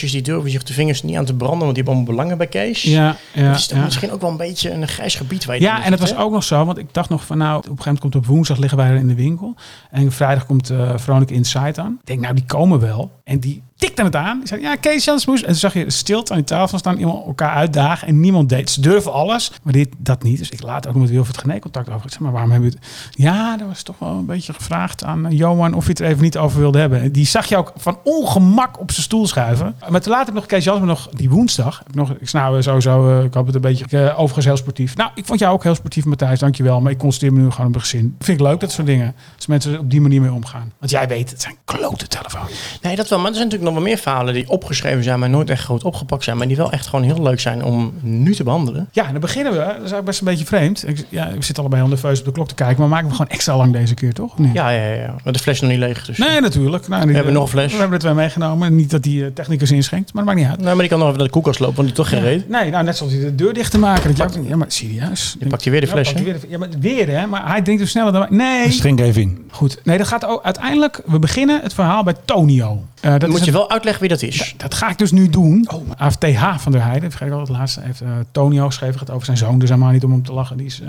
die 0.00 0.22
durven 0.22 0.50
zich 0.50 0.62
de 0.62 0.72
vingers 0.72 1.02
niet 1.02 1.16
aan 1.16 1.24
te 1.24 1.34
branden, 1.34 1.58
want 1.58 1.74
die 1.74 1.84
hebben 1.84 1.94
allemaal 1.94 2.14
belangen 2.14 2.38
bij 2.38 2.46
Kees. 2.46 2.82
ja, 2.82 3.16
ja, 3.32 3.48
dat 3.48 3.58
is 3.58 3.68
dan 3.68 3.78
ja. 3.78 3.84
misschien 3.84 4.12
ook 4.12 4.20
wel 4.20 4.30
een 4.30 4.36
beetje 4.36 4.70
een 4.70 4.88
grijs 4.88 5.14
gebied 5.14 5.44
waar 5.44 5.56
je 5.56 5.62
Ja, 5.62 5.84
en 5.84 5.90
het 5.90 6.00
was 6.00 6.16
ook 6.16 6.32
nog 6.32 6.44
zo, 6.44 6.64
want 6.64 6.78
ik 6.78 6.94
dacht 6.94 7.08
nog 7.08 7.24
van 7.24 7.38
nou, 7.38 7.56
op 7.56 7.56
een 7.56 7.70
gegeven 7.70 7.84
moment 7.84 8.00
komt 8.00 8.16
op 8.16 8.26
woensdag 8.26 8.58
liggen 8.58 8.78
wij 8.78 8.88
er 8.88 8.96
in 8.96 9.08
de 9.08 9.14
winkel. 9.14 9.54
En 9.90 10.12
vrijdag 10.12 10.46
komt 10.46 10.70
eh 10.70 10.92
Veronica 10.96 11.34
Insight 11.34 11.78
aan. 11.78 11.96
Ik 12.00 12.06
denk, 12.06 12.20
nou, 12.20 12.34
die 12.34 12.44
komen 12.44 12.80
wel. 12.80 13.10
En 13.24 13.38
die 13.40 13.62
tikte 13.78 14.02
het 14.02 14.16
aan. 14.16 14.40
Zei, 14.44 14.60
ja, 14.60 14.76
Kees 14.76 15.04
Jans 15.04 15.26
moest. 15.26 15.42
En 15.42 15.48
toen 15.48 15.58
zag 15.58 15.74
je 15.74 15.90
stilte 15.90 16.30
aan 16.32 16.38
die 16.38 16.46
tafel 16.46 16.78
staan, 16.78 16.98
iemand 16.98 17.26
elkaar 17.26 17.54
uitdagen. 17.54 18.08
En 18.08 18.20
niemand 18.20 18.48
deed. 18.48 18.70
Ze 18.70 18.80
durven 18.80 19.12
alles, 19.12 19.52
maar 19.62 19.72
dit, 19.72 19.88
dat 19.98 20.22
niet. 20.22 20.38
Dus 20.38 20.50
ik 20.50 20.62
laat 20.62 20.88
ook 20.88 20.94
met 20.94 21.10
Wilfried 21.10 21.38
Gené 21.38 21.58
contact 21.58 21.88
over. 21.88 22.04
Ik 22.04 22.10
zeg, 22.10 22.20
maar 22.20 22.32
waarom 22.32 22.50
hebben 22.50 22.70
we 22.70 22.76
het? 22.80 22.86
Ja, 23.10 23.56
er 23.60 23.66
was 23.66 23.82
toch 23.82 23.98
wel 23.98 24.08
een 24.08 24.26
beetje 24.26 24.52
gevraagd 24.52 25.04
aan 25.04 25.26
eh, 25.26 25.38
Johan 25.38 25.74
of 25.74 25.80
hij 25.80 25.90
het 25.90 26.00
er 26.00 26.06
even 26.06 26.22
niet 26.22 26.38
over 26.38 26.60
wilde 26.60 26.78
hebben. 26.78 27.00
En 27.00 27.12
Die 27.12 27.26
zag 27.26 27.46
je 27.46 27.56
ook 27.56 27.72
van 27.76 27.98
ongemak 28.04 28.80
op 28.80 28.90
zijn 28.90 29.02
stoel 29.02 29.26
schuiven. 29.26 29.74
Maar 29.80 29.90
later 29.90 30.16
heb 30.18 30.28
ik 30.28 30.34
nog 30.34 30.46
Kees 30.46 30.64
Jans, 30.64 30.78
maar 30.78 30.88
nog 30.88 31.08
die 31.12 31.30
woensdag. 31.30 31.78
Heb 31.78 31.88
ik, 31.88 31.94
nog, 31.94 32.10
ik 32.10 32.28
sowieso, 32.28 33.18
eh, 33.18 33.24
ik 33.24 33.34
hoop 33.34 33.46
het 33.46 33.54
een 33.54 33.60
beetje, 33.60 33.84
eh, 33.98 34.18
overigens 34.18 34.44
heel 34.46 34.56
sportief. 34.56 34.96
Nou, 34.96 35.10
ik 35.14 35.24
vond 35.24 35.40
jou 35.40 35.52
ook 35.52 35.62
heel 35.62 35.74
sportief, 35.74 36.04
Matthijs, 36.04 36.38
dankjewel. 36.38 36.80
Maar 36.80 36.92
ik 36.92 36.98
concentreer 36.98 37.32
me 37.32 37.40
nu 37.40 37.50
gewoon 37.50 37.66
op 37.66 37.72
mijn 37.72 37.84
gezin. 37.84 38.16
Vind 38.18 38.40
ik 38.40 38.46
leuk 38.46 38.60
dat 38.60 38.72
soort 38.72 38.86
dingen. 38.86 39.14
Als 39.36 39.46
mensen 39.46 39.78
op 39.78 39.90
die 39.90 40.00
manier 40.00 40.20
mee 40.20 40.32
omgaan. 40.32 40.72
Want 40.78 40.90
jij 40.90 41.08
weet, 41.08 41.30
het 41.30 41.42
zijn 41.42 41.56
klote 41.64 42.06
telefoons. 42.06 42.78
Nee, 42.82 42.96
dat 42.96 43.08
wel. 43.08 43.18
Maar 43.18 43.28
er 43.28 43.34
zijn 43.34 43.48
natuurlijk 43.48 43.67
nog 43.72 43.82
wel 43.82 43.88
meer 43.92 43.98
verhalen 43.98 44.34
die 44.34 44.48
opgeschreven 44.48 45.02
zijn, 45.02 45.18
maar 45.18 45.30
nooit 45.30 45.50
echt 45.50 45.62
groot 45.64 45.84
opgepakt 45.84 46.24
zijn. 46.24 46.36
Maar 46.36 46.46
die 46.46 46.56
wel 46.56 46.72
echt 46.72 46.86
gewoon 46.86 47.04
heel 47.04 47.22
leuk 47.22 47.40
zijn 47.40 47.64
om 47.64 47.92
nu 48.00 48.34
te 48.34 48.42
behandelen. 48.44 48.88
Ja, 48.92 49.04
en 49.06 49.12
dan 49.12 49.20
beginnen 49.20 49.52
we. 49.52 49.58
Dat 49.58 49.66
is 49.68 49.74
eigenlijk 49.74 50.04
best 50.04 50.20
een 50.20 50.26
beetje 50.26 50.44
vreemd. 50.44 50.88
Ik, 50.88 51.04
ja, 51.08 51.26
we 51.26 51.44
zitten 51.44 51.56
allebei 51.56 51.80
heel 51.82 51.90
nerveus 51.90 52.18
op 52.18 52.24
de 52.24 52.32
klok 52.32 52.48
te 52.48 52.54
kijken. 52.54 52.78
Maar 52.80 52.88
maken 52.88 53.06
we 53.08 53.12
gewoon 53.14 53.30
extra 53.30 53.56
lang 53.56 53.72
deze 53.72 53.94
keer, 53.94 54.12
toch? 54.12 54.38
Niet? 54.38 54.52
Ja, 54.52 54.70
ja, 54.70 54.84
ja. 54.86 54.94
ja. 55.02 55.14
Maar 55.24 55.32
de 55.32 55.38
fles 55.38 55.54
is 55.54 55.60
nog 55.60 55.70
niet 55.70 55.78
leeg. 55.78 56.04
Dus. 56.04 56.18
Nee, 56.18 56.40
natuurlijk. 56.40 56.88
Nou, 56.88 57.06
die- 57.06 57.14
hebben 57.14 57.32
nog 57.32 57.42
een 57.42 57.48
fles. 57.48 57.72
We 57.72 57.78
hebben 57.78 57.94
er 57.94 58.00
twee 58.02 58.14
meegenomen. 58.14 58.76
Niet 58.76 58.90
dat 58.90 59.02
die 59.02 59.24
eh, 59.24 59.30
technicus 59.34 59.70
inschenkt, 59.70 60.12
maar 60.12 60.24
dat 60.24 60.34
maakt 60.34 60.46
niet 60.46 60.50
uit. 60.56 60.64
Nee, 60.64 60.72
maar 60.72 60.80
die 60.80 60.88
kan 60.88 60.98
nog 60.98 61.06
even 61.06 61.18
naar 61.18 61.26
de 61.28 61.32
koelkast 61.32 61.60
lopen, 61.60 61.76
want 61.76 61.86
die 61.88 61.96
toch 61.96 62.08
geen 62.08 62.20
reet. 62.20 62.48
Nee, 62.48 62.70
nou 62.70 62.84
net 62.84 62.96
zoals 62.96 63.12
hij 63.12 63.22
de 63.22 63.34
deur 63.34 63.54
dicht 63.54 63.70
te 63.70 63.78
maken. 63.78 64.14
Dat 64.14 64.34
je 64.34 64.42
ja, 64.48 64.56
maar 64.56 64.66
serieus. 64.72 65.36
Je 65.38 65.46
pakt 65.46 65.62
hier 65.62 65.72
weer 65.72 65.80
de 65.80 65.86
Ja, 65.86 65.92
fles, 65.92 66.08
hè? 66.08 66.14
hij 66.14 66.24
weer 66.24 66.40
de- 66.40 66.46
ja, 66.48 66.58
maar 66.58 66.68
weer 66.80 67.08
hè. 67.08 67.26
Maar 67.26 67.48
hij 67.48 67.62
drinkt 67.62 67.82
dus 67.82 67.90
sneller 67.90 68.12
dan. 68.12 68.26
Nee. 68.30 68.70
Schenk 68.72 69.00
even 69.00 69.22
in. 69.22 69.46
Goed. 69.50 69.80
Nee, 69.84 69.98
dat 69.98 70.06
gaat 70.06 70.24
ook 70.26 70.42
uiteindelijk. 70.44 71.02
We 71.06 71.18
beginnen 71.18 71.60
het 71.62 71.74
verhaal 71.74 72.02
bij 72.02 72.14
Tonio. 72.24 72.82
Eh, 73.00 73.10
dat 73.10 73.20
Dan 73.20 73.28
is 73.30 73.36
moet 73.36 73.44
je 73.44 73.50
een- 73.52 73.57
wel 73.58 73.70
uitleggen 73.70 74.00
wie 74.02 74.10
dat 74.10 74.22
is. 74.22 74.54
Dat 74.56 74.74
ga 74.74 74.90
ik 74.90 74.98
dus 74.98 75.12
nu 75.12 75.28
doen. 75.28 75.68
Oh, 75.74 75.90
AFTH 75.96 76.54
van 76.58 76.72
der 76.72 76.82
Heijden, 76.84 77.10
vergeet 77.10 77.28
ik 77.28 77.34
al 77.34 77.40
het 77.40 77.48
laatste, 77.48 77.80
heeft 77.84 78.00
eh, 78.00 78.08
Tonio 78.32 78.66
geschreven. 78.66 78.98
gaat 78.98 79.10
over 79.10 79.24
zijn 79.24 79.36
zoon, 79.36 79.58
dus 79.58 79.68
helemaal 79.68 79.90
niet 79.92 80.04
om 80.04 80.10
hem 80.10 80.22
te 80.22 80.32
lachen. 80.32 80.56
Die 80.56 80.66
is 80.66 80.80
eh, 80.80 80.88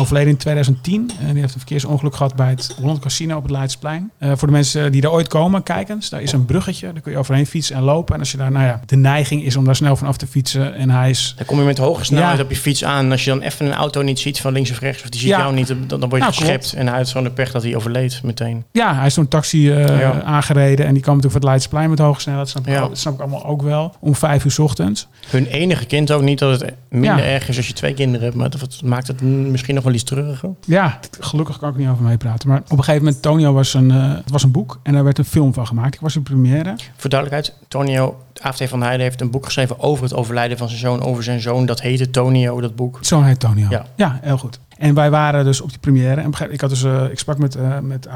overleden 0.00 0.28
in 0.28 0.36
2010. 0.36 1.10
En 1.20 1.32
die 1.32 1.40
heeft 1.40 1.52
een 1.54 1.60
verkeersongeluk 1.60 2.14
gehad 2.16 2.34
bij 2.36 2.48
het 2.50 2.74
Holland 2.80 2.98
Casino 2.98 3.36
op 3.36 3.42
het 3.42 3.50
Leidsplein. 3.50 4.10
Eh, 4.18 4.32
voor 4.36 4.48
de 4.48 4.54
mensen 4.54 4.92
die 4.92 5.02
er 5.02 5.10
ooit 5.10 5.28
komen, 5.28 5.62
kijkens, 5.62 6.08
daar 6.08 6.22
is 6.22 6.32
een 6.32 6.44
bruggetje. 6.44 6.92
Daar 6.92 7.02
kun 7.02 7.12
je 7.12 7.18
overheen 7.18 7.46
fietsen 7.46 7.76
en 7.76 7.82
lopen. 7.82 8.14
En 8.14 8.20
als 8.20 8.30
je 8.30 8.36
daar, 8.36 8.50
nou 8.52 8.66
ja, 8.66 8.80
de 8.86 8.96
neiging 8.96 9.42
is 9.44 9.56
om 9.56 9.64
daar 9.64 9.76
snel 9.76 9.96
vanaf 9.96 10.16
te 10.16 10.26
fietsen. 10.26 10.74
En 10.74 10.90
hij 10.90 11.10
is... 11.10 11.34
Dan 11.36 11.46
kom 11.46 11.58
je 11.58 11.64
met 11.64 11.78
hoge 11.78 12.04
snelheid 12.04 12.36
Ja. 12.38 12.44
op 12.44 12.50
je 12.50 12.56
fiets 12.56 12.84
aan. 12.84 13.10
Als 13.10 13.24
je 13.24 13.30
dan 13.30 13.40
even 13.40 13.66
een 13.66 13.74
auto 13.74 14.02
niet 14.02 14.18
ziet 14.18 14.40
van 14.40 14.52
links 14.52 14.70
of 14.70 14.78
rechts, 14.80 15.02
of 15.02 15.08
die 15.08 15.20
ziet 15.20 15.28
Ja. 15.28 15.38
jou 15.38 15.54
niet, 15.54 15.66
dan, 15.68 15.84
dan 15.86 16.00
word 16.00 16.12
je 16.12 16.18
Nou, 16.18 16.32
geschept. 16.32 16.72
En 16.72 16.86
hij 16.88 16.96
heeft 16.96 17.08
zo'n 17.10 17.32
pech 17.32 17.52
dat 17.52 17.62
hij 17.62 17.76
overleed 17.76 18.20
meteen. 18.22 18.64
Ja, 18.72 18.94
hij 18.94 19.06
is 19.06 19.14
door 19.14 19.24
een 19.24 19.30
taxi 19.30 19.70
eh, 19.70 20.00
Ja. 20.00 20.22
aangereden. 20.22 20.86
En 20.86 20.92
die 20.92 21.02
kwam 21.02 21.14
natuurlijk 21.16 21.42
voor 21.42 21.50
het 21.50 21.58
Leidsplein 21.58 21.88
met 21.98 22.06
hoge 22.06 22.20
snelheid. 22.20 22.48
Snap, 22.48 22.66
ik 22.66 22.72
Ja. 22.72 22.80
dat 22.88 22.98
snap 22.98 23.14
ik 23.14 23.20
allemaal 23.20 23.44
ook 23.44 23.62
wel. 23.62 23.94
Om 24.00 24.14
vijf 24.14 24.44
uur 24.44 24.50
's 24.50 24.58
ochtends. 24.58 25.08
Hun 25.30 25.46
enige 25.46 25.86
kind 25.86 26.10
ook 26.12 26.22
niet 26.22 26.38
dat 26.38 26.60
het 26.60 26.74
minder 26.88 27.16
Ja. 27.18 27.24
erg 27.24 27.48
is 27.48 27.56
als 27.56 27.66
je 27.66 27.72
twee 27.72 27.94
kinderen 27.94 28.24
hebt. 28.24 28.36
Maar 28.36 28.50
dat 28.50 28.80
maakt 28.84 29.06
het 29.06 29.20
misschien 29.22 29.74
nog 29.74 29.84
wel 29.84 29.92
iets 29.92 30.02
treuriger. 30.04 30.50
Ja, 30.66 30.98
gelukkig 31.20 31.58
kan 31.58 31.70
ik 31.70 31.76
niet 31.76 31.88
over 31.88 32.04
meepraten. 32.04 32.48
Maar 32.48 32.58
op 32.58 32.70
een 32.70 32.84
gegeven 32.84 33.04
moment, 33.04 33.22
Tonio 33.22 33.52
was 33.52 33.74
een, 33.74 33.90
eh, 33.90 34.14
het 34.14 34.30
was 34.30 34.42
een 34.42 34.50
boek 34.50 34.80
en 34.82 34.92
daar 34.92 35.04
werd 35.04 35.18
een 35.18 35.24
film 35.24 35.54
van 35.54 35.66
gemaakt. 35.66 35.94
Ik 35.94 36.00
was 36.00 36.16
in 36.16 36.22
première. 36.22 36.74
Voor 36.96 37.10
duidelijkheid, 37.10 37.56
Tonio 37.68 38.16
AFT 38.40 38.68
van 38.68 38.80
Heijden 38.82 39.02
heeft 39.02 39.20
een 39.20 39.30
boek 39.30 39.44
geschreven 39.44 39.80
over 39.80 40.04
het 40.04 40.14
overlijden 40.14 40.58
van 40.58 40.68
zijn 40.68 40.80
zoon. 40.80 41.02
Over 41.02 41.22
zijn 41.22 41.40
zoon, 41.40 41.66
dat 41.66 41.80
heette 41.80 42.10
Tonio, 42.10 42.60
dat 42.60 42.76
boek. 42.76 42.98
Zo 43.00 43.22
heet 43.22 43.40
Tonio. 43.40 43.66
Ja. 43.70 43.86
ja, 43.96 44.18
heel 44.22 44.38
goed. 44.38 44.60
En 44.78 44.94
wij 44.94 45.10
waren 45.10 45.44
dus 45.44 45.60
op 45.60 45.68
die 45.68 45.78
première. 45.78 46.20
En 46.20 46.32
ik, 46.50 46.60
had 46.60 46.70
dus, 46.70 46.82
eh, 46.82 47.10
ik 47.10 47.18
sprak 47.18 47.38
met, 47.38 47.54
eh, 47.54 47.78
met, 47.78 48.08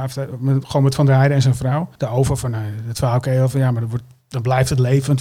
gewoon 0.42 0.82
met 0.82 0.94
Van 0.94 1.06
der 1.06 1.14
Heijden 1.14 1.36
en 1.36 1.42
zijn 1.42 1.54
vrouw. 1.54 1.88
Daarover 1.96 2.36
van, 2.36 2.50
nou, 2.50 2.64
het 2.86 2.98
verhaal 2.98 3.16
oké, 3.16 3.48
van 3.48 3.60
ja, 3.60 3.70
maar 3.70 3.80
dat 3.80 3.90
wordt 3.90 4.04
dan 4.32 4.42
blijft 4.42 4.68
het 4.68 4.78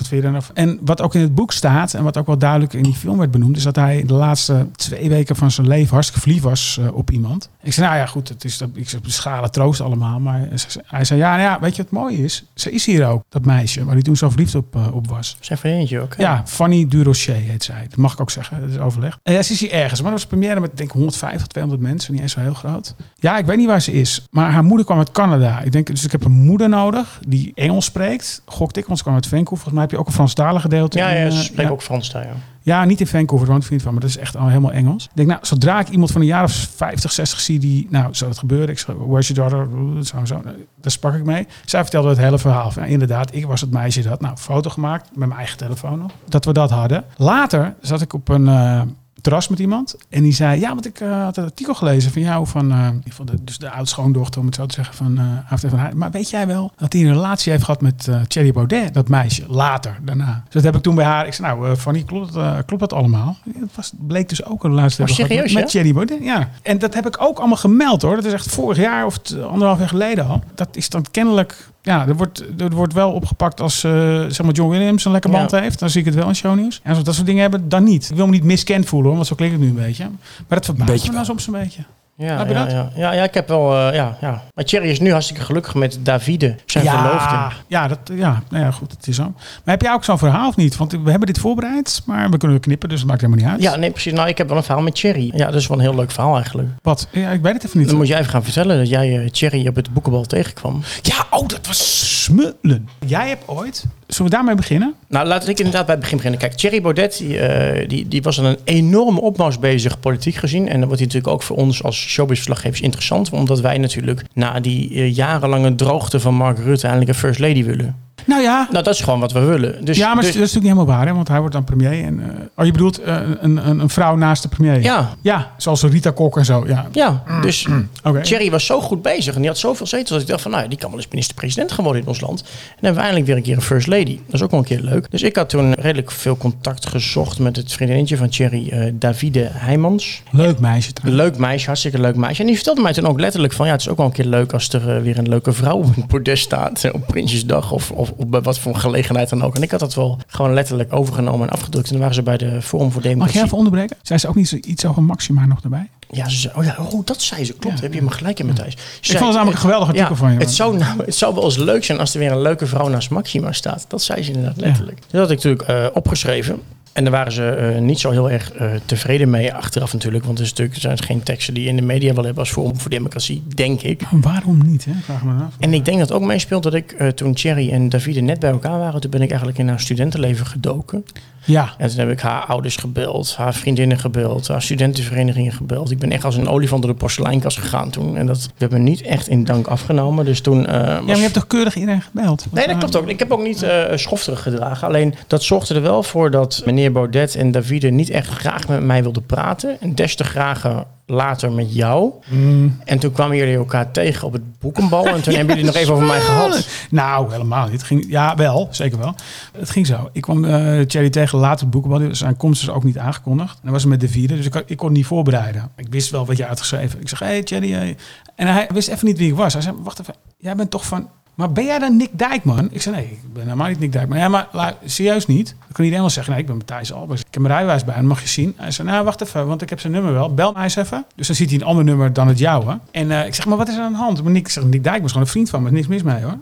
je 0.10 0.22
dan? 0.22 0.42
En 0.54 0.80
wat 0.82 1.02
ook 1.02 1.16
in 1.16 1.22
het 1.22 1.36
boek 1.36 1.52
staat, 1.52 1.94
en 1.94 2.04
wat 2.04 2.18
ook 2.18 2.26
wel 2.26 2.38
duidelijk 2.38 2.74
in 2.74 2.84
die 2.84 2.94
film 2.94 3.18
werd 3.18 3.32
benoemd, 3.32 3.58
is 3.58 3.64
dat 3.64 3.76
hij 3.76 4.04
de 4.06 4.14
laatste 4.14 4.68
twee 4.76 5.10
weken 5.10 5.36
van 5.36 5.52
zijn 5.52 5.68
leven 5.68 5.94
hartstikke 5.94 6.22
verliefd 6.22 6.44
was 6.44 6.78
uh, 6.80 6.94
op 6.94 7.12
iemand. 7.12 7.50
Ik 7.64 7.74
zei, 7.74 7.88
nou 7.88 8.00
ja, 8.00 8.06
goed, 8.06 8.30
het 8.30 8.44
is, 8.44 8.62
ik 8.74 8.90
zeg, 8.90 9.00
schalen 9.06 9.52
troost 9.52 9.82
allemaal. 9.82 10.20
Maar 10.20 10.48
hij 10.86 11.04
zei, 11.04 11.20
ja, 11.20 11.30
nou 11.30 11.42
ja, 11.42 11.60
weet 11.60 11.76
je 11.76 11.84
wat 11.84 11.92
mooi 11.92 12.24
is? 12.24 12.44
Ze 12.54 12.72
is 12.72 12.86
hier 12.86 13.08
ook, 13.08 13.24
dat 13.30 13.46
meisje, 13.46 13.86
waar 13.86 13.94
hij 13.94 14.04
toen 14.04 14.16
zo 14.16 14.30
verliefd 14.30 14.56
op, 14.56 14.76
uh, 14.76 14.96
op 14.96 15.08
was. 15.08 15.38
Zijn 15.40 15.60
vriendje 15.60 16.00
ook. 16.00 16.14
Ja, 16.18 16.44
Fanny 16.46 16.88
Durocher 16.88 17.36
heet 17.36 17.64
zij. 17.64 17.86
Dat 17.90 17.98
mag 17.98 18.14
ik 18.14 18.22
ook 18.22 18.32
zeggen, 18.32 18.62
dat 18.62 18.70
is 18.70 18.78
overleg. 18.78 19.20
En 19.24 19.34
ja, 19.34 19.42
ze 19.42 19.54
is 19.54 19.60
hier 19.60 19.72
ergens, 19.72 20.02
maar 20.02 20.12
dat 20.12 20.20
was 20.20 20.30
première 20.30 20.60
met 20.60 20.78
denk 20.78 20.92
150, 20.92 21.48
200 21.48 21.84
mensen, 21.88 22.14
niet 22.14 22.22
eens 22.22 22.32
zo 22.32 22.40
heel 22.40 22.54
groot. 22.54 22.96
Ja, 23.16 23.38
ik 23.38 23.46
weet 23.46 23.58
niet 23.58 23.68
waar 23.68 23.82
ze 23.82 23.92
is, 23.92 24.28
maar 24.30 24.52
haar 24.52 24.64
moeder 24.64 24.86
kwam 24.86 24.98
uit 24.98 25.12
Canada. 25.12 25.60
Ik 25.60 25.72
denk, 25.72 25.88
dus 25.88 26.04
ik 26.04 26.12
heb 26.12 26.24
een 26.24 26.32
moeder 26.32 26.70
nodig 26.70 27.20
die 27.28 27.52
Engels 27.56 27.86
spreekt. 27.86 28.42
Gokte 28.46 28.80
ik, 28.80 28.86
want 28.86 29.01
ze 29.02 29.08
kwam 29.08 29.16
uit 29.16 29.28
Vancouver 29.28 29.80
heb 29.80 29.92
je 29.92 29.98
ook 29.98 30.08
een 30.08 30.14
Franstalige 30.14 30.62
gedeelte. 30.62 30.98
Ja, 30.98 31.10
ja 31.10 31.30
ze 31.30 31.38
eh, 31.38 31.44
spreken 31.44 31.72
ook 31.72 31.82
Frans 31.82 32.12
daar, 32.12 32.26
ja. 32.26 32.34
Ja, 32.64 32.86
niet 32.86 33.00
in 33.00 33.08
Vancouver, 33.08 33.48
want 33.48 33.66
vriend 33.66 33.82
van, 33.82 33.92
maar 33.92 34.02
dat 34.02 34.10
is 34.10 34.18
echt 34.18 34.38
al 34.38 34.48
helemaal 34.48 34.72
Engels. 34.72 35.04
Ik 35.04 35.10
denk, 35.14 35.28
nou, 35.28 35.40
zodra 35.42 35.80
ik 35.80 35.90
iemand 35.90 36.12
van 36.12 36.22
een 36.22 36.28
jaar 36.28 36.44
of 36.44 36.52
50, 36.76 37.12
60 37.12 37.40
zie 37.40 37.60
die, 37.60 37.88
nou, 37.90 38.16
zou 38.16 38.30
dat 38.30 38.40
gebeuren? 38.40 38.70
Ik 38.70 38.80
zei, 38.80 38.98
where's 38.98 39.28
your 39.28 39.50
daughter? 39.50 40.06
Zo, 40.06 40.26
zo. 40.26 40.42
Nou, 40.44 40.56
daar 40.82 40.92
sprak 40.92 41.14
ik 41.14 41.26
mee. 41.26 41.48
Zij 41.66 41.82
vertelde 41.82 42.10
het 42.10 42.18
hele 42.18 42.38
verhaal. 42.38 42.72
Van, 42.72 42.84
inderdaad, 42.84 43.36
ik 43.36 43.46
was 43.46 43.62
het 43.62 43.72
meisje 43.72 44.02
dat, 44.02 44.22
nou, 44.22 44.38
foto 44.38 44.70
gemaakt 44.70 45.10
met 45.10 45.28
mijn 45.28 45.40
eigen 45.40 45.58
telefoon 45.58 46.00
nog, 46.00 46.12
dat 46.30 46.46
we 46.46 46.54
dat 46.54 46.70
hadden. 46.70 47.04
Later 47.16 47.74
zat 47.82 48.02
ik 48.02 48.14
op 48.14 48.30
een, 48.30 48.46
uh, 48.46 48.82
terras 49.22 49.48
met 49.48 49.60
iemand. 49.60 49.96
En 50.10 50.24
die 50.24 50.34
zei, 50.34 50.60
ja, 50.60 50.70
want 50.70 50.86
ik 50.86 51.00
uh, 51.00 51.24
had 51.24 51.38
een 51.38 51.44
artikel 51.44 51.74
gelezen 51.74 52.12
van 52.12 52.22
jou, 52.22 52.48
van, 52.48 52.72
uh, 52.72 52.88
van 53.10 53.26
de, 53.26 53.44
dus 53.44 53.58
de 53.58 53.70
oud-schoondochter, 53.70 54.40
om 54.40 54.46
het 54.46 54.56
zo 54.56 54.66
te 54.66 54.74
zeggen, 54.74 54.96
van 54.96 55.20
uh, 55.20 55.70
van 55.70 55.80
haar. 55.80 55.98
Maar 55.98 56.12
weet 56.12 56.30
jij 56.30 56.48
wel 56.48 56.72
dat 56.78 56.94
hij 56.94 57.02
een 57.02 57.14
relatie 57.14 57.52
heeft 57.52 57.64
gehad 57.64 57.82
met 57.82 58.08
uh, 58.10 58.22
Thierry 58.22 58.52
Baudet, 58.52 58.94
dat 58.94 59.08
meisje, 59.08 59.44
later, 59.48 59.98
daarna. 60.02 60.44
Dus 60.44 60.54
dat 60.54 60.64
heb 60.64 60.76
ik 60.76 60.82
toen 60.82 60.96
bij 60.96 61.06
haar, 61.06 61.28
ik 61.28 61.34
zei, 61.34 61.48
nou, 61.48 61.76
Fanny, 61.76 62.04
klopt, 62.04 62.32
klopt 62.66 62.80
dat 62.80 62.94
allemaal? 62.94 63.38
Het 63.60 63.76
was, 63.76 63.92
bleek 64.00 64.30
dus 64.30 64.46
ook 64.46 64.64
een 64.64 64.70
relatie 64.70 65.06
te 65.06 65.22
hebben 65.22 65.38
met, 65.38 65.54
met 65.54 65.68
Thierry 65.68 65.94
Baudet. 65.94 66.24
Ja. 66.24 66.50
En 66.62 66.80
dat 66.80 66.94
heb 66.94 67.08
ik 67.08 67.22
ook 67.22 67.38
allemaal 67.38 67.58
gemeld, 67.58 68.02
hoor. 68.02 68.16
Dat 68.16 68.26
is 68.26 68.34
echt 68.34 68.50
vorig 68.50 68.78
jaar 68.78 69.06
of 69.06 69.20
anderhalf 69.34 69.80
jaar 69.80 69.88
geleden 69.88 70.28
al. 70.28 70.44
Dat 70.56 70.70
is 70.72 70.90
dan 70.90 71.06
kennelijk 71.12 71.70
ja, 71.82 72.08
er 72.08 72.16
wordt, 72.16 72.44
er 72.58 72.70
wordt 72.70 72.94
wel 72.94 73.12
opgepakt 73.12 73.62
als 73.62 73.84
uh, 73.84 73.92
zeg 74.28 74.42
maar 74.42 74.54
John 74.54 74.72
Williams 74.72 75.06
een 75.06 75.12
lekker 75.12 75.32
band 75.32 75.52
heeft. 75.52 75.80
Dan 75.80 75.90
zie 75.90 76.00
ik 76.00 76.06
het 76.06 76.16
wel 76.16 76.28
in 76.28 76.36
shownieuws. 76.36 76.80
En 76.84 76.96
als 76.96 77.04
dat 77.04 77.14
soort 77.14 77.26
dingen 77.26 77.42
hebben, 77.42 77.70
dan 77.70 77.84
niet. 77.84 78.10
Ik 78.10 78.16
wil 78.16 78.26
me 78.26 78.32
niet 78.32 78.44
miskend 78.44 78.86
voelen, 78.86 79.08
hoor, 79.08 79.16
want 79.16 79.28
zo 79.28 79.36
klinkt 79.36 79.56
het 79.56 79.64
nu 79.64 79.70
een 79.70 79.86
beetje. 79.86 80.04
Maar 80.48 80.58
dat 80.58 80.66
verbaast 80.66 81.08
me 81.08 81.14
nou 81.14 81.26
soms 81.26 81.48
een 81.48 81.54
beetje. 81.54 81.84
Ja, 82.22 82.46
ja, 82.46 82.68
ja, 82.68 82.92
ja, 82.96 83.14
ja, 83.14 83.24
ik 83.24 83.34
heb 83.34 83.48
wel. 83.48 83.74
Uh, 83.74 83.94
ja, 83.94 84.18
ja. 84.22 84.44
Maar 84.54 84.66
Thierry 84.66 84.90
is 84.90 85.00
nu 85.00 85.12
hartstikke 85.12 85.42
gelukkig 85.42 85.76
met 85.76 85.98
Davide, 86.02 86.56
zijn 86.66 86.84
ja, 86.84 87.02
verloofde. 87.02 87.64
Ja, 87.68 87.88
dat, 87.88 88.00
ja, 88.14 88.44
nou 88.50 88.64
ja, 88.64 88.72
goed, 88.72 88.92
het 88.92 89.08
is 89.08 89.16
zo. 89.16 89.24
Maar 89.24 89.74
heb 89.74 89.82
jij 89.82 89.94
ook 89.94 90.04
zo'n 90.04 90.18
verhaal 90.18 90.48
of 90.48 90.56
niet? 90.56 90.78
Want 90.78 90.92
we 90.92 91.10
hebben 91.10 91.28
dit 91.28 91.40
voorbereid, 91.40 92.02
maar 92.06 92.30
we 92.30 92.38
kunnen 92.38 92.60
knippen, 92.60 92.90
dus 92.90 93.00
het 93.00 93.08
maakt 93.08 93.22
helemaal 93.22 93.44
niet 93.44 93.54
uit. 93.54 93.62
Ja, 93.62 93.76
nee, 93.76 93.92
precies. 93.92 94.14
Nou, 94.14 94.28
ik 94.28 94.38
heb 94.38 94.48
wel 94.48 94.58
een 94.58 94.64
verhaal 94.64 94.84
met 94.84 94.96
Thierry. 94.96 95.32
Ja, 95.36 95.46
dat 95.46 95.56
is 95.56 95.68
wel 95.68 95.78
een 95.78 95.84
heel 95.84 95.96
leuk 95.96 96.12
verhaal 96.12 96.36
eigenlijk. 96.36 96.70
Wat? 96.82 97.08
Ja, 97.12 97.30
ik 97.30 97.42
weet 97.42 97.54
het 97.54 97.66
even 97.66 97.80
niet. 97.80 97.88
Dan 97.88 97.98
moet 97.98 98.08
jij 98.08 98.20
even 98.20 98.32
gaan 98.32 98.44
vertellen 98.44 98.78
dat 98.78 98.90
jij 98.90 99.18
uh, 99.18 99.30
Thierry 99.30 99.68
op 99.68 99.76
het 99.76 99.94
boekenbal 99.94 100.24
tegenkwam. 100.24 100.82
Ja, 101.02 101.26
oh, 101.30 101.48
dat 101.48 101.68
was 101.68 102.24
smullen. 102.24 102.90
Jij 103.06 103.28
hebt 103.28 103.48
ooit 103.48 103.86
Zullen 104.14 104.32
we 104.32 104.38
daarmee 104.38 104.56
beginnen? 104.56 104.94
Nou, 105.08 105.28
laat 105.28 105.48
ik 105.48 105.58
inderdaad 105.58 105.86
bij 105.86 105.94
het 105.96 106.04
begin 106.04 106.18
beginnen. 106.18 106.40
Kijk, 106.40 106.54
Thierry 106.54 106.82
Baudet 106.82 107.18
die, 107.18 107.38
uh, 107.38 107.88
die, 107.88 108.08
die 108.08 108.22
was 108.22 108.40
aan 108.40 108.46
een 108.46 108.58
enorme 108.64 109.22
opmars 109.22 109.60
bezig, 109.60 110.00
politiek 110.00 110.36
gezien. 110.36 110.68
En 110.68 110.80
dan 110.80 110.88
wordt 110.88 110.98
hij 110.98 111.06
natuurlijk 111.06 111.34
ook 111.34 111.44
voor 111.44 111.58
ons 111.58 111.84
als 111.84 111.98
showbiz-verslaggevers 111.98 112.82
interessant. 112.82 113.30
Omdat 113.30 113.60
wij 113.60 113.78
natuurlijk 113.78 114.24
na 114.34 114.60
die 114.60 114.94
uh, 114.94 115.16
jarenlange 115.16 115.76
droogte 115.76 116.20
van 116.20 116.34
Mark 116.34 116.58
Rutte 116.58 116.88
eindelijk 116.88 117.12
een 117.12 117.20
first 117.20 117.40
lady 117.40 117.64
willen. 117.64 117.96
Nou 118.26 118.42
ja. 118.42 118.68
Nou, 118.72 118.84
dat 118.84 118.94
is 118.94 119.02
gewoon 119.02 119.20
wat 119.20 119.32
we 119.32 119.40
willen. 119.40 119.86
Dus, 119.86 119.98
ja, 119.98 120.14
maar 120.14 120.24
dus, 120.24 120.34
dat 120.34 120.34
is 120.34 120.54
natuurlijk 120.54 120.56
niet 120.56 120.74
helemaal 120.74 120.98
waar, 120.98 121.08
hè? 121.08 121.14
want 121.14 121.28
hij 121.28 121.40
wordt 121.40 121.54
dan 121.54 121.64
premier. 121.64 122.04
En, 122.04 122.20
uh, 122.20 122.26
oh, 122.56 122.66
je 122.66 122.72
bedoelt 122.72 123.02
uh, 123.02 123.18
een, 123.40 123.68
een, 123.68 123.80
een, 123.80 123.90
vrouw 123.90 124.16
naast 124.16 124.42
de 124.42 124.50
premier? 124.50 124.82
Ja. 124.82 125.10
Ja, 125.22 125.52
zoals 125.58 125.84
Rita 125.84 126.12
Kok 126.12 126.38
en 126.38 126.46
zo. 126.46 126.64
Ja, 126.68 126.88
ja 126.92 127.24
dus 127.42 127.68
okay. 128.04 128.22
Thierry 128.22 128.52
was 128.52 128.66
zo 128.66 128.82
goed 128.82 129.02
bezig 129.02 129.34
en 129.34 129.40
die 129.40 129.50
had 129.50 129.58
zoveel 129.58 129.86
zetels 129.86 130.10
dat 130.10 130.22
ik 130.22 130.28
dacht 130.28 130.42
van, 130.42 130.52
nou, 130.52 130.68
die 130.68 130.78
kan 130.78 130.90
wel 130.90 131.00
eens 131.00 131.08
minister-president 131.10 131.72
geworden 131.72 132.02
in 132.02 132.08
ons 132.08 132.22
land. 132.22 132.42
En 132.42 132.48
dan 132.48 132.76
hebben 132.76 132.94
we 132.94 133.00
eindelijk 133.00 133.26
weer 133.26 133.36
een 133.36 133.44
keer 133.44 133.56
een 133.56 133.62
first 133.62 133.88
lady. 133.88 134.20
Dat 134.26 134.34
is 134.34 134.42
ook 134.42 134.52
wel 134.52 134.60
een 134.60 134.66
keer 134.66 134.80
leuk. 134.80 135.12
Dus 135.12 135.22
ik 135.22 135.36
had 135.36 135.50
toen 135.50 135.74
redelijk 135.74 136.12
veel 136.12 136.38
contact 136.38 136.88
gezocht 136.88 137.40
met 137.40 137.56
het 137.56 137.74
vriendinnetje 137.74 138.18
van 138.18 138.30
Thierry, 138.30 138.70
uh, 138.74 138.92
Davide 138.94 139.48
Heijmans. 139.52 140.22
Leuk 140.32 140.60
meisje 140.60 140.94
trouwens. 140.94 141.24
Leuk 141.24 141.38
meisje, 141.38 141.66
hartstikke 141.66 142.00
leuk 142.00 142.16
meisje. 142.16 142.42
En 142.42 142.48
die 142.48 142.56
vertelde 142.56 142.82
mij 142.82 142.94
toen 142.94 143.06
ook 143.06 143.20
letterlijk 143.20 143.54
van, 143.54 143.66
ja, 143.66 143.72
het 143.72 143.82
is 143.82 143.90
ook 143.90 143.98
wel 143.98 144.06
een 144.06 144.12
keer 144.12 144.26
leuk 144.26 144.54
als 144.54 144.70
er 144.70 145.02
weer 145.02 145.18
een 145.18 145.30
leuke 145.30 145.54
vrouw 145.54 145.78
op 145.78 145.98
een 145.98 146.08
podest 146.08 146.44
staat. 146.44 146.92
Op 146.92 147.08
Prinsjesdag 147.08 147.72
of, 147.72 147.92
of, 147.92 148.12
bij 148.28 148.42
wat 148.42 148.60
voor 148.60 148.76
gelegenheid 148.76 149.30
dan 149.30 149.44
ook. 149.44 149.56
En 149.56 149.62
ik 149.62 149.72
had 149.72 149.80
dat 149.80 149.94
wel 149.94 150.18
gewoon 150.28 150.54
letterlijk 150.54 150.94
overgenomen 150.94 151.48
en 151.48 151.54
afgedrukt. 151.54 151.86
En 151.86 151.92
dan 151.92 152.00
waren 152.00 152.16
ze 152.16 152.24
bij 152.24 152.38
de 152.38 152.62
Forum 152.62 152.92
voor 152.92 153.02
Democratie. 153.02 153.18
Mag 153.18 153.34
jij 153.34 153.44
even 153.44 153.58
onderbreken? 153.58 153.98
Zijn 154.02 154.20
ze 154.20 154.28
ook 154.28 154.36
niet 154.36 154.52
iets 154.52 154.86
over 154.86 155.04
Maxima 155.04 155.46
nog 155.46 155.64
erbij? 155.64 155.90
Ja, 156.12 156.30
ze, 156.30 156.52
oh 156.56 156.64
ja, 156.64 156.76
oh, 156.80 157.06
dat 157.06 157.22
zei 157.22 157.46
ze. 157.46 157.54
Klopt, 157.54 157.76
ja, 157.76 157.84
heb 157.84 157.94
je 157.94 158.02
me 158.02 158.12
gelijk 158.12 158.40
in, 158.40 158.46
Matthijs. 158.46 158.74
ik 158.74 158.80
vond 159.02 159.20
het 159.20 159.30
namelijk 159.30 159.56
een 159.56 159.62
geweldig 159.62 159.88
artikel 159.88 160.10
ja, 160.10 160.16
van 160.16 160.32
je. 160.32 160.38
Het 160.38 160.52
zou, 160.52 160.78
nou, 160.78 161.04
het 161.06 161.16
zou 161.16 161.36
wel 161.36 161.44
eens 161.44 161.58
leuk 161.58 161.84
zijn 161.84 162.00
als 162.00 162.14
er 162.14 162.20
weer 162.20 162.32
een 162.32 162.42
leuke 162.42 162.68
vrouw 162.68 162.88
naast 162.88 163.10
Maxima 163.10 163.52
staat. 163.52 163.86
Dat 163.88 164.02
zei 164.02 164.24
ze 164.24 164.32
inderdaad 164.32 164.58
letterlijk. 164.58 164.98
Ja. 165.00 165.06
Dat 165.10 165.22
had 165.22 165.30
ik 165.32 165.36
natuurlijk 165.44 165.70
uh, 165.70 165.86
opgeschreven. 165.94 166.62
En 166.94 167.04
daar 167.04 167.14
waren 167.14 167.32
ze 167.32 167.74
uh, 167.76 167.82
niet 167.82 168.00
zo 168.00 168.12
heel 168.12 168.32
erg 168.32 168.62
uh, 168.62 168.72
tevreden 168.86 169.30
mee 169.30 169.54
achteraf 169.54 169.94
natuurlijk. 169.94 170.26
Want 170.26 170.38
er, 170.38 170.44
is 170.44 170.50
natuurlijk, 170.50 170.80
zijn 170.80 171.04
geen 171.04 171.24
teksten 171.24 171.54
die 171.54 171.68
in 171.68 171.76
de 171.76 171.82
media 171.82 172.14
wel 172.14 172.24
hebben 172.24 172.44
als 172.44 172.52
Forum 172.52 172.80
voor 172.80 172.90
Democratie, 172.90 173.44
denk 173.56 173.82
ik. 173.82 174.02
Waarom 174.12 174.62
niet, 174.66 174.86
hè? 174.86 174.92
Vraag 175.04 175.24
me 175.24 175.44
af. 175.44 175.56
En 175.60 175.74
ik 175.74 175.86
denk 175.86 176.00
dat 176.00 176.12
ook 176.12 176.22
meespeelt 176.22 176.64
dat 176.64 176.74
ik 176.74 176.96
uh, 177.00 177.08
toen 177.08 177.34
Thierry 177.34 177.72
en 177.72 177.90
Davide 177.90 178.22
net 178.22 178.40
bij 178.40 178.50
elkaar 178.50 178.80
waren... 178.80 179.02
toen 179.02 179.12
ben 179.12 179.22
ik 179.22 179.30
eigenlijk 179.30 179.60
in 179.60 179.68
haar 179.68 179.80
studentenleven 179.80 180.46
gedoken. 180.46 181.06
Ja. 181.46 181.74
En 181.78 181.90
toen 181.90 182.00
heb 182.00 182.10
ik 182.10 182.20
haar 182.20 182.46
ouders 182.46 182.76
gebeld, 182.76 183.36
haar 183.36 183.54
vriendinnen 183.54 184.00
gebeld, 184.00 184.48
haar 184.48 184.62
studentenverenigingen 184.62 185.52
gebeld. 185.52 185.92
Ik 185.92 186.00
ben 186.00 186.12
echt 186.12 186.26
als 186.26 186.36
een 186.36 186.48
olifant 186.48 186.82
door 186.82 186.92
de 186.92 186.98
porseleinkast 186.98 187.58
gegaan 187.58 187.90
toen. 187.90 188.18
En 188.18 188.26
dat 188.26 188.50
werd 188.58 188.72
me 188.72 188.78
niet 188.78 189.02
echt 189.02 189.28
in 189.28 189.44
dank 189.44 189.68
afgenomen. 189.68 190.26
Dus 190.26 190.42
toen... 190.42 190.66
Was... 190.66 190.76
Ja, 190.76 191.02
maar 191.02 191.16
je 191.16 191.22
hebt 191.22 191.34
toch 191.34 191.48
keurig 191.48 191.76
iedereen 191.76 192.02
gebeld? 192.02 192.46
Nee, 192.52 192.68
dat 192.68 192.78
klopt 192.78 192.96
ook. 192.96 193.08
Ik 193.08 193.20
heb 193.20 193.32
ook 193.32 193.44
niet 193.44 193.66
schofterig 193.96 194.42
gedragen. 194.42 194.88
Alleen 194.88 195.16
dat 195.28 195.44
zorgde 195.44 195.76
er 195.76 195.82
wel 195.82 196.04
voor 196.04 196.32
dat 196.32 196.62
meneer 196.66 196.92
Baudet 196.92 197.36
en 197.36 197.52
Davide 197.52 197.90
niet 197.90 198.10
echt 198.10 198.28
graag 198.28 198.68
met 198.68 198.84
mij 198.84 199.04
wilden 199.04 199.26
praten. 199.26 199.82
En 199.82 199.96
des 199.96 200.16
te 200.16 200.24
graag 200.24 200.86
later 201.12 201.52
met 201.52 201.74
jou. 201.74 202.12
Mm. 202.30 202.80
En 202.86 203.00
toen 203.00 203.12
kwamen 203.12 203.38
jullie 203.38 203.56
elkaar 203.56 203.92
tegen 203.92 204.28
op 204.28 204.34
het 204.34 204.60
boekenbal. 204.60 205.06
En 205.06 205.22
toen 205.22 205.32
ja, 205.34 205.38
hebben 205.38 205.56
jullie 205.56 205.72
nog 205.72 205.82
even 205.82 205.94
over 205.94 206.06
mij 206.06 206.20
gehad. 206.20 206.68
Nou, 206.90 207.32
helemaal 207.32 207.64
niet. 207.64 207.74
Het 207.74 207.84
ging, 207.84 208.06
ja, 208.08 208.36
wel. 208.36 208.68
Zeker 208.72 208.98
wel. 208.98 209.16
Het 209.58 209.70
ging 209.70 209.88
zo. 209.88 210.10
Ik 210.12 210.22
kwam 210.22 210.46
uh, 210.46 210.82
Thierry 210.82 211.10
tegen 211.10 211.40
later 211.40 211.66
op 211.66 211.74
het 211.74 211.82
boekenbal. 211.82 212.16
Zijn 212.16 212.38
komst 212.38 212.62
is 212.62 212.70
ook 212.70 212.84
niet 212.84 212.98
aangekondigd. 212.98 213.60
En 213.64 213.72
was 213.72 213.86
met 213.86 214.00
de 214.00 214.08
vierde. 214.08 214.36
Dus 214.36 214.46
ik, 214.46 214.64
ik 214.66 214.78
kon 214.78 214.92
niet 214.92 215.06
voorbereiden. 215.06 215.72
Ik 215.76 215.88
wist 215.90 216.10
wel 216.10 216.26
wat 216.26 216.38
je 216.38 216.48
uitgeschreven. 216.48 217.02
Ik 217.02 217.10
zeg, 217.10 217.20
hey 217.20 217.44
Thierry. 217.44 217.72
Hey. 217.72 217.98
En 218.36 218.48
hij 218.48 218.68
wist 218.74 218.88
even 218.88 219.06
niet 219.06 219.18
wie 219.18 219.30
ik 219.30 219.36
was. 219.36 219.54
Hij 219.54 219.62
zei, 219.62 219.76
wacht 219.84 220.00
even. 220.00 220.14
Jij 220.38 220.56
bent 220.56 220.72
toch 220.72 220.86
van... 220.86 221.10
Maar 221.42 221.52
ben 221.52 221.66
jij 221.66 221.80
dan 221.80 221.98
Nick 221.98 222.10
Dijkman? 222.12 222.68
Ik 222.72 222.82
zei, 222.82 222.96
nee, 222.96 223.06
ik 223.06 223.34
ben 223.34 223.44
helemaal 223.44 223.68
niet 223.68 223.80
Nick 223.80 223.92
Dijkman. 223.92 224.18
Ja, 224.18 224.28
maar 224.28 224.48
serieus 224.86 225.26
niet. 225.26 225.48
Dan 225.48 225.72
kan 225.72 225.84
iedereen 225.84 226.04
wel 226.04 226.14
zeggen, 226.14 226.34
nee, 226.34 226.42
ik 226.42 226.48
ben 226.48 226.58
Matthijs 226.58 226.94
Albers. 226.94 227.20
Ik 227.20 227.28
heb 227.32 227.42
mijn 227.42 227.54
rijwijs 227.54 227.84
bij 227.84 227.96
en 227.96 228.06
mag 228.06 228.22
je 228.22 228.28
zien. 228.28 228.54
Hij 228.58 228.72
zei, 228.72 228.88
nou, 228.88 229.04
wacht 229.04 229.22
even, 229.22 229.48
want 229.48 229.62
ik 229.62 229.70
heb 229.70 229.80
zijn 229.80 229.94
nummer 229.94 230.14
wel. 230.14 230.34
Bel 230.34 230.52
mij 230.52 230.64
eens 230.64 230.76
even. 230.76 231.06
Dus 231.16 231.28
dan 231.28 231.36
ziet 231.36 231.50
hij 231.50 231.60
een 231.60 231.66
ander 231.66 231.84
nummer 231.84 232.14
dan 232.14 232.28
het 232.28 232.40
jouwe. 232.40 232.80
En 232.92 233.10
uh, 233.10 233.26
ik 233.26 233.36
zeg, 233.36 233.46
maar 233.46 233.58
wat 233.58 233.68
is 233.68 233.76
er 233.76 233.82
aan 233.82 233.92
de 233.92 233.98
hand? 233.98 234.24
Maar 234.24 234.32
Nick, 234.32 234.48
ik 234.48 234.64
Nick 234.64 234.84
Dijkman 234.84 235.06
is 235.06 235.12
gewoon 235.12 235.26
een 235.26 235.32
vriend 235.32 235.50
van 235.50 235.62
me. 235.62 235.68
Er 235.68 235.74
niks 235.74 235.88
mis 235.88 236.04
mee, 236.04 236.24
hoor. 236.24 236.38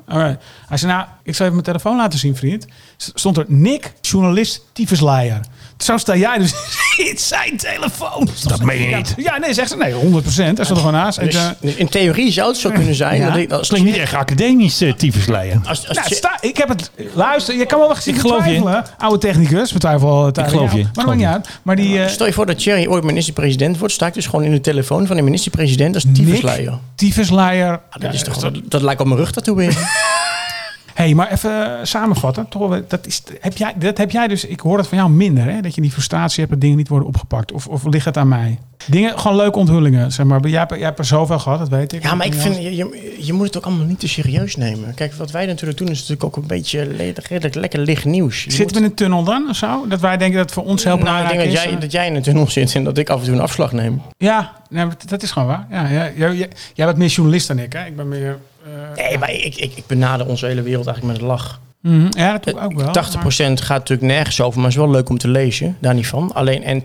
Hij 0.67 0.77
zei, 0.77 0.91
nou, 0.91 1.05
ik 1.23 1.35
zal 1.35 1.45
even 1.45 1.51
mijn 1.51 1.63
telefoon 1.63 1.97
laten 1.97 2.19
zien, 2.19 2.35
vriend. 2.35 2.67
Stond 2.97 3.37
er 3.37 3.45
Nick, 3.47 3.93
journalist, 4.01 4.65
tyfusleier. 4.73 5.39
Zo 5.77 5.97
sta 5.97 6.15
jij 6.15 6.37
dus 6.37 6.53
in 6.99 7.17
zijn 7.17 7.57
telefoon. 7.57 8.27
Dat 8.47 8.61
meen 8.61 8.89
je 8.89 8.95
niet. 8.95 9.13
Ja, 9.17 9.37
nee, 9.37 9.53
zegt 9.53 9.69
ze. 9.69 9.77
Nee, 9.77 9.93
100 9.93 10.23
procent. 10.23 10.57
Hij 10.57 10.65
stond 10.65 10.79
er 10.79 10.85
gewoon 10.85 11.01
naast. 11.01 11.19
Dus, 11.19 11.35
en, 11.35 11.77
in 11.77 11.89
theorie 11.89 12.31
zou 12.31 12.47
het 12.47 12.57
zo 12.57 12.69
kunnen 12.69 12.95
zijn. 12.95 13.19
Ja. 13.19 13.27
Dat 13.27 13.37
ik, 13.37 13.49
dat 13.49 13.67
klinkt 13.67 13.87
niet 13.87 13.97
echt 13.97 14.13
academisch, 14.13 14.81
uh, 14.81 14.93
tyfusleier. 14.93 15.61
Als, 15.65 15.87
als 15.87 15.97
nou, 15.97 16.13
sta, 16.13 16.37
ik 16.41 16.57
heb 16.57 16.69
het... 16.69 16.91
Luister, 17.13 17.55
je 17.55 17.65
kan 17.65 17.79
wel 17.79 17.87
wat 17.87 18.05
ik 18.05 18.19
geloof 18.19 18.45
je. 18.45 18.81
Oude 18.97 19.17
technicus, 19.17 19.73
betwijfel 19.73 20.27
Ik 20.27 20.47
geloof 20.47 20.73
je. 20.73 20.83
Maar 20.83 20.91
dat 20.93 21.05
maakt 21.05 21.17
niet 21.17 21.27
uit. 21.27 21.49
Maar 21.63 21.75
die... 21.75 21.97
Uh, 21.97 22.07
Stel 22.07 22.25
je 22.25 22.33
voor 22.33 22.45
dat 22.45 22.59
Thierry 22.59 22.87
ooit 22.87 23.03
minister-president 23.03 23.77
wordt. 23.77 23.93
Sta 23.93 24.07
ik 24.07 24.13
dus 24.13 24.25
gewoon 24.25 24.45
in 24.45 24.51
de 24.51 24.61
telefoon 24.61 25.07
van 25.07 25.15
de 25.15 25.21
minister-president 25.21 25.95
als 25.95 26.05
tyfusleier. 26.13 26.77
Tyfusleier. 26.95 27.79
Ah, 27.89 28.01
dat, 28.01 28.13
is 28.13 28.23
toch, 28.23 28.37
dat, 28.37 28.53
dat 28.63 28.81
lijkt 28.81 29.01
op 29.01 29.07
mijn 29.07 29.19
rug 29.19 29.31
tatoeëren. 29.31 29.87
hey, 31.03 31.13
maar 31.13 31.31
even 31.31 31.65
eh, 31.79 31.85
samenvatten. 31.85 32.47
Toch, 32.49 32.81
dat, 32.87 33.05
is, 33.07 33.23
heb 33.39 33.57
jij, 33.57 33.73
dat 33.75 33.97
heb 33.97 34.11
jij 34.11 34.27
dus, 34.27 34.45
ik 34.45 34.59
hoor 34.59 34.77
het 34.77 34.87
van 34.87 34.97
jou 34.97 35.09
minder, 35.09 35.43
hè? 35.43 35.61
dat 35.61 35.75
je 35.75 35.81
die 35.81 35.91
frustratie 35.91 36.39
hebt 36.39 36.51
dat 36.51 36.61
dingen 36.61 36.77
niet 36.77 36.87
worden 36.87 37.07
opgepakt. 37.07 37.51
Of, 37.51 37.67
of 37.67 37.83
ligt 37.85 38.05
het 38.05 38.17
aan 38.17 38.27
mij? 38.27 38.59
Dingen, 38.87 39.19
gewoon 39.19 39.37
leuke 39.37 39.57
onthullingen, 39.59 40.11
zeg 40.11 40.25
maar. 40.25 40.47
Jij, 40.47 40.59
hebt- 40.59 40.73
jij 40.75 40.83
hebt 40.83 40.99
er 40.99 41.05
zoveel 41.05 41.39
gehad, 41.39 41.59
dat 41.59 41.69
weet 41.69 41.93
ik. 41.93 42.03
Ja, 42.03 42.15
maar 42.15 42.25
ik 42.25 42.33
vind, 42.33 42.55
je, 42.55 42.75
je, 42.75 43.15
je 43.19 43.33
moet 43.33 43.45
het 43.47 43.57
ook 43.57 43.65
allemaal 43.65 43.85
niet 43.85 43.99
te 43.99 44.07
serieus 44.07 44.55
nemen. 44.55 44.93
Kijk, 44.93 45.13
wat 45.13 45.31
wij 45.31 45.45
natuurlijk 45.45 45.77
doen 45.79 45.87
is 45.87 45.97
natuurlijk 45.99 46.23
ook 46.23 46.35
een 46.35 46.47
beetje 46.47 46.81
redelijk 46.83 47.55
lekker 47.55 47.79
licht 47.79 48.05
nieuws. 48.05 48.43
Je 48.43 48.51
Zitten 48.51 48.75
we 48.77 48.83
in 48.83 48.89
een 48.89 48.95
tunnel 48.95 49.23
dan, 49.23 49.49
of 49.49 49.55
zo? 49.55 49.87
Dat 49.87 49.99
wij 49.99 50.17
denken 50.17 50.37
dat 50.37 50.51
voor 50.51 50.63
ons 50.63 50.83
heel 50.83 50.95
moet- 50.95 51.03
nou, 51.05 51.17
ik 51.17 51.23
belangrijk 51.23 51.51
denk 51.53 51.63
dat 51.63 51.71
jij, 51.71 51.81
dat 51.81 51.91
jij 51.91 52.07
in 52.07 52.15
een 52.15 52.21
tunnel 52.21 52.49
zit 52.59 52.75
en 52.75 52.83
dat 52.83 52.97
ik 52.97 53.09
af 53.09 53.19
en 53.19 53.25
toe 53.25 53.33
een 53.33 53.41
afslag 53.41 53.71
neem. 53.71 54.01
Ja, 54.17 54.51
nee, 54.69 54.85
dat 55.07 55.23
is 55.23 55.31
gewoon 55.31 55.47
waar. 55.47 55.67
Ja, 55.71 55.87
ja, 55.87 56.11
jij, 56.15 56.35
jij, 56.35 56.49
jij 56.73 56.85
bent 56.85 56.97
meer 56.97 57.07
journalist 57.07 57.47
dan 57.47 57.59
ik, 57.59 57.73
hè? 57.73 57.85
Ik 57.85 57.95
ben 57.95 58.07
meer... 58.07 58.37
eh, 58.65 59.05
Nee, 59.05 59.17
maar 59.17 59.31
ik, 59.31 59.55
ik, 59.55 59.75
ik 59.75 59.83
benader 59.87 60.27
onze 60.27 60.45
hele 60.45 60.61
wereld 60.61 60.87
eigenlijk 60.87 61.17
met 61.17 61.21
een 61.29 61.35
lach. 61.35 61.59
mhm, 61.81 62.07
ja, 62.09 62.31
dat 62.31 62.43
doe 62.43 62.53
ik 62.53 62.63
ook 62.63 62.73
wel. 62.73 62.87
80% 62.87 63.61
gaat 63.63 63.77
natuurlijk 63.77 64.11
nergens 64.11 64.41
over, 64.41 64.59
maar 64.59 64.69
is 64.69 64.75
wel 64.75 64.89
leuk 64.89 65.09
om 65.09 65.17
te 65.17 65.27
lezen. 65.27 65.77
Daar 65.79 65.93
niet 65.93 66.07
van. 66.07 66.33
Alleen, 66.33 66.63
en 66.63 66.81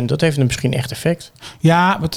20% 0.00 0.04
dat 0.04 0.20
heeft 0.20 0.36
een 0.36 0.46
misschien 0.46 0.72
echt 0.74 0.90
effect. 0.90 1.32
ja, 1.58 1.96
maar 2.00 2.08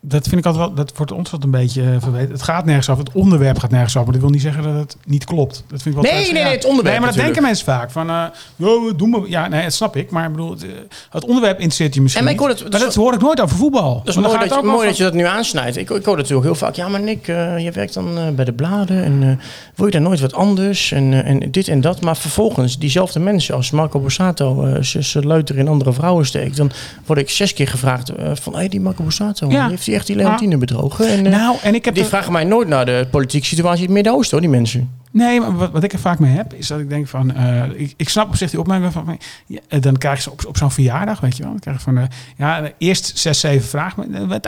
dat, 0.00 0.28
vind 0.28 0.40
ik 0.40 0.46
altijd 0.46 0.64
wel... 0.66 0.74
Dat 0.74 0.92
wordt 0.96 1.12
ons 1.12 1.30
wat 1.30 1.44
een 1.44 1.50
beetje 1.50 1.82
eh, 1.82 1.88
verweten. 1.98 2.30
Het 2.32 2.42
gaat 2.42 2.64
nergens 2.64 2.88
over. 2.88 3.04
Het 3.04 3.14
onderwerp 3.14 3.58
gaat 3.58 3.70
nergens 3.70 3.96
over. 3.96 4.04
Maar 4.04 4.12
dat 4.12 4.22
wil 4.22 4.32
niet 4.32 4.42
zeggen 4.42 4.62
dat 4.62 4.74
het 4.74 4.96
niet 5.04 5.24
klopt. 5.24 5.64
Dat 5.68 5.82
vind 5.82 5.96
ik 5.96 6.02
wel 6.02 6.12
Nee, 6.12 6.32
nee, 6.32 6.42
nee, 6.42 6.52
het 6.52 6.64
onderwerp 6.64 6.98
Nee, 6.98 7.06
maar 7.06 7.14
dat 7.14 7.16
natuurlijk. 7.16 7.24
denken 7.34 7.42
mensen 7.42 7.64
vaak. 7.64 7.90
Van, 7.90 8.08
eh 8.10 8.86
ja, 8.88 8.92
doe 8.96 9.08
maar. 9.08 9.20
Ja, 9.28 9.48
nee, 9.48 9.62
dat 9.62 9.72
snap 9.72 9.96
ik. 9.96 10.10
Maar 10.10 10.24
ik 10.24 10.30
bedoel, 10.30 10.50
het, 10.50 10.62
eh, 10.64 10.70
het 11.10 11.24
onderwerp 11.24 11.54
interesseert 11.56 11.94
je 11.94 12.00
misschien 12.02 12.26
En 12.26 12.32
ik 12.32 12.38
hoor 12.38 12.48
het- 12.48 12.70
maar 12.70 12.80
dat 12.80 12.94
hoor 12.94 13.14
ik 13.14 13.20
nooit 13.20 13.40
over 13.40 13.56
voetbal. 13.56 13.94
Dat 14.04 14.16
is 14.16 14.22
mooi, 14.22 14.38
dat, 14.38 14.54
je, 14.60 14.66
mooi 14.66 14.86
dat 14.88 14.96
je 14.96 15.02
dat 15.02 15.14
nu 15.14 15.24
aansnijdt. 15.24 15.76
Ik, 15.76 15.90
ik 15.90 16.04
hoor 16.04 16.16
natuurlijk 16.16 16.44
heel 16.44 16.54
vaak. 16.54 16.74
Ja, 16.74 16.88
maar 16.88 17.00
Nick, 17.00 17.26
je 17.26 17.70
werkt 17.74 17.94
dan 17.94 18.34
bij 18.34 18.44
de 18.44 18.52
bladen. 18.52 19.04
En 19.04 19.40
wil 19.74 19.86
je 19.86 19.92
daar 19.92 20.00
nooit 20.00 20.20
wat 20.20 20.34
anders? 20.34 20.92
En, 20.92 21.24
en 21.24 21.50
dit 21.50 21.68
en 21.68 21.80
dat. 21.80 22.00
Maar 22.00 22.16
vervolgens, 22.16 22.78
diezelfde 22.78 23.20
mensen, 23.20 23.54
als 23.54 23.70
Marco 23.70 24.00
Borsato 24.00 24.82
ze, 24.82 25.02
ze 25.02 25.26
leuter 25.26 25.58
in 25.58 25.68
andere 25.68 25.92
vrouwen 25.92 26.26
steekt. 26.26 26.56
Dan 26.56 26.70
word 27.06 27.18
ik 27.18 27.30
zes 27.30 27.52
keer 27.52 27.68
gevraagd 27.68 28.12
van, 28.32 28.56
hé, 28.56 28.68
die 28.68 28.80
Marco 28.80 29.02
Borsato, 29.02 29.50
Ja. 29.50 29.65
Heeft 29.68 29.86
hij 29.86 29.94
echt 29.94 30.06
die 30.06 30.16
Leontine 30.16 30.56
bedrogen? 30.56 31.08
En, 31.08 31.26
eh, 31.26 31.32
Nou, 31.32 31.56
en 31.62 31.74
ik 31.74 31.84
heb 31.84 31.94
die 31.94 32.04
vragen 32.04 32.32
mij 32.32 32.44
nooit 32.44 32.68
naar 32.68 32.86
de 32.86 33.06
politieke 33.10 33.46
situatie 33.46 33.78
in 33.78 33.84
het 33.84 33.94
Midden-Oosten, 33.94 34.38
hoor, 34.38 34.46
die 34.48 34.56
mensen. 34.56 34.90
Nee, 35.10 35.40
maar 35.40 35.56
wat, 35.56 35.70
wat 35.70 35.82
ik 35.84 35.92
er 35.92 35.98
vaak 35.98 36.18
mee 36.18 36.32
heb, 36.34 36.52
is 36.54 36.66
dat 36.66 36.80
ik 36.80 36.88
denk 36.88 37.08
van... 37.08 37.34
eh, 37.34 37.62
ik, 37.74 37.94
ik 37.96 38.08
snap 38.08 38.28
op 38.28 38.36
zich 38.36 38.50
die 38.50 38.60
opmerking 38.60 38.92
van... 38.92 39.18
ja, 39.46 39.58
eh, 39.68 39.80
dan 39.80 39.96
krijg 39.96 40.16
je 40.16 40.22
ze 40.22 40.30
op, 40.30 40.44
op 40.46 40.56
zo'n 40.56 40.70
verjaardag, 40.70 41.20
weet 41.20 41.36
je 41.36 41.42
wel. 41.42 41.50
Dan 41.52 41.60
krijg 41.60 41.76
je 41.76 41.82
van... 41.82 41.98
eh, 41.98 42.04
ja, 42.36 42.70
eerst 42.78 43.18
zes, 43.18 43.40
zeven 43.40 43.68
vragen. 43.68 44.28
Dat 44.28 44.42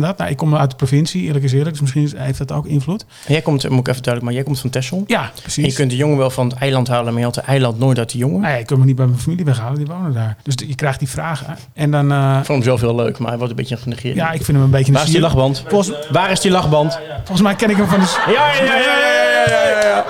dat. 0.00 0.18
Nou, 0.18 0.30
ik 0.30 0.36
kom 0.36 0.56
uit 0.56 0.70
de 0.70 0.76
provincie, 0.76 1.22
eerlijk 1.22 1.44
is 1.44 1.52
eerlijk. 1.52 1.70
Dus 1.70 1.80
misschien 1.80 2.20
heeft 2.22 2.38
dat 2.38 2.52
ook 2.52 2.66
invloed. 2.66 3.04
En 3.26 3.32
jij 3.32 3.42
komt, 3.42 3.68
moet 3.68 3.78
ik 3.80 3.88
even 3.88 4.02
duidelijk, 4.02 4.22
maar 4.24 4.32
jij 4.34 4.42
komt 4.42 4.60
van 4.60 4.70
Texel. 4.70 5.04
Ja, 5.06 5.22
En 5.22 5.30
je 5.34 5.40
precies. 5.42 5.74
kunt 5.74 5.90
de 5.90 5.96
jongen 5.96 6.16
wel 6.18 6.30
van 6.30 6.48
het 6.48 6.58
eiland 6.58 6.88
halen, 6.88 7.04
maar 7.04 7.14
je 7.16 7.22
haalt 7.22 7.34
de 7.34 7.40
eiland 7.40 7.78
nooit 7.78 7.98
uit 7.98 8.10
de 8.12 8.18
jongen. 8.18 8.40
Nee, 8.40 8.60
ik 8.60 8.66
kan 8.66 8.78
me 8.78 8.84
niet 8.84 8.96
bij 8.96 9.06
mijn 9.06 9.18
familie 9.18 9.44
weghalen, 9.44 9.76
die 9.78 9.86
wonen 9.86 10.12
daar. 10.12 10.36
Dus 10.42 10.56
de- 10.56 10.68
je 10.68 10.74
krijgt 10.74 10.98
die 10.98 11.08
vragen. 11.08 11.56
En 11.74 11.90
dan... 11.90 12.12
eh, 12.12 12.28
Ik 12.28 12.34
vond 12.44 12.48
hem 12.48 12.62
zelf 12.62 12.80
heel 12.80 12.94
leuk, 12.94 13.18
maar 13.18 13.28
hij 13.28 13.36
wordt 13.38 13.50
een 13.52 13.58
beetje 13.58 13.76
genegeerd. 13.76 14.14
ja, 14.16 14.30
ik 14.30 14.44
vind 14.44 14.56
hem 14.56 14.60
een 14.66 14.70
beetje... 14.70 14.86
een 14.86 14.92
Waar 14.92 15.04
is 15.06 15.10
die 15.10 15.20
lachband? 15.20 15.64
Volgens, 15.68 15.92
Waar 16.10 16.30
is 16.30 16.40
die 16.40 16.50
lachband? 16.50 16.98
volgens 17.16 17.40
mij 17.42 17.54
ken 17.54 17.70
ik 17.70 17.76
hem 17.76 17.86
van 17.88 18.00
de... 18.00 18.24
Ja, 18.26 18.32
ja, 18.54 18.64
ja, 18.64 18.76
ja, 18.78 19.19
ja, 19.46 19.70
ja, 19.70 19.88
ja. 19.88 20.04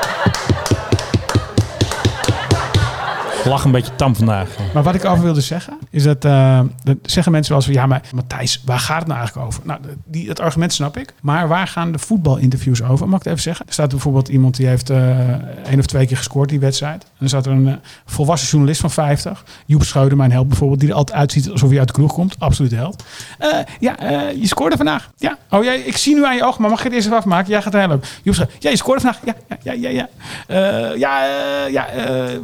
Lach 3.51 3.65
een 3.65 3.71
beetje 3.71 3.97
tam 3.97 4.17
vandaag. 4.17 4.49
Maar 4.75 4.83
wat 4.83 4.95
ik 4.95 5.05
over 5.05 5.25
wilde 5.25 5.41
zeggen, 5.41 5.79
is 5.91 6.03
dat, 6.03 6.25
eh, 6.25 6.61
dat 6.83 6.97
zeggen 7.03 7.33
mensen 7.33 7.53
wel 7.53 7.63
eens 7.63 7.71
van, 7.71 7.81
ja, 7.81 7.87
maar 7.87 8.03
Matthijs, 8.15 8.63
waar 8.65 8.79
gaat 8.79 8.99
het 8.99 9.07
nou 9.07 9.19
eigenlijk 9.19 9.49
over? 9.49 9.61
Nou, 9.65 9.81
die, 10.05 10.29
het 10.29 10.41
argument 10.41 10.73
snap 10.73 10.97
ik. 10.97 11.15
Maar 11.21 11.49
waar 11.49 11.67
gaan 11.67 11.93
de 11.93 11.99
voetbalinterviews 11.99 12.83
over? 12.83 13.09
Mag 13.09 13.19
ik 13.19 13.25
het 13.25 13.33
even 13.33 13.43
zeggen? 13.43 13.67
Er 13.67 13.73
staat 13.73 13.89
bijvoorbeeld 13.89 14.29
iemand 14.29 14.57
die 14.57 14.67
heeft 14.67 14.91
eh 14.91 15.19
één 15.67 15.79
of 15.79 15.87
twee 15.87 16.07
keer 16.07 16.17
gescoord 16.17 16.49
die 16.49 16.61
wedstrijd. 16.61 17.03
En 17.03 17.11
dan 17.19 17.29
staat 17.29 17.47
er 17.47 17.53
een 17.53 17.69
eh, 17.69 17.75
volwassen 18.05 18.49
journalist 18.49 18.81
van 18.81 18.91
50, 18.91 19.45
Joep 19.67 19.83
Scheuder, 19.83 20.17
mijn 20.17 20.33
held 20.33 20.49
bijvoorbeeld, 20.49 20.81
die 20.81 20.89
er 20.89 20.95
altijd 20.95 21.19
uitziet 21.19 21.51
alsof 21.51 21.69
hij 21.69 21.79
uit 21.79 21.89
de 21.89 21.95
kroeg 21.95 22.13
komt. 22.13 22.37
Absoluut 22.39 22.73
held. 22.73 23.05
Ja, 23.81 23.97
je 24.41 24.47
scoorde 24.47 24.77
vandaag. 24.77 25.11
Ja. 25.17 25.39
Oh, 25.51 25.65
jij, 25.65 25.79
ik 25.79 25.97
zie 25.97 26.15
nu 26.15 26.25
aan 26.25 26.37
je 26.37 26.45
oog, 26.45 26.59
maar 26.59 26.71
mag 26.71 26.79
ik 26.79 26.85
het 26.85 26.95
eerst 26.95 27.07
even 27.07 27.19
afmaken? 27.19 27.51
Jij 27.51 27.63
gaat 27.63 27.73
heel 27.73 27.89
leuk. 27.89 28.05
Joep 28.23 28.35
Scheuder, 28.35 28.57
ja, 28.59 28.71
je 28.71 28.77
scoorde 28.77 29.01
vandaag. 29.01 29.21
Ja, 29.25 29.35
ja, 29.63 29.73
ja, 29.73 29.89
ja. 29.89 30.09
Ja, 30.49 30.97
ja, 30.97 31.67
ja 31.67 31.87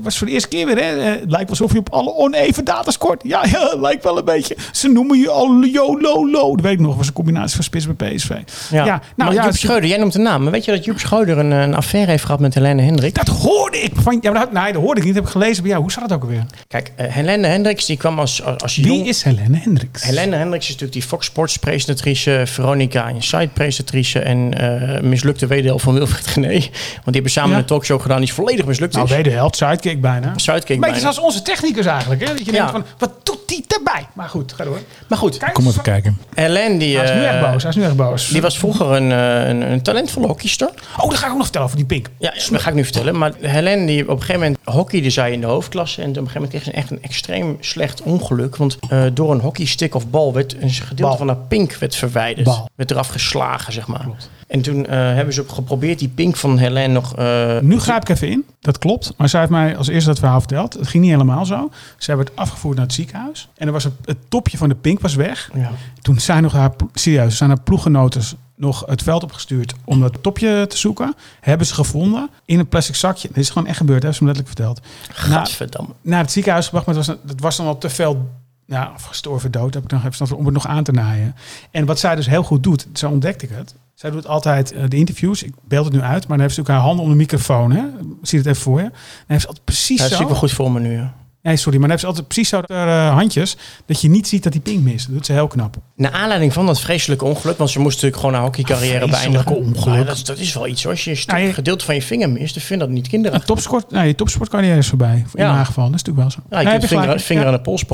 was 0.03 0.19
voor 0.19 0.27
de 0.27 0.33
eerste 0.33 0.49
keer 0.49 0.67
weer, 0.67 0.77
hè? 0.77 0.96
Eh, 0.99 1.05
het 1.05 1.31
lijkt 1.31 1.31
wel 1.31 1.47
alsof 1.49 1.73
je 1.73 1.79
op 1.79 1.89
alle 1.93 2.15
oneven 2.15 2.65
data 2.65 2.91
scoort. 2.91 3.23
Ja, 3.25 3.45
ja, 3.53 3.75
lijkt 3.81 4.05
wel 4.05 4.19
een 4.19 4.25
beetje. 4.25 4.57
Ze 4.73 4.89
noemen 4.89 5.19
je 5.19 5.31
al 5.31 5.63
YOLO. 5.65 6.51
Dat 6.57 6.61
weet 6.61 6.73
ik 6.73 6.81
nog, 6.81 6.97
was 6.97 7.07
een 7.07 7.13
combinatie 7.13 7.55
van 7.55 7.65
spits 7.65 7.87
bij 7.97 8.15
PSV. 8.15 8.31
Ja, 8.71 8.85
nou 8.85 9.01
maar 9.17 9.33
ja, 9.33 9.43
Joep 9.43 9.53
ze- 9.53 9.59
Schreuder, 9.59 9.89
jij 9.89 9.99
noemt 9.99 10.13
de 10.13 10.19
naam. 10.19 10.43
Maar 10.43 10.53
weet 10.53 10.65
je 10.65 10.71
dat 10.73 10.85
Joep 10.85 10.99
Schreuder 10.99 11.39
een, 11.39 11.51
een 11.51 11.75
affaire 11.75 12.11
heeft 12.11 12.25
gehad 12.25 12.41
met 12.41 12.55
Helene 12.55 12.83
Hendrik? 12.83 13.15
Dat 13.15 13.29
hoorde 13.29 13.79
ik. 13.79 13.93
Van, 13.95 14.19
ja, 14.21 14.31
maar 14.31 14.41
dat, 14.41 14.53
nee, 14.53 14.73
dat 14.73 14.83
hoorde 14.83 15.01
ik 15.01 15.07
niet. 15.07 15.15
Dat 15.15 15.25
heb 15.25 15.33
ik 15.35 15.41
gelezen 15.41 15.63
bij 15.63 15.71
jou. 15.71 15.83
Hoe 15.83 15.93
zat 15.93 16.03
dat 16.09 16.13
ook 16.13 16.23
alweer? 16.23 16.45
Kijk, 16.69 16.93
eh, 16.97 17.13
Helene 17.13 17.47
Hendricks 17.47 17.87
die 17.87 17.97
kwam 17.97 18.19
als, 18.19 18.43
als, 18.45 18.63
als 18.63 18.77
Wie 18.77 18.87
jong... 18.87 19.07
is 19.07 19.23
Helene 19.23 19.57
Hendricks? 19.59 20.03
Helene 20.03 20.37
Hendricks 20.37 20.65
is 20.65 20.71
natuurlijk 20.73 20.93
die 21.01 21.03
Fox 21.09 21.27
Sports 21.27 21.57
presentatrice, 21.57 22.43
Veronica 22.47 23.09
Inside 23.09 23.49
presentatrice 23.49 24.19
en 24.19 24.55
eh, 24.95 25.01
mislukte 25.01 25.47
wederhelft 25.47 25.85
van 25.85 25.95
Wilfried 25.95 26.27
Gené. 26.27 26.49
Want 26.51 26.63
die 27.05 27.13
hebben 27.13 27.31
samen 27.31 27.51
Ja. 27.51 27.57
een 27.59 27.65
talkshow 27.65 28.01
gedaan 28.01 28.21
die 28.21 28.33
volledig 28.33 28.65
mislukt 28.67 28.97
is. 28.97 29.11
Nou, 29.11 29.49
sidekick 29.51 30.01
bijna. 30.01 30.33
Sidekick 30.37 30.81
beetje 30.87 31.01
bijna. 31.03 31.13
zoals 31.13 31.19
onze 31.35 31.43
technicus 31.43 31.87
eigenlijk. 31.87 32.21
Hè? 32.21 32.27
Dat 32.35 32.39
je 32.39 32.45
Ja. 32.45 32.53
denkt 32.53 32.71
van, 32.71 32.85
wat 32.99 33.11
doet 33.23 33.39
die 33.47 33.65
erbij? 33.77 34.07
Maar 34.13 34.29
goed, 34.29 34.53
ga 34.53 34.65
door. 34.65 34.79
Maar 35.09 35.19
goed, 35.19 35.37
Kijk, 35.39 35.55
Kom 35.55 35.67
even 35.67 35.83
kijken. 35.83 36.19
Helene 36.35 36.79
die, 36.79 36.97
Hij 36.97 37.05
is 37.05 37.11
nu 37.11 37.17
eh, 37.25 37.29
echt 37.29 37.51
boos. 37.53 37.63
Hij 37.63 37.71
is 37.71 37.77
nu 37.77 37.83
echt 37.85 37.97
boos. 37.97 38.29
die 38.29 38.41
was 38.43 38.59
vroeger 38.59 38.87
een, 38.93 39.13
eh, 39.13 39.49
een, 39.49 39.73
een 39.73 39.83
talentvolle 39.83 40.27
hockeyster. 40.27 40.69
Oh, 41.01 41.09
dat 41.11 41.19
ga 41.19 41.25
ik 41.25 41.31
ook 41.31 41.37
nog 41.37 41.43
vertellen 41.43 41.67
over 41.67 41.79
die 41.79 41.87
pink. 41.87 42.09
Ja, 42.19 42.33
dat 42.51 42.61
ga 42.61 42.69
ik 42.69 42.75
nu 42.75 42.83
vertellen. 42.85 43.19
Maar 43.19 43.33
Helene 43.41 43.87
die 43.87 44.03
op 44.03 44.09
een 44.09 44.19
gegeven 44.19 44.41
moment 44.41 44.59
hockeyde 44.65 45.11
zij 45.11 45.33
in 45.33 45.41
de 45.41 45.47
hoofdklasse. 45.47 46.03
En 46.03 46.09
op 46.11 46.17
een 46.17 46.23
gegeven 46.27 46.41
moment 46.43 46.63
kreeg 46.63 46.75
ze 46.75 46.81
echt 46.81 46.91
een 46.91 47.03
extreem 47.03 47.57
slecht 47.61 48.03
ongeluk. 48.03 48.57
Want 48.57 48.79
eh, 48.89 49.03
door 49.15 49.33
een 49.33 49.41
hockeystick 49.41 49.95
of 49.95 50.09
bal 50.09 50.33
werd 50.33 50.53
een 50.61 50.71
gedeelte 50.71 51.03
Bal. 51.03 51.17
van 51.17 51.27
haar 51.29 51.37
pink 51.49 51.75
werd 51.75 51.95
verwijderd. 51.97 52.47
Bal. 52.47 52.69
Werd 52.75 52.91
eraf 52.91 53.09
geslagen, 53.09 53.73
zeg 53.73 53.87
maar. 53.87 54.07
En 54.47 54.61
toen 54.63 54.87
eh, 54.87 54.99
hebben 54.99 55.35
ze 55.35 55.45
geprobeerd 55.47 55.99
die 55.99 56.09
pink 56.09 56.37
van 56.37 56.59
Helene 56.59 56.93
nog... 56.93 57.17
eh, 57.17 57.59
Nu 57.61 57.81
grijp 57.81 58.03
ik 58.03 58.09
even 58.09 58.29
in. 58.31 58.45
Dat 58.61 58.79
klopt. 58.79 59.13
Maar 59.17 59.29
zij 59.29 59.41
heeft 59.41 59.53
mij 59.53 59.77
als 59.77 59.89
eerste 59.89 60.09
dat 60.11 60.19
verhaal 60.19 60.39
verteld. 60.39 60.76
Het 60.79 60.89
ging 60.89 61.03
niet 61.03 61.13
helemaal 61.13 61.47
zo. 61.47 61.71
Zij 61.99 62.17
werd 62.17 62.37
afgevoerd 62.37 62.77
naar 62.77 62.85
het 62.85 62.95
ziekenhuis. 62.95 63.49
En 63.57 63.67
er 63.67 63.73
was 63.73 63.85
het 63.85 64.17
topje 64.29 64.59
van 64.59 64.69
de 64.69 64.75
pink 64.75 65.01
was 65.01 65.15
weg. 65.15 65.51
Ja. 65.55 65.71
Toen 66.03 66.21
zijn 66.21 66.43
nog 66.43 66.53
haar, 66.53 66.73
serieus, 66.93 67.37
zijn 67.37 67.51
haar 67.51 67.61
ploeggenoten 67.61 68.23
nog 68.57 68.83
het 68.87 69.03
veld 69.03 69.23
opgestuurd 69.23 69.75
om 69.85 70.01
dat 70.01 70.23
topje 70.23 70.67
te 70.69 70.77
zoeken. 70.77 71.15
Hebben 71.41 71.67
ze 71.67 71.75
gevonden 71.75 72.31
in 72.45 72.59
een 72.59 72.69
plastic 72.69 72.95
zakje. 72.95 73.29
Dit 73.29 73.37
is 73.37 73.51
gewoon 73.51 73.69
echt 73.69 73.77
gebeurd, 73.77 74.03
hebben 74.03 74.19
ze 74.19 74.25
me 74.25 74.33
letterlijk 74.33 74.57
verteld. 74.59 74.87
Na, 75.29 75.39
Gadverdamme. 75.39 75.93
naar 76.03 76.21
het 76.21 76.33
ziekenhuis 76.33 76.65
gebracht, 76.65 76.87
maar 76.87 76.95
het 76.95 77.07
was, 77.07 77.17
het 77.27 77.41
was 77.41 77.57
dan 77.57 77.67
al 77.67 77.79
te 77.79 77.89
veel 77.89 78.31
ja, 78.67 78.93
gestorven 78.97 79.51
dood, 79.51 79.75
heb 79.75 79.85
ik 79.85 79.91
nog 79.91 80.05
even 80.05 80.37
om 80.37 80.45
het 80.45 80.55
nog 80.55 80.67
aan 80.67 80.85
te 80.85 80.93
naaien. 80.93 81.35
En 81.71 81.87
wat 81.87 81.99
zij 81.99 82.15
dus 82.15 82.27
heel 82.27 82.43
goed 82.43 82.63
doet, 82.63 82.87
zo 82.93 83.11
ontdekte 83.11 83.45
ik 83.45 83.51
het. 83.55 83.75
Zij 83.97 84.11
doet 84.11 84.27
altijd 84.27 84.73
eh, 84.73 84.83
de 84.89 84.97
interviews. 84.97 85.43
Ik 85.43 85.55
beeld 85.69 85.85
het 85.85 85.95
nu 85.95 86.01
uit, 86.01 86.21
maar 86.29 86.37
dan 86.37 86.41
heeft 86.41 86.55
ze 86.55 86.61
ook 86.61 86.69
haar 86.69 86.81
handen 86.81 87.05
om 87.05 87.11
de 87.11 87.17
microfoon. 87.17 87.71
Hè? 87.73 87.83
Zie 88.23 88.39
het 88.39 88.49
even 88.49 88.63
voor 88.63 88.79
je? 88.79 88.85
Dan 88.89 88.93
heeft 89.27 89.41
ze 89.41 89.47
altijd 89.47 89.65
precies 89.65 90.03
Ja, 90.03 90.09
dat 90.09 90.19
zo. 90.19 90.27
wel 90.27 90.37
goed 90.37 90.53
voor 90.53 90.73
me 90.73 90.81
nu. 90.81 90.93
ja. 90.93 91.15
Nee, 91.47 91.57
sorry, 91.57 91.79
maar 91.79 91.89
dan 91.89 91.91
heeft 91.91 92.01
ze 92.01 92.07
altijd 92.07 92.27
precies 92.27 92.49
zo 92.49 92.61
haar 92.67 93.09
eh, 93.09 93.15
handjes 93.15 93.57
dat 93.87 94.01
je 94.01 94.09
niet 94.09 94.29
ziet 94.29 94.43
dat 94.43 94.53
die 94.53 94.61
pink 94.61 94.81
mist. 94.83 95.07
Dat 95.07 95.15
doet 95.15 95.27
ze 95.27 95.33
heel 95.33 95.47
knap. 95.47 95.77
Naar 95.97 96.13
aanleiding 96.13 96.53
van 96.53 96.67
dat 96.67 96.81
vreselijke 96.81 97.25
ongeluk, 97.25 97.59
want 97.59 97.71
ze 97.71 97.79
moest 97.79 97.95
natuurlijk 97.95 98.21
gewoon 98.21 98.35
haar 98.35 98.45
hockeycarrière 98.45 99.09
Vreselijke 99.09 99.45
beëindigen. 99.51 99.77
ongeluk. 99.79 100.07
Dat, 100.07 100.17
is- 100.17 100.25
dat 100.25 100.39
is 100.39 100.55
wel 100.55 100.67
iets. 100.67 100.87
Als 100.87 101.05
je 101.05 101.23
een 101.27 101.41
je- 101.43 101.53
gedeelte 101.53 101.85
van 101.85 101.95
je 101.95 102.03
vinger 102.03 102.31
mist, 102.31 102.55
dan 102.55 102.63
vind 102.63 102.81
dat 102.81 102.89
niet 102.89 103.09
kinderen. 103.09 103.45
Topsport, 103.45 103.91
nee, 103.91 104.07
je 104.07 104.15
topsportcarrière 104.15 104.77
is 104.79 104.89
voorbij. 104.89 105.15
In 105.35 105.43
Ja. 105.45 105.53
mijn 105.53 105.67
geval, 105.67 105.85
dat 105.91 105.95
is 105.95 106.03
natuurlijk 106.03 106.29
wel 106.29 106.31
zo. 106.31 106.39
Ja, 106.51 106.59
je 106.59 106.65
Nee, 106.65 106.75
kunt 106.79 106.89
vinger, 106.89 107.05
gelijk. 107.05 107.21
vinger 107.23 107.43
Ja. 107.43 107.49
aan 107.49 107.55
de 107.55 107.61
pols 107.63 107.85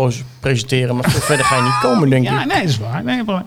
presenteren, 0.41 0.95
maar 0.97 1.11
veel 1.11 1.21
verder 1.21 1.45
ga 1.47 1.57
je 1.57 1.63
niet 1.63 1.79
komen, 1.83 2.11
denk 2.11 2.23
ik. 2.25 2.31
Ja, 2.31 2.45
nee, 2.45 2.61
dat 2.61 2.69
is 2.69 2.79
waar. 2.79 3.05
Nee, 3.05 3.23
maar- 3.25 3.45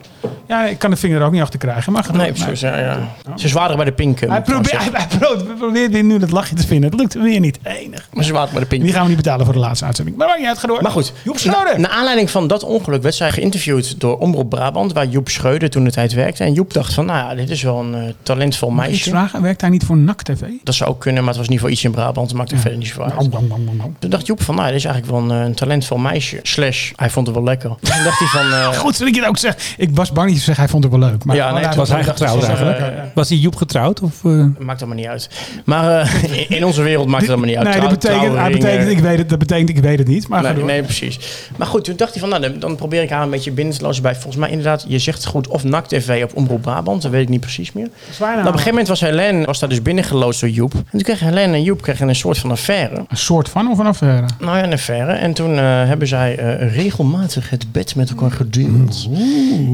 ja, 0.47 0.65
ik 0.65 0.79
kan 0.79 0.89
de 0.89 0.95
vinger 0.95 1.19
er 1.19 1.25
ook 1.25 1.31
niet 1.31 1.41
achter 1.41 1.59
krijgen. 1.59 1.93
Maar 1.93 2.05
Nee, 2.13 2.31
precies. 2.31 2.59
Ja, 2.59 2.77
ja. 2.79 3.13
Ze 3.35 3.47
zwaarder 3.47 3.75
bij 3.75 3.85
de 3.85 3.91
pink. 3.91 4.21
eh, 4.21 4.29
Hij 4.29 4.41
probeert, 4.41 4.67
trouwens 4.67 4.97
hij, 4.97 5.07
hij 5.09 5.17
probeert, 5.19 5.57
probeert 5.57 5.91
weer 5.91 6.03
nu 6.03 6.19
dat 6.19 6.31
lachje 6.31 6.55
te 6.55 6.67
vinden. 6.67 6.89
Het 6.91 6.99
lukt 6.99 7.13
weer 7.13 7.39
niet. 7.39 7.59
Enig. 7.63 8.07
Maar 8.13 8.23
ze 8.23 8.29
zwaarder 8.29 8.53
bij 8.53 8.61
de 8.61 8.67
pink. 8.67 8.83
Die 8.83 8.91
gaan 8.93 9.01
we 9.01 9.07
niet 9.07 9.17
betalen 9.17 9.45
voor 9.45 9.53
de 9.53 9.59
laatste 9.59 9.85
uitzending. 9.95 10.17
Maar 10.17 10.27
maakt 10.27 10.39
niet 10.39 10.47
uit, 10.47 10.57
ga 10.57 10.67
door. 10.67 10.81
Maar 10.81 10.91
goed, 10.91 11.13
Joep 11.23 11.33
na, 11.33 11.39
Schreuder. 11.39 11.79
naar 11.79 11.91
aanleiding 11.91 12.29
van 12.29 12.47
dat 12.47 12.63
ongeluk 12.63 13.01
werd 13.01 13.15
zij 13.15 13.31
geïnterviewd 13.31 13.99
door 13.99 14.17
Omroep 14.17 14.49
Brabant, 14.49 14.93
waar 14.93 15.07
Joep 15.07 15.29
Schreuder 15.29 15.69
toen 15.69 15.83
de 15.83 15.91
tijd 15.91 16.13
werkte. 16.13 16.43
En 16.43 16.53
Joep 16.53 16.73
dacht 16.73 16.93
van, 16.93 17.05
nou 17.05 17.17
ja, 17.29 17.35
dit 17.35 17.49
is 17.49 17.61
wel 17.61 17.79
een 17.79 17.95
eh, 17.95 18.01
talentvol 18.23 18.69
Mag 18.69 18.83
ik 18.85 18.89
meisje. 18.91 19.09
vragen? 19.09 19.41
Werkt 19.41 19.61
hij 19.61 19.69
niet 19.69 19.83
voor 19.83 19.97
NAC 19.97 20.21
TV? 20.21 20.41
Dat 20.63 20.75
zou 20.75 20.89
ook 20.89 20.99
kunnen, 20.99 21.19
maar 21.23 21.29
het 21.31 21.39
was 21.41 21.49
niet 21.49 21.59
voor 21.59 21.69
iets 21.69 21.83
in 21.83 21.91
Brabant. 21.91 22.27
Dat 22.29 22.37
maakt 22.37 22.51
er 22.51 22.57
verder 22.57 22.79
niet 22.79 22.87
zo 22.87 23.01
uit. 23.01 23.13
Om, 23.17 23.29
om, 23.33 23.51
om. 23.83 23.95
Toen 23.99 24.09
dacht 24.09 24.25
Joep 24.25 24.41
van, 24.43 24.55
nou, 24.55 24.67
dit 24.67 24.75
is 24.75 24.85
eigenlijk 24.85 25.15
wel 25.15 25.23
een, 25.31 25.41
eh, 25.41 25.45
een 25.47 25.53
talentvol 25.55 25.97
meisje. 25.97 26.39
Slash, 26.43 26.91
hij 26.95 27.09
vond 27.09 27.27
het 27.27 27.35
wel 27.35 27.45
lekker. 27.45 27.69
Toen 27.81 28.03
dacht 28.03 28.19
hij 28.19 28.27
van, 28.27 28.51
eh, 28.51 28.67
Goed 28.85 28.99
dat 28.99 29.07
ik 29.07 29.13
je 29.15 29.19
het 29.19 29.29
ook 29.29 29.37
zeg. 29.37 29.55
Ik 29.77 29.89
was 29.93 30.11
bang 30.11 30.27
dat 30.27 30.35
je 30.37 30.43
zeggen, 30.43 30.63
hij 30.63 30.71
vond 30.71 30.83
het 30.83 30.93
wel 30.93 31.01
leuk. 31.09 31.23
Maar 31.25 31.35
Ja, 31.35 31.51
nee, 31.51 31.67
Was 31.75 31.89
hij 31.89 32.03
getrouwd 32.03 32.43
eigenlijk? 32.43 32.79
Was 33.13 33.27
die 33.27 33.39
Joep 33.39 33.55
getrouwd? 33.55 34.01
Of, 34.01 34.25
eh? 34.25 34.45
Maakt 34.59 34.79
allemaal 34.79 34.97
niet 34.99 35.07
uit. 35.07 35.29
Maar 35.65 35.99
eh, 36.01 36.49
in- 36.57 36.65
onze 36.65 36.81
wereld 36.81 37.07
maakt 37.07 37.21
het 37.21 37.29
allemaal 37.31 37.49
niet 37.49 37.57
uit. 37.57 37.67
Nee, 37.67 37.79
dat 37.79 37.89
betekent, 37.89 38.35
hij 38.35 38.51
betekent, 38.51 38.89
ik 38.89 38.99
weet 38.99 39.17
het, 39.17 39.29
dat 39.29 39.39
betekent 39.39 39.69
ik 39.69 39.77
weet 39.85 39.97
het 39.99 40.07
niet. 40.07 40.27
Maar 40.27 40.53
Nee, 40.53 40.63
nee, 40.63 40.83
precies. 40.83 41.19
Maar 41.57 41.67
goed, 41.67 41.83
toen 41.83 41.95
dacht 41.95 42.11
hij 42.11 42.19
van, 42.19 42.29
nou, 42.29 42.41
dan, 42.41 42.59
dan 42.59 42.75
probeer 42.75 43.01
ik 43.01 43.09
haar 43.09 43.23
een 43.23 43.29
beetje 43.29 43.51
binnen 43.51 43.77
te 43.77 43.83
lozen 43.83 44.03
bij. 44.03 44.13
Volgens 44.13 44.35
mij 44.35 44.49
inderdaad, 44.49 44.85
je 44.87 44.99
zegt 44.99 45.25
goed, 45.25 45.47
of 45.47 45.63
NAC 45.63 45.87
TV 45.87 46.23
op 46.23 46.35
Omroep 46.35 46.61
Brabant. 46.61 47.01
Dat 47.01 47.11
weet 47.11 47.21
ik 47.21 47.29
niet 47.29 47.39
precies 47.39 47.71
meer. 47.71 47.89
Zwaar 48.11 48.29
nou. 48.35 48.39
Op 48.39 48.45
een 48.45 48.51
gegeven 48.51 48.69
moment 48.71 48.87
was 48.87 48.99
Helene 48.99 49.45
was 49.45 49.59
daar 49.59 49.69
dus 49.69 49.81
binnengeloosd 49.81 50.39
door 50.39 50.49
Joep. 50.49 50.73
En 50.73 50.83
toen 50.91 51.01
kregen 51.01 51.27
Helene 51.27 51.53
en 51.53 51.63
Joep 51.63 51.81
kregen 51.81 52.07
een 52.07 52.15
soort 52.15 52.37
van 52.37 52.51
affaire. 52.51 52.95
Een 53.07 53.17
soort 53.17 53.49
van 53.49 53.71
of 53.71 53.77
een 53.79 53.85
affaire? 53.85 54.27
Nou 54.39 54.57
ja, 54.57 54.63
een 54.63 54.73
affaire. 54.73 55.11
En 55.11 55.33
toen 55.33 55.57
eh, 55.57 55.63
hebben 55.63 56.07
zij 56.07 56.37
eh, 56.37 56.75
regelmatig 56.75 57.49
het 57.49 57.71
bed 57.71 57.95
met 57.95 58.09
elkaar 58.09 58.31
gedeeld. 58.31 59.09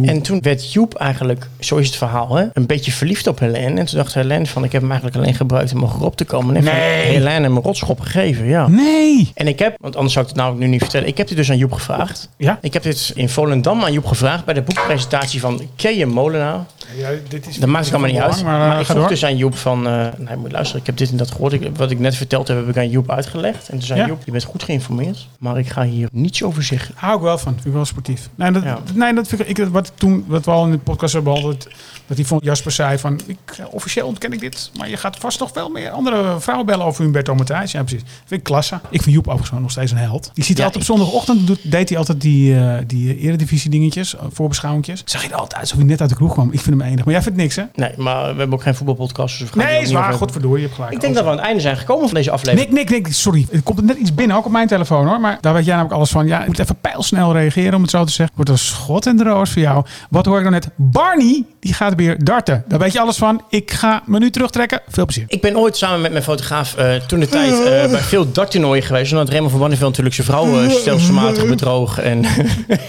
En 0.04 0.22
toen 0.22 0.42
werd 0.42 0.74
Joep 0.74 0.94
eigenlijk, 0.96 1.48
zo 1.60 1.76
is 1.78 1.88
het 1.88 1.96
verhaal, 1.96 2.36
hè, 2.36 2.46
een 2.54 2.66
beetje 2.66 2.92
verliefd 2.92 3.28
op 3.28 3.40
Helene. 3.40 3.80
En 3.80 3.86
toen 3.86 3.98
dacht 3.98 4.14
Helene 4.14 4.46
van, 4.46 4.64
ik 4.64 4.72
heb 4.72 4.82
hem 4.82 4.92
eigenlijk 4.92 5.22
alleen 5.22 5.36
gebruikt 5.36 5.74
om 5.74 5.84
erop 5.84 6.16
te 6.16 6.26
komen. 6.26 6.56
En 6.56 6.64
Nee. 6.64 6.74
Helene 7.06 7.30
hem 7.30 7.56
een 7.56 7.62
rotschop 7.64 8.00
gegeven, 8.00 8.46
ja. 8.46 8.68
Nee. 8.68 9.32
En 9.34 9.48
ik 9.48 9.60
heb, 9.60 9.76
want 9.80 9.96
anders 10.02 10.14
zou 10.14 10.26
ik 10.26 10.32
het 10.32 10.42
namelijk 10.42 10.64
nu 10.64 10.68
niet 10.72 10.82
vertellen. 10.82 11.08
Ik 11.08 11.18
heb 11.18 11.28
dit 11.28 11.38
dus 11.38 11.50
aan 11.50 11.58
Joep 11.58 11.72
gevraagd. 11.72 12.30
Ja? 12.38 12.58
Ik 12.62 12.74
heb 12.74 12.84
dit 12.84 13.12
in 13.16 13.30
Volendam 13.30 13.84
aan 13.84 13.94
Joep 13.94 14.06
gevraagd 14.06 14.46
bij 14.46 14.54
de 14.54 14.62
boekpresentatie 14.62 15.40
van 15.40 15.62
Ken 15.76 16.10
Molenaar. 16.10 16.66
Ja 16.98 17.10
dit 17.30 17.48
is 17.48 17.58
Dat 17.58 17.70
maakt 17.70 17.86
het 17.86 17.94
allemaal 17.94 18.12
niet 18.14 18.22
uit. 18.22 18.44
Maar, 18.44 18.58
Maar, 18.60 18.74
eh, 18.74 18.80
ik 18.80 18.86
ga 18.86 18.92
vroeg 18.92 18.98
door. 19.00 19.10
dus 19.10 19.26
aan 19.26 19.38
Joep 19.38 19.56
van... 19.58 19.88
eh 19.88 20.08
nee, 20.18 20.36
moet 20.36 20.52
luisteren, 20.52 20.82
ik 20.82 20.86
heb 20.88 20.98
dit 20.98 21.12
en 21.12 21.18
dat 21.18 21.32
gehoord. 21.32 21.54
Ik, 21.54 21.70
wat 21.76 21.92
ik 21.92 22.00
net 22.00 22.16
verteld 22.16 22.48
heb, 22.48 22.58
heb 22.58 22.68
ik 22.70 22.78
aan 22.78 22.90
Joep 22.90 23.12
uitgelegd. 23.12 23.70
En 23.70 23.78
toen 23.78 23.88
zei 23.88 24.00
Ja. 24.00 24.08
Joep, 24.08 24.22
je 24.26 24.32
bent 24.32 24.44
goed 24.44 24.64
geïnformeerd. 24.64 25.28
Maar 25.40 25.58
ik 25.58 25.70
ga 25.70 25.84
hier 25.84 26.10
niets 26.12 26.44
over 26.44 26.64
zeggen. 26.64 26.96
Hou 26.98 27.16
ik 27.16 27.22
wel 27.22 27.38
van. 27.38 27.54
Vind 27.54 27.66
ik 27.66 27.74
wel 27.74 27.86
sportief. 27.86 28.30
Nee, 28.36 28.52
dat, 28.52 28.64
Ja. 28.64 28.80
nee, 28.94 29.14
dat 29.14 29.28
vind 29.28 29.42
ik, 29.50 29.58
ik 29.58 29.68
wat 29.68 29.92
toen 29.96 30.24
wat 30.28 30.46
we 30.46 30.52
al 30.52 30.66
in 30.66 30.72
de 30.72 30.78
podcast 30.78 31.14
hebben 31.14 31.34
behandeld, 31.34 31.68
dat 32.08 32.18
hij 32.18 32.26
van 32.26 32.40
Jasper 32.44 32.72
zei 32.72 32.98
van, 32.98 33.20
ik, 33.26 33.38
officieel 33.70 34.08
ontken 34.08 34.34
ik 34.34 34.40
dit, 34.40 34.72
maar 34.78 34.90
je 34.90 34.98
gaat 34.98 35.18
vast 35.18 35.40
nog 35.40 35.54
wel 35.54 35.70
meer 35.70 35.90
andere 35.90 36.36
vrouwen 36.40 36.66
bellen 36.68 36.86
over 36.86 37.04
Humberto 37.04 37.36
Matthijs. 37.36 37.72
Ja, 37.72 37.84
precies. 37.84 38.02
Vind 38.26 38.40
ik 38.40 38.44
klasse. 38.44 38.80
Ik 38.90 39.02
vind 39.02 39.16
Joep 39.16 39.28
overigens 39.28 39.60
nog 39.62 39.72
steeds 39.72 39.92
een 39.92 39.98
held. 39.98 40.32
Die 40.34 40.44
ziet 40.44 40.58
Ja, 40.58 40.64
altijd 40.64 40.82
op 40.90 40.90
zondagochtend 40.98 41.48
doet, 41.48 41.72
deed 41.72 41.90
hij 41.90 41.98
altijd 41.98 42.22
die, 42.22 42.56
eh 42.56 42.78
die 42.88 43.18
eredivisie 43.18 43.70
dingetjes, 43.70 44.16
eh, 44.16 44.22
voorbeschouwingjes. 44.32 45.02
Zag 45.06 45.24
je 45.24 45.34
altijd 45.36 45.62
alsof 45.62 45.78
hij 45.78 45.86
net 45.86 46.02
uit 46.02 46.10
de 46.10 46.16
kroeg 46.16 46.34
kwam. 46.34 46.48
Ik 46.52 46.60
vind 46.60 46.66
hem 46.80 46.81
enig. 46.82 47.06
Maar 47.06 47.14
jij 47.14 47.24
vindt 47.24 47.38
niks, 47.38 47.56
hè? 47.56 47.64
Nee, 47.76 47.92
maar 47.98 48.22
we 48.22 48.28
hebben 48.40 48.54
ook 48.54 48.62
geen 48.62 48.76
voetbalpodcast. 48.76 49.40
Dus 49.40 49.50
we 49.50 49.60
gaan 49.60 49.68
Nee, 49.72 49.82
is 49.82 49.92
waar. 49.92 50.14
Godverdorie, 50.14 50.58
je 50.58 50.64
hebt 50.64 50.76
gelijk. 50.76 50.94
Ik 50.94 51.02
denk 51.02 51.14
dat 51.14 51.24
we 51.24 51.30
aan 51.30 51.36
het 51.36 51.46
einde 51.46 51.62
zijn 51.62 51.78
gekomen 51.78 52.06
van 52.06 52.14
deze 52.14 52.32
aflevering. 52.32 52.72
Nick, 52.72 52.90
Nick, 52.90 53.04
Nick, 53.04 53.14
sorry. 53.14 53.48
Er 53.52 53.62
komt 53.62 53.78
er 53.78 53.84
net 53.84 53.98
iets 53.98 54.14
binnen, 54.14 54.38
ook 54.38 54.46
op 54.46 54.52
mijn 54.52 54.68
telefoon 54.68 55.08
hoor. 55.08 55.20
Maar 55.20 55.38
daar 55.42 55.54
weet 55.54 55.66
jij 55.66 55.74
namelijk 55.74 55.96
alles 55.96 56.10
van. 56.10 56.28
Ja, 56.28 56.42
ik 56.42 56.48
moet 56.48 56.60
even 56.60 56.76
pijlsnel 56.82 57.34
reageren 57.34 57.74
om 57.74 57.82
het 57.82 57.92
zo 57.92 58.04
te 58.04 58.12
zeggen. 58.12 58.36
Wordt 58.36 58.52
een 58.52 58.58
schot 58.58 59.06
en 59.06 59.18
de 59.18 59.24
roos 59.24 59.52
voor 59.52 59.62
jou. 59.62 59.86
Wat 60.10 60.26
hoor 60.26 60.38
ik 60.38 60.44
dan 60.44 60.52
net? 60.52 60.70
Barney, 60.76 61.44
die 61.60 61.74
gaat 61.74 61.96
weer 61.96 62.24
darten. 62.24 62.64
Daar 62.68 62.80
weet 62.80 62.94
je 62.94 63.00
alles 63.00 63.18
van. 63.18 63.42
Ik 63.50 63.72
ga 63.72 64.04
me 64.06 64.20
nu 64.20 64.30
terugtrekken. 64.30 64.82
Veel 64.88 65.06
plezier. 65.06 65.26
Ik 65.28 65.42
ben 65.42 65.58
ooit 65.58 65.78
samen 65.78 66.02
met 66.02 66.12
mijn 66.12 66.24
fotograaf 66.24 66.76
eh, 66.76 66.96
toen 66.96 67.20
de 67.20 67.28
tijd 67.28 67.52
eh, 67.52 67.92
bij 67.92 68.00
veel 68.02 68.32
darttoernooien 68.32 68.84
geweest. 68.84 69.12
Omdat 69.12 69.30
Raymond 69.30 69.52
van 69.52 69.60
Banneveld 69.60 69.90
natuurlijk 69.90 70.16
zijn 70.16 70.28
vrouw 70.28 70.64
eh, 70.64 70.70
stelselmatig 70.70 71.48
bedroog. 71.48 72.00
En, 72.00 72.24
en 72.26 72.26
op 72.26 72.36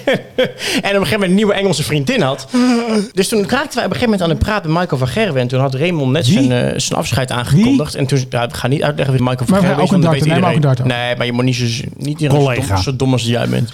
een 0.07 0.82
gegeven 0.82 1.11
moment 1.11 1.22
een 1.22 1.34
nieuwe 1.34 1.55
Engelse 1.55 1.82
vriendin 1.82 2.20
had. 2.20 2.47
Dus 3.12 3.28
toen 3.28 3.49
raakten 3.49 3.78
wij 3.78 3.82
op 3.85 3.91
een 3.91 3.99
gegeven 3.99 4.11
moment 4.11 4.22
aan 4.22 4.28
het 4.37 4.39
praten 4.39 4.72
met 4.72 4.80
Michael 4.80 4.99
van 4.99 5.09
Gerwen. 5.09 5.41
En 5.41 5.49
toen 5.49 5.61
had 5.61 5.74
Raymond 5.74 6.12
net 6.12 6.26
zijn, 6.26 6.53
eh, 6.53 6.78
zijn 6.78 6.99
afscheid 6.99 7.30
aangekondigd. 7.30 7.95
En 7.95 8.07
toen, 8.07 8.24
ja, 8.30 8.43
ik 8.43 8.55
ga 8.55 8.66
niet 8.68 8.83
uitleggen 8.83 9.14
wie 9.14 9.24
Michael 9.24 9.47
van 9.47 9.59
Gerwen 9.59 9.85
is. 9.85 9.91
darter. 9.91 10.11
weet 10.11 10.24
Nee, 10.24 10.41
maar 10.41 10.49
ook 10.51 10.55
iedereen. 10.55 10.55
een 10.55 10.61
darter. 10.61 10.87
Nee, 10.87 11.16
maar 11.16 11.26
je 11.26 11.33
moet 11.33 11.45
niet 11.45 11.57
zo, 11.57 11.64
niet 11.97 12.20
zo 12.20 12.28
dom, 12.28 12.76
zo 12.83 12.97
dom 12.97 13.12
als 13.12 13.22
jij 13.22 13.49
bent. 13.49 13.72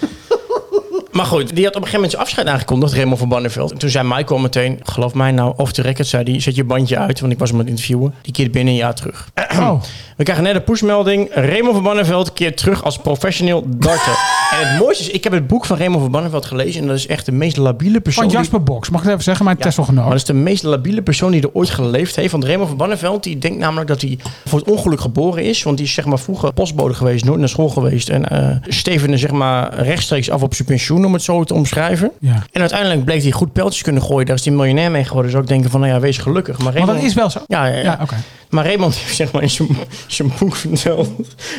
Maar 1.11 1.25
goed, 1.25 1.55
die 1.55 1.65
had 1.65 1.75
op 1.75 1.81
een 1.81 1.87
gegeven 1.87 1.93
moment 1.93 2.11
zijn 2.11 2.23
afscheid 2.23 2.47
aangekondigd, 2.47 2.93
Raymond 2.93 3.19
van 3.19 3.29
Banneveld. 3.29 3.71
En 3.71 3.77
toen 3.77 3.89
zei 3.89 4.07
Michael 4.07 4.39
meteen, 4.39 4.79
geloof 4.83 5.13
mij 5.13 5.31
nou, 5.31 5.53
off 5.57 5.71
the 5.71 5.81
record, 5.81 6.07
zei 6.07 6.31
hij, 6.31 6.41
zet 6.41 6.55
je 6.55 6.63
bandje 6.63 6.97
uit, 6.97 7.19
want 7.19 7.31
ik 7.31 7.39
was 7.39 7.49
hem 7.49 7.57
aan 7.59 7.65
het 7.65 7.73
interviewen. 7.73 8.13
Die 8.21 8.33
keert 8.33 8.51
binnen 8.51 8.73
een 8.73 8.79
jaar 8.79 8.93
terug. 8.95 9.29
Oh. 9.51 9.81
We 10.17 10.25
krijgen 10.25 10.45
net 10.45 10.55
een 10.55 10.63
pushmelding. 10.63 11.29
Raymond 11.33 11.73
van 11.73 11.83
Banneveld 11.83 12.33
keert 12.33 12.57
terug 12.57 12.83
als 12.83 12.97
professioneel 12.97 13.63
darter. 13.67 14.17
en 14.61 14.67
het 14.67 14.79
mooiste 14.79 15.03
is, 15.03 15.09
ik 15.09 15.23
heb 15.23 15.33
het 15.33 15.47
boek 15.47 15.65
van 15.65 15.77
Raymond 15.77 16.01
van 16.01 16.11
Banneveld 16.11 16.45
gelezen. 16.45 16.81
En 16.81 16.87
dat 16.87 16.97
is 16.97 17.07
echt 17.07 17.25
de 17.25 17.31
meest 17.31 17.57
labiele 17.57 17.99
persoon. 17.99 18.23
Van 18.23 18.33
Jasper 18.33 18.63
Box. 18.63 18.89
Mag 18.89 18.99
ik 18.99 19.05
het 19.05 19.13
even 19.13 19.23
zeggen? 19.23 19.45
Mijn 19.45 19.57
Ja, 19.57 19.63
Tesla-genoot. 19.63 20.01
Maar 20.01 20.09
dat 20.09 20.19
is 20.21 20.25
de 20.25 20.33
meest 20.33 20.63
labiele 20.63 21.01
persoon 21.01 21.31
die 21.31 21.41
er 21.41 21.49
ooit 21.53 21.69
geleefd 21.69 22.15
heeft. 22.15 22.31
Want 22.31 22.43
Raymond 22.43 22.67
van 22.67 22.77
Banneveld, 22.77 23.23
die 23.23 23.37
denkt 23.37 23.57
namelijk 23.57 23.87
dat 23.87 24.01
hij 24.01 24.17
voor 24.45 24.59
het 24.59 24.69
ongeluk 24.69 25.01
geboren 25.01 25.43
is. 25.43 25.63
Want 25.63 25.77
die 25.77 25.85
is 25.85 25.93
zeg 25.93 26.05
maar 26.05 26.19
vroeger 26.19 26.53
postbode 26.53 26.93
geweest, 26.93 27.25
nooit 27.25 27.39
naar 27.39 27.49
school 27.49 27.69
geweest. 27.69 28.09
En 28.09 28.29
eh 28.29 28.55
stevende 28.67 29.17
zeg 29.17 29.31
maar 29.31 29.73
rechtstreeks 29.81 30.29
af 30.29 30.41
op 30.41 30.53
zijn 30.53 30.67
pensioen, 30.67 30.98
om 31.05 31.13
het 31.13 31.21
zo 31.21 31.43
te 31.43 31.53
omschrijven. 31.53 32.11
Ja. 32.19 32.43
En 32.51 32.61
uiteindelijk 32.61 33.05
bleek 33.05 33.21
hij 33.21 33.31
goed 33.31 33.53
pijltjes 33.53 33.81
kunnen 33.81 34.01
gooien. 34.01 34.25
Daar 34.25 34.35
is 34.35 34.45
hij 34.45 34.53
miljonair 34.53 34.91
mee 34.91 35.03
geworden. 35.03 35.31
Dus 35.31 35.39
ook 35.41 35.47
denken 35.47 35.69
van, 35.69 35.79
nou 35.79 35.93
ja, 35.93 35.99
wees 35.99 36.17
gelukkig. 36.17 36.57
Maar, 36.57 36.73
Maar 36.73 36.85
dat 36.85 37.03
is 37.03 37.13
wel 37.13 37.29
zo. 37.29 37.39
Ja, 37.47 37.65
ja, 37.65 37.75
ja. 37.75 37.81
Ja, 37.83 37.97
oké. 38.01 38.15
Maar 38.49 38.65
Raymond 38.65 38.95
heeft 38.97 39.15
zeg 39.15 39.31
maar 39.31 39.41
in 39.41 39.49
zijn, 40.07 40.31
boek 40.39 40.55
verteld 40.55 41.09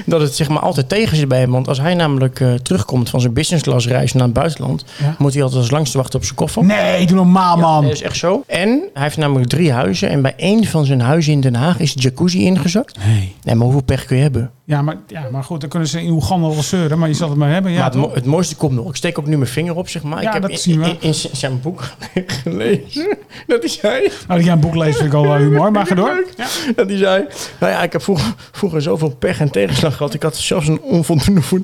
dat 0.07 0.21
het 0.21 0.35
zeg 0.35 0.49
maar 0.49 0.59
altijd 0.59 0.89
tegen 0.89 1.17
zit 1.17 1.29
bij 1.29 1.39
hem. 1.41 1.51
Want 1.51 1.69
als 1.69 1.81
hij 1.81 1.95
namelijk 1.95 2.41
eh, 2.41 2.55
terugkomt 2.55 3.11
van 3.11 3.21
zijn 3.21 3.33
business 3.33 3.63
class 3.65 3.87
reis 3.87 4.13
naar 4.13 4.23
het 4.25 4.33
buitenland, 4.33 4.85
Ja. 4.99 5.15
moet 5.19 5.33
hij 5.35 5.43
altijd 5.43 5.61
als 5.61 5.71
langste 5.71 5.99
wachten 5.99 6.19
op 6.19 6.25
zijn 6.25 6.37
koffer. 6.37 6.65
Nee, 6.65 7.07
doe 7.07 7.17
normaal, 7.17 7.57
Ja, 7.57 7.63
man. 7.63 7.83
dat 7.83 7.93
is 7.93 8.03
echt 8.03 8.17
zo. 8.17 8.43
En 8.47 8.69
hij 8.95 9.03
heeft 9.03 9.17
namelijk 9.17 9.49
drie 9.49 9.73
huizen. 9.73 10.09
En 10.11 10.23
bij 10.23 10.35
één 10.37 10.65
van 10.65 10.85
zijn 10.85 11.01
huizen 11.01 11.33
in 11.33 11.41
Den 11.41 11.55
Haag 11.55 11.79
is 11.79 11.95
de 11.95 12.01
jacuzzi 12.01 12.45
ingezakt. 12.45 12.99
Nee. 13.07 13.35
Nee, 13.43 13.55
maar 13.55 13.65
hoeveel 13.65 13.83
pech 13.85 14.05
kun 14.05 14.17
je 14.17 14.23
hebben? 14.23 14.51
Ja 14.65 14.83
maar, 14.83 14.97
ja, 15.07 15.29
maar 15.33 15.45
goed, 15.45 15.61
dan 15.61 15.69
kunnen 15.71 15.89
ze 15.89 16.03
in 16.03 16.11
Oeganda 16.11 16.49
wel 16.49 16.63
zeuren. 16.63 16.99
Maar 16.99 17.09
je 17.09 17.15
zal 17.15 17.29
het 17.29 17.39
maar 17.39 17.51
hebben. 17.53 17.73
Ja, 17.73 17.77
maar 17.79 17.87
het, 17.91 17.95
mo- 18.01 18.11
het 18.15 18.25
mooiste 18.25 18.57
komt 18.57 18.73
nog. 18.75 18.89
Ik 18.89 18.97
steek 18.97 19.19
ook 19.19 19.27
nu 19.27 19.37
mijn 19.39 19.51
vinger 19.51 19.77
op, 19.77 19.89
zeg 19.89 20.03
maar. 20.03 20.23
Ja, 20.23 20.27
ik 20.29 20.33
heb 20.33 20.43
dat 20.51 20.65
in, 20.67 20.97
in, 21.01 21.15
zijn 21.15 21.61
boek 21.61 21.83
gelezen 22.43 23.17
dat 23.47 23.61
hij 23.61 23.69
zei... 23.69 24.01
Nou, 24.01 24.13
dat 24.27 24.45
jij 24.45 24.53
een 24.53 24.61
boek 24.61 24.75
leest 24.75 24.97
vind 24.97 25.09
ik 25.09 25.15
al 25.15 25.23
wel 25.23 25.37
humor. 25.37 25.73
Maar 25.73 25.87
ga 25.87 25.95
door. 25.95 26.25
Ja. 26.37 26.80
Hij 26.89 26.99
zei, 26.99 27.27
nou 27.59 27.73
ja, 27.73 27.83
ik 27.83 27.93
heb 27.93 28.03
vroeger, 28.03 28.33
vroeger 28.53 28.83
zoveel 28.83 29.11
pech 29.19 29.41
en 29.41 29.51
tegenslag 29.51 29.97
gehad. 29.97 30.15
Ik 30.15 30.23
had 30.23 30.37
zelfs 30.37 30.67
een 30.69 30.81
onvoldoende 30.81 31.43
voor 31.43 31.61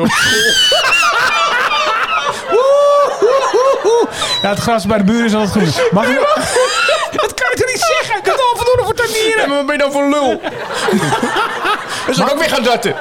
op 0.00 0.08
school. 0.08 0.52
Ja, 4.42 4.50
het 4.50 4.58
gras 4.58 4.86
bij 4.86 4.98
de 4.98 5.04
buren 5.04 5.24
is 5.24 5.34
altijd 5.34 5.50
groen. 5.74 5.84
Mag 5.92 6.06
ik... 6.08 6.18
Dat 7.20 7.34
kan 7.34 7.50
ik 7.52 7.56
toch 7.58 7.66
niet 7.66 7.94
zeggen? 7.98 8.18
Ik 8.18 8.26
had 8.26 8.40
onvoldoende 8.52 8.82
voor 8.84 8.94
Ja, 8.94 9.12
tuinieren. 9.12 9.48
maar 9.48 9.56
wat 9.56 9.66
ben 9.66 9.76
je 9.76 9.80
nou 9.80 9.92
voor 9.92 10.08
lul? 10.08 10.40
Dus 12.06 12.18
ik 12.18 12.30
ook 12.32 12.38
weer 12.38 12.48
gaan 12.48 12.64
darten. 12.64 12.94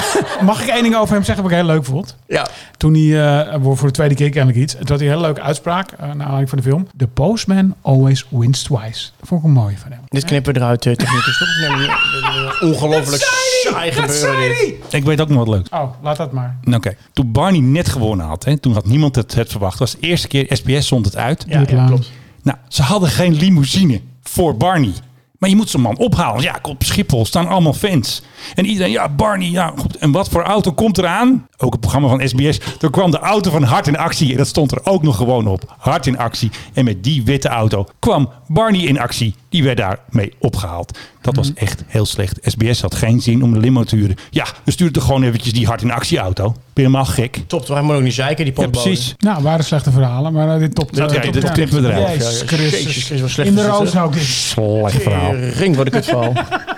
Mag 0.44 0.62
ik 0.62 0.68
één 0.68 0.82
ding 0.82 0.96
over 0.96 1.14
hem 1.14 1.24
zeggen 1.24 1.42
wat 1.44 1.52
ik 1.52 1.58
heel 1.58 1.66
leuk 1.66 1.84
vond? 1.84 2.16
Ja. 2.26 2.46
Toen 2.76 2.94
hij, 2.94 3.44
eh, 3.46 3.54
voor 3.62 3.86
de 3.86 3.92
tweede 3.92 4.14
keer 4.14 4.30
kennelijk 4.30 4.58
iets. 4.58 4.72
Toen 4.72 4.86
had 4.88 4.98
hij 4.98 5.06
een 5.08 5.14
hele 5.14 5.26
leuke 5.26 5.40
uitspraak, 5.40 5.92
uh, 5.92 5.98
naar 5.98 6.10
aanleiding 6.10 6.48
van 6.48 6.58
de 6.58 6.64
film. 6.64 6.86
The 6.96 7.06
postman 7.06 7.74
always 7.82 8.26
wins 8.30 8.62
twice. 8.62 9.10
Dat 9.18 9.28
vond 9.28 9.40
ik 9.40 9.46
een 9.46 9.52
mooie 9.52 9.78
van 9.78 9.90
hem. 9.90 10.00
Dit 10.08 10.24
knippen 10.24 10.52
we 10.52 10.60
eruit, 10.60 10.84
uh, 10.84 10.94
technicus. 10.94 11.42
Nee, 11.60 11.70
nee, 11.70 11.88
Ongelooflijk 12.60 13.22
saai 13.22 13.92
gebeuren 13.92 14.48
dit. 14.48 14.74
Ik 14.90 15.04
weet 15.04 15.20
ook 15.20 15.28
nog 15.28 15.38
wat 15.38 15.48
leuks. 15.48 15.68
Oh, 15.68 15.90
laat 16.02 16.16
dat 16.16 16.32
maar. 16.32 16.56
Oké, 16.70 16.96
toen 17.12 17.32
Barney 17.32 17.60
net 17.60 17.88
gewonnen 17.88 18.26
had, 18.26 18.44
hè, 18.44 18.58
toen 18.58 18.72
had 18.72 18.86
niemand 18.86 19.14
het, 19.16 19.34
het 19.34 19.50
verwacht. 19.50 19.78
Dat 19.78 19.90
was 19.92 20.00
de 20.00 20.06
eerste 20.06 20.28
keer, 20.28 20.46
SBS 20.48 20.86
zond 20.86 21.04
het 21.04 21.16
uit. 21.16 21.44
Ja, 21.48 21.64
klopt. 21.64 22.10
Nou, 22.42 22.58
ze 22.68 22.82
hadden 22.82 23.08
geen 23.08 23.34
limousine 23.34 24.00
voor 24.22 24.56
Barney. 24.56 24.92
Maar 25.38 25.50
je 25.50 25.56
moet 25.56 25.70
zo'n 25.70 25.80
man 25.80 25.98
ophalen. 25.98 26.42
Ja, 26.42 26.58
op 26.62 26.82
Schiphol 26.82 27.26
staan 27.26 27.48
allemaal 27.48 27.72
fans. 27.72 28.22
En 28.54 28.66
iedereen, 28.66 28.92
ja, 28.92 29.08
Barney, 29.08 29.50
ja, 29.50 29.72
goed. 29.76 29.96
En 29.96 30.10
wat 30.12 30.28
voor 30.28 30.42
auto 30.42 30.72
komt 30.72 30.98
eraan? 30.98 31.46
Ook 31.56 31.72
het 31.72 31.80
programma 31.80 32.08
van 32.08 32.28
SBS. 32.28 32.60
Er 32.80 32.90
kwam 32.90 33.10
de 33.10 33.18
auto 33.18 33.50
van 33.50 33.62
Hart 33.62 33.86
in 33.86 33.96
actie. 33.98 34.30
En 34.30 34.36
dat 34.36 34.46
stond 34.46 34.72
er 34.72 34.80
ook 34.82 35.02
nog 35.02 35.16
gewoon 35.16 35.46
op. 35.46 35.74
Hart 35.78 36.06
in 36.06 36.18
actie. 36.18 36.50
En 36.72 36.84
met 36.84 37.04
die 37.04 37.24
witte 37.24 37.48
auto 37.48 37.86
kwam 37.98 38.30
Barney 38.46 38.80
in 38.80 39.00
actie. 39.00 39.34
Die 39.48 39.62
werd 39.64 39.76
daarmee 39.76 40.32
opgehaald. 40.38 40.98
Dat 41.20 41.36
was 41.36 41.54
echt 41.54 41.82
heel 41.86 42.06
slecht. 42.06 42.38
SBS 42.42 42.80
had 42.80 42.94
geen 42.94 43.20
zin 43.20 43.42
om 43.42 43.52
de 43.52 43.58
limo 43.58 43.84
te 43.84 43.96
huren. 43.96 44.16
Ja, 44.30 44.46
we 44.64 44.70
stuurden 44.70 44.94
toch 44.96 45.04
gewoon 45.04 45.22
eventjes 45.22 45.52
die 45.52 45.66
Hart 45.66 45.82
in 45.82 45.90
actie 45.90 46.18
auto. 46.18 46.44
Ben 46.44 46.56
je 46.74 46.80
helemaal 46.82 47.04
gek? 47.04 47.40
Top? 47.46 47.68
Hij 47.68 47.82
moet 47.82 47.94
ook 47.94 48.02
niet 48.02 48.14
zeiken, 48.14 48.44
die 48.44 48.54
Ja, 48.60 48.68
precies. 48.68 49.14
Nou, 49.18 49.42
waren 49.42 49.64
slechte 49.64 49.90
verhalen, 49.90 50.32
maar 50.32 50.54
uh, 50.54 50.58
dit 50.58 50.74
top. 50.74 50.96
Dat- 50.96 51.12
ja, 51.12 51.20
top- 51.20 51.32
dit 51.32 51.52
knippen 51.52 51.82
we 51.82 51.88
eruit. 51.88 52.08
Jezus 52.18 52.42
Christus. 52.46 53.08
Jezus 53.08 53.38
In 53.38 53.54
de 53.54 53.66
roos 53.66 53.96
ook. 53.96 54.14
Slecht 54.16 55.02
verhaal. 55.02 55.34
Ring, 55.34 55.76
ik 55.80 55.94
het 55.94 56.04
verhaal. 56.04 56.32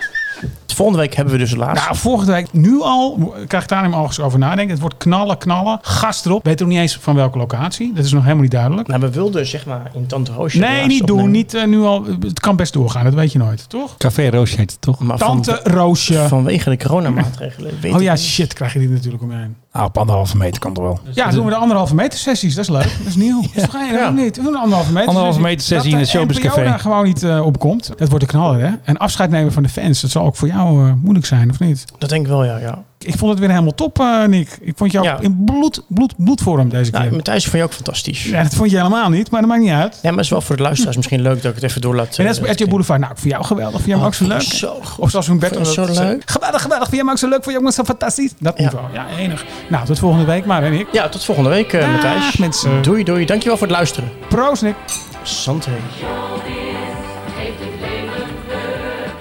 Volgende 0.80 1.02
week 1.04 1.14
hebben 1.14 1.34
we 1.34 1.40
dus 1.40 1.54
laatst. 1.54 1.84
Nou, 1.84 1.96
volgende 1.96 2.32
week, 2.32 2.52
nu 2.52 2.80
al, 2.82 3.34
krijg 3.46 3.62
ik 3.62 3.68
daar 3.68 3.86
niet 3.86 3.94
al 3.94 4.10
over 4.24 4.38
nadenken. 4.38 4.70
Het 4.70 4.80
wordt 4.80 4.96
knallen, 4.96 5.38
knallen, 5.38 5.78
gas 5.82 6.24
erop. 6.24 6.44
Weet 6.44 6.62
ook 6.62 6.68
niet 6.68 6.78
eens 6.78 6.96
van 7.00 7.14
welke 7.14 7.38
locatie. 7.38 7.92
Dat 7.94 8.04
is 8.04 8.12
nog 8.12 8.22
helemaal 8.22 8.42
niet 8.42 8.50
duidelijk. 8.50 8.88
Nou, 8.88 9.00
we 9.00 9.10
wilden 9.10 9.46
zeg 9.46 9.66
maar 9.66 9.90
in 9.94 10.06
Tante 10.06 10.32
Roosje. 10.32 10.58
Nee, 10.58 10.68
laatste 10.70 10.88
niet 10.88 11.06
doen. 11.06 11.30
Niet 11.30 11.54
eh, 11.54 11.64
nu 11.66 11.80
al. 11.82 12.04
Het 12.20 12.40
kan 12.40 12.56
best 12.56 12.72
doorgaan, 12.72 13.04
dat 13.04 13.14
weet 13.14 13.32
je 13.32 13.38
nooit, 13.38 13.68
toch? 13.68 13.96
Café 13.96 14.28
Roosje 14.30 14.56
heet 14.56 14.70
het 14.70 14.80
toch? 14.80 14.98
Maar 14.98 15.18
van- 15.18 15.42
Tante 15.42 15.60
Roosje. 15.70 16.28
vanwege 16.28 16.70
de 16.70 16.76
coronamaatregelen. 16.76 17.72
Weet 17.80 17.94
Oh 17.94 18.02
ja, 18.02 18.12
niet. 18.12 18.20
shit, 18.22 18.52
krijg 18.54 18.72
je 18.72 18.78
die 18.78 18.88
natuurlijk 18.88 19.22
omheen. 19.22 19.56
Ah, 19.72 19.84
op 19.84 19.98
anderhalve 19.98 20.36
meter 20.36 20.60
kan 20.60 20.72
toch 20.74 20.84
wel. 20.84 20.98
Ja, 21.10 21.30
doen 21.30 21.44
we 21.44 21.50
de 21.50 21.56
anderhalve 21.56 21.94
meter 21.94 22.18
sessies. 22.18 22.54
Dat 22.54 22.64
is 22.64 22.70
leuk. 22.70 22.82
Dat 22.98 23.06
is 23.06 23.16
nieuw. 23.16 23.40
Dat 23.42 23.50
is 23.54 23.62
toch 23.62 23.70
geen- 23.70 23.92
Ja. 23.92 24.10
niet. 24.10 24.36
We 24.36 24.42
doen 24.42 24.52
een 24.54 24.60
anderhalve 24.60 24.92
meter 24.92 25.08
Anderhalve 25.08 25.40
meter 25.40 25.66
sessie 25.66 25.90
in 25.92 25.96
het 25.98 26.04
Dat 26.12 26.14
Showbiz 26.14 26.38
Café. 26.38 26.64
daar 26.64 26.78
gewoon 26.80 27.04
niet 27.04 27.22
eh, 27.22 27.46
op 27.46 27.58
komt. 27.58 27.92
Dat 27.96 28.08
wordt 28.08 28.24
een 28.24 28.30
knaller, 28.30 28.60
hè? 28.60 28.70
En 28.84 28.96
afscheid 28.96 29.30
nemen 29.30 29.52
van 29.52 29.62
de 29.62 29.68
fans. 29.68 30.00
Dat 30.00 30.10
zal 30.10 30.24
ook 30.24 30.36
voor 30.36 30.48
jou 30.48 30.86
eh, 30.88 30.92
moeilijk 31.02 31.26
zijn, 31.26 31.50
of 31.50 31.58
niet? 31.60 31.84
Dat 31.98 32.08
denk 32.08 32.22
ik 32.22 32.28
wel, 32.28 32.44
ja. 32.44 32.56
ja. 32.56 32.82
Ik 33.06 33.18
vond 33.18 33.30
het 33.30 33.38
weer 33.40 33.48
helemaal 33.48 33.74
top, 33.74 33.98
eh, 34.00 34.24
Nick. 34.24 34.58
Ik 34.60 34.72
vond 34.76 34.92
jou 34.92 35.04
Ja. 35.04 35.18
in 35.20 35.42
bloed, 35.44 35.82
bloed, 35.88 36.14
bloedvorm 36.16 36.68
deze 36.68 36.90
keer. 36.90 37.00
Nou, 37.00 37.12
Matthijs 37.14 37.42
vond 37.44 37.56
je 37.56 37.62
ook 37.62 37.72
fantastisch. 37.72 38.24
ja, 38.24 38.42
dat 38.42 38.54
vond 38.54 38.70
je 38.70 38.76
helemaal 38.76 39.08
niet, 39.08 39.30
maar 39.30 39.40
dat 39.40 39.50
maakt 39.50 39.62
niet 39.62 39.70
uit. 39.70 39.92
Ja, 39.94 39.98
maar 40.02 40.12
het 40.12 40.20
is 40.24 40.30
wel 40.30 40.40
voor 40.40 40.56
de 40.56 40.62
luisteraars 40.62 40.96
misschien 40.96 41.20
leuk 41.22 41.42
dat 41.42 41.50
ik 41.50 41.54
het 41.54 41.62
even 41.70 41.80
door 41.80 41.94
laat. 41.94 42.16
En 42.18 42.22
eh, 42.22 42.28
als 42.28 42.40
bij 42.40 42.50
RTL 42.50 42.68
Boulevard. 42.68 43.00
Nou, 43.00 43.12
ik 43.12 43.18
vind 43.18 43.32
jou 43.32 43.44
geweldig. 43.44 43.80
Jij 43.80 43.90
hem 43.90 44.00
Oh, 44.00 44.06
ook 44.06 44.14
zo 44.14 44.26
leuk? 44.26 44.40
Zo. 44.42 44.72
Of 44.98 45.10
zoals 45.10 45.26
dat 45.26 45.40
het 45.40 45.66
zo 45.66 45.84
zegt. 45.86 45.98
leuk? 45.98 46.22
Geweldig, 46.30 46.62
geweldig. 46.62 46.88
Jij 46.90 46.98
hem 46.98 47.10
ook 47.10 47.18
zo 47.18 47.28
leuk? 47.28 47.42
Vond 47.42 47.56
hem 47.56 47.66
ook 47.66 47.72
zo 47.72 47.84
fantastisch? 47.84 48.32
Dat 48.38 48.54
Ja. 48.58 48.62
niveau. 48.64 48.84
Ja, 48.92 49.06
enig. 49.18 49.44
Nou, 49.68 49.86
tot 49.86 49.98
volgende 49.98 50.24
week 50.24 50.44
maar, 50.44 50.62
hè, 50.62 50.70
Nick. 50.70 50.86
Ja, 50.92 51.08
tot 51.08 51.24
volgende 51.24 51.50
week, 51.50 51.72
eh 51.72 51.92
Matthijs. 51.92 52.36
mensen. 52.36 52.82
Doei, 52.82 53.04
doei. 53.04 53.24
Dankjewel 53.26 53.56
voor 53.58 53.66
het 53.66 53.76
luisteren. 53.76 54.10
Proost, 54.28 54.62
Nick. 54.62 54.74
Santé. 55.22 55.70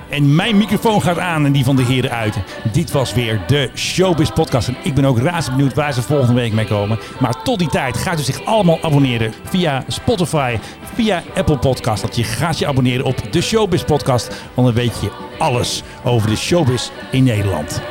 En 0.10 0.36
mijn 0.36 0.58
microfoon 0.58 1.02
gaat 1.02 1.20
aan 1.20 1.46
en 1.46 1.52
die 1.52 1.64
van 1.64 1.76
de 1.76 1.84
heren 1.84 2.12
uit. 2.12 2.38
Dit 2.72 2.92
was 2.92 3.14
weer 3.14 3.42
de 3.48 3.70
Showbiz 3.76 4.30
Podcast. 4.30 4.68
En 4.68 4.76
ik 4.84 4.94
ben 4.94 5.06
ook 5.06 5.20
razend 5.20 5.56
benieuwd 5.56 5.74
waar 5.74 5.94
ze 5.94 6.02
volgende 6.02 6.34
week 6.34 6.54
mee 6.54 6.66
komen. 6.66 7.00
Maar 7.20 7.44
tot 7.44 7.60
die 7.60 7.70
tijd 7.70 7.98
gaat 7.98 8.20
u 8.20 8.24
zich 8.24 8.46
allemaal 8.46 8.82
abonneren 8.82 9.34
via 9.44 9.84
Spotify, 9.88 10.58
via 10.94 11.24
Apple 11.36 11.58
Podcast. 11.58 12.02
Dat 12.02 12.16
je 12.16 12.24
gaat 12.24 12.60
je 12.60 12.68
abonneren 12.68 13.06
op 13.06 13.32
de 13.32 13.42
Showbiz 13.42 13.84
Podcast. 13.84 14.28
Want 14.54 14.68
dan 14.68 14.76
weet 14.76 15.00
je 15.02 15.12
alles 15.38 15.84
over 16.04 16.30
de 16.30 16.36
showbiz 16.36 16.90
in 17.12 17.24
Nederland. 17.24 17.82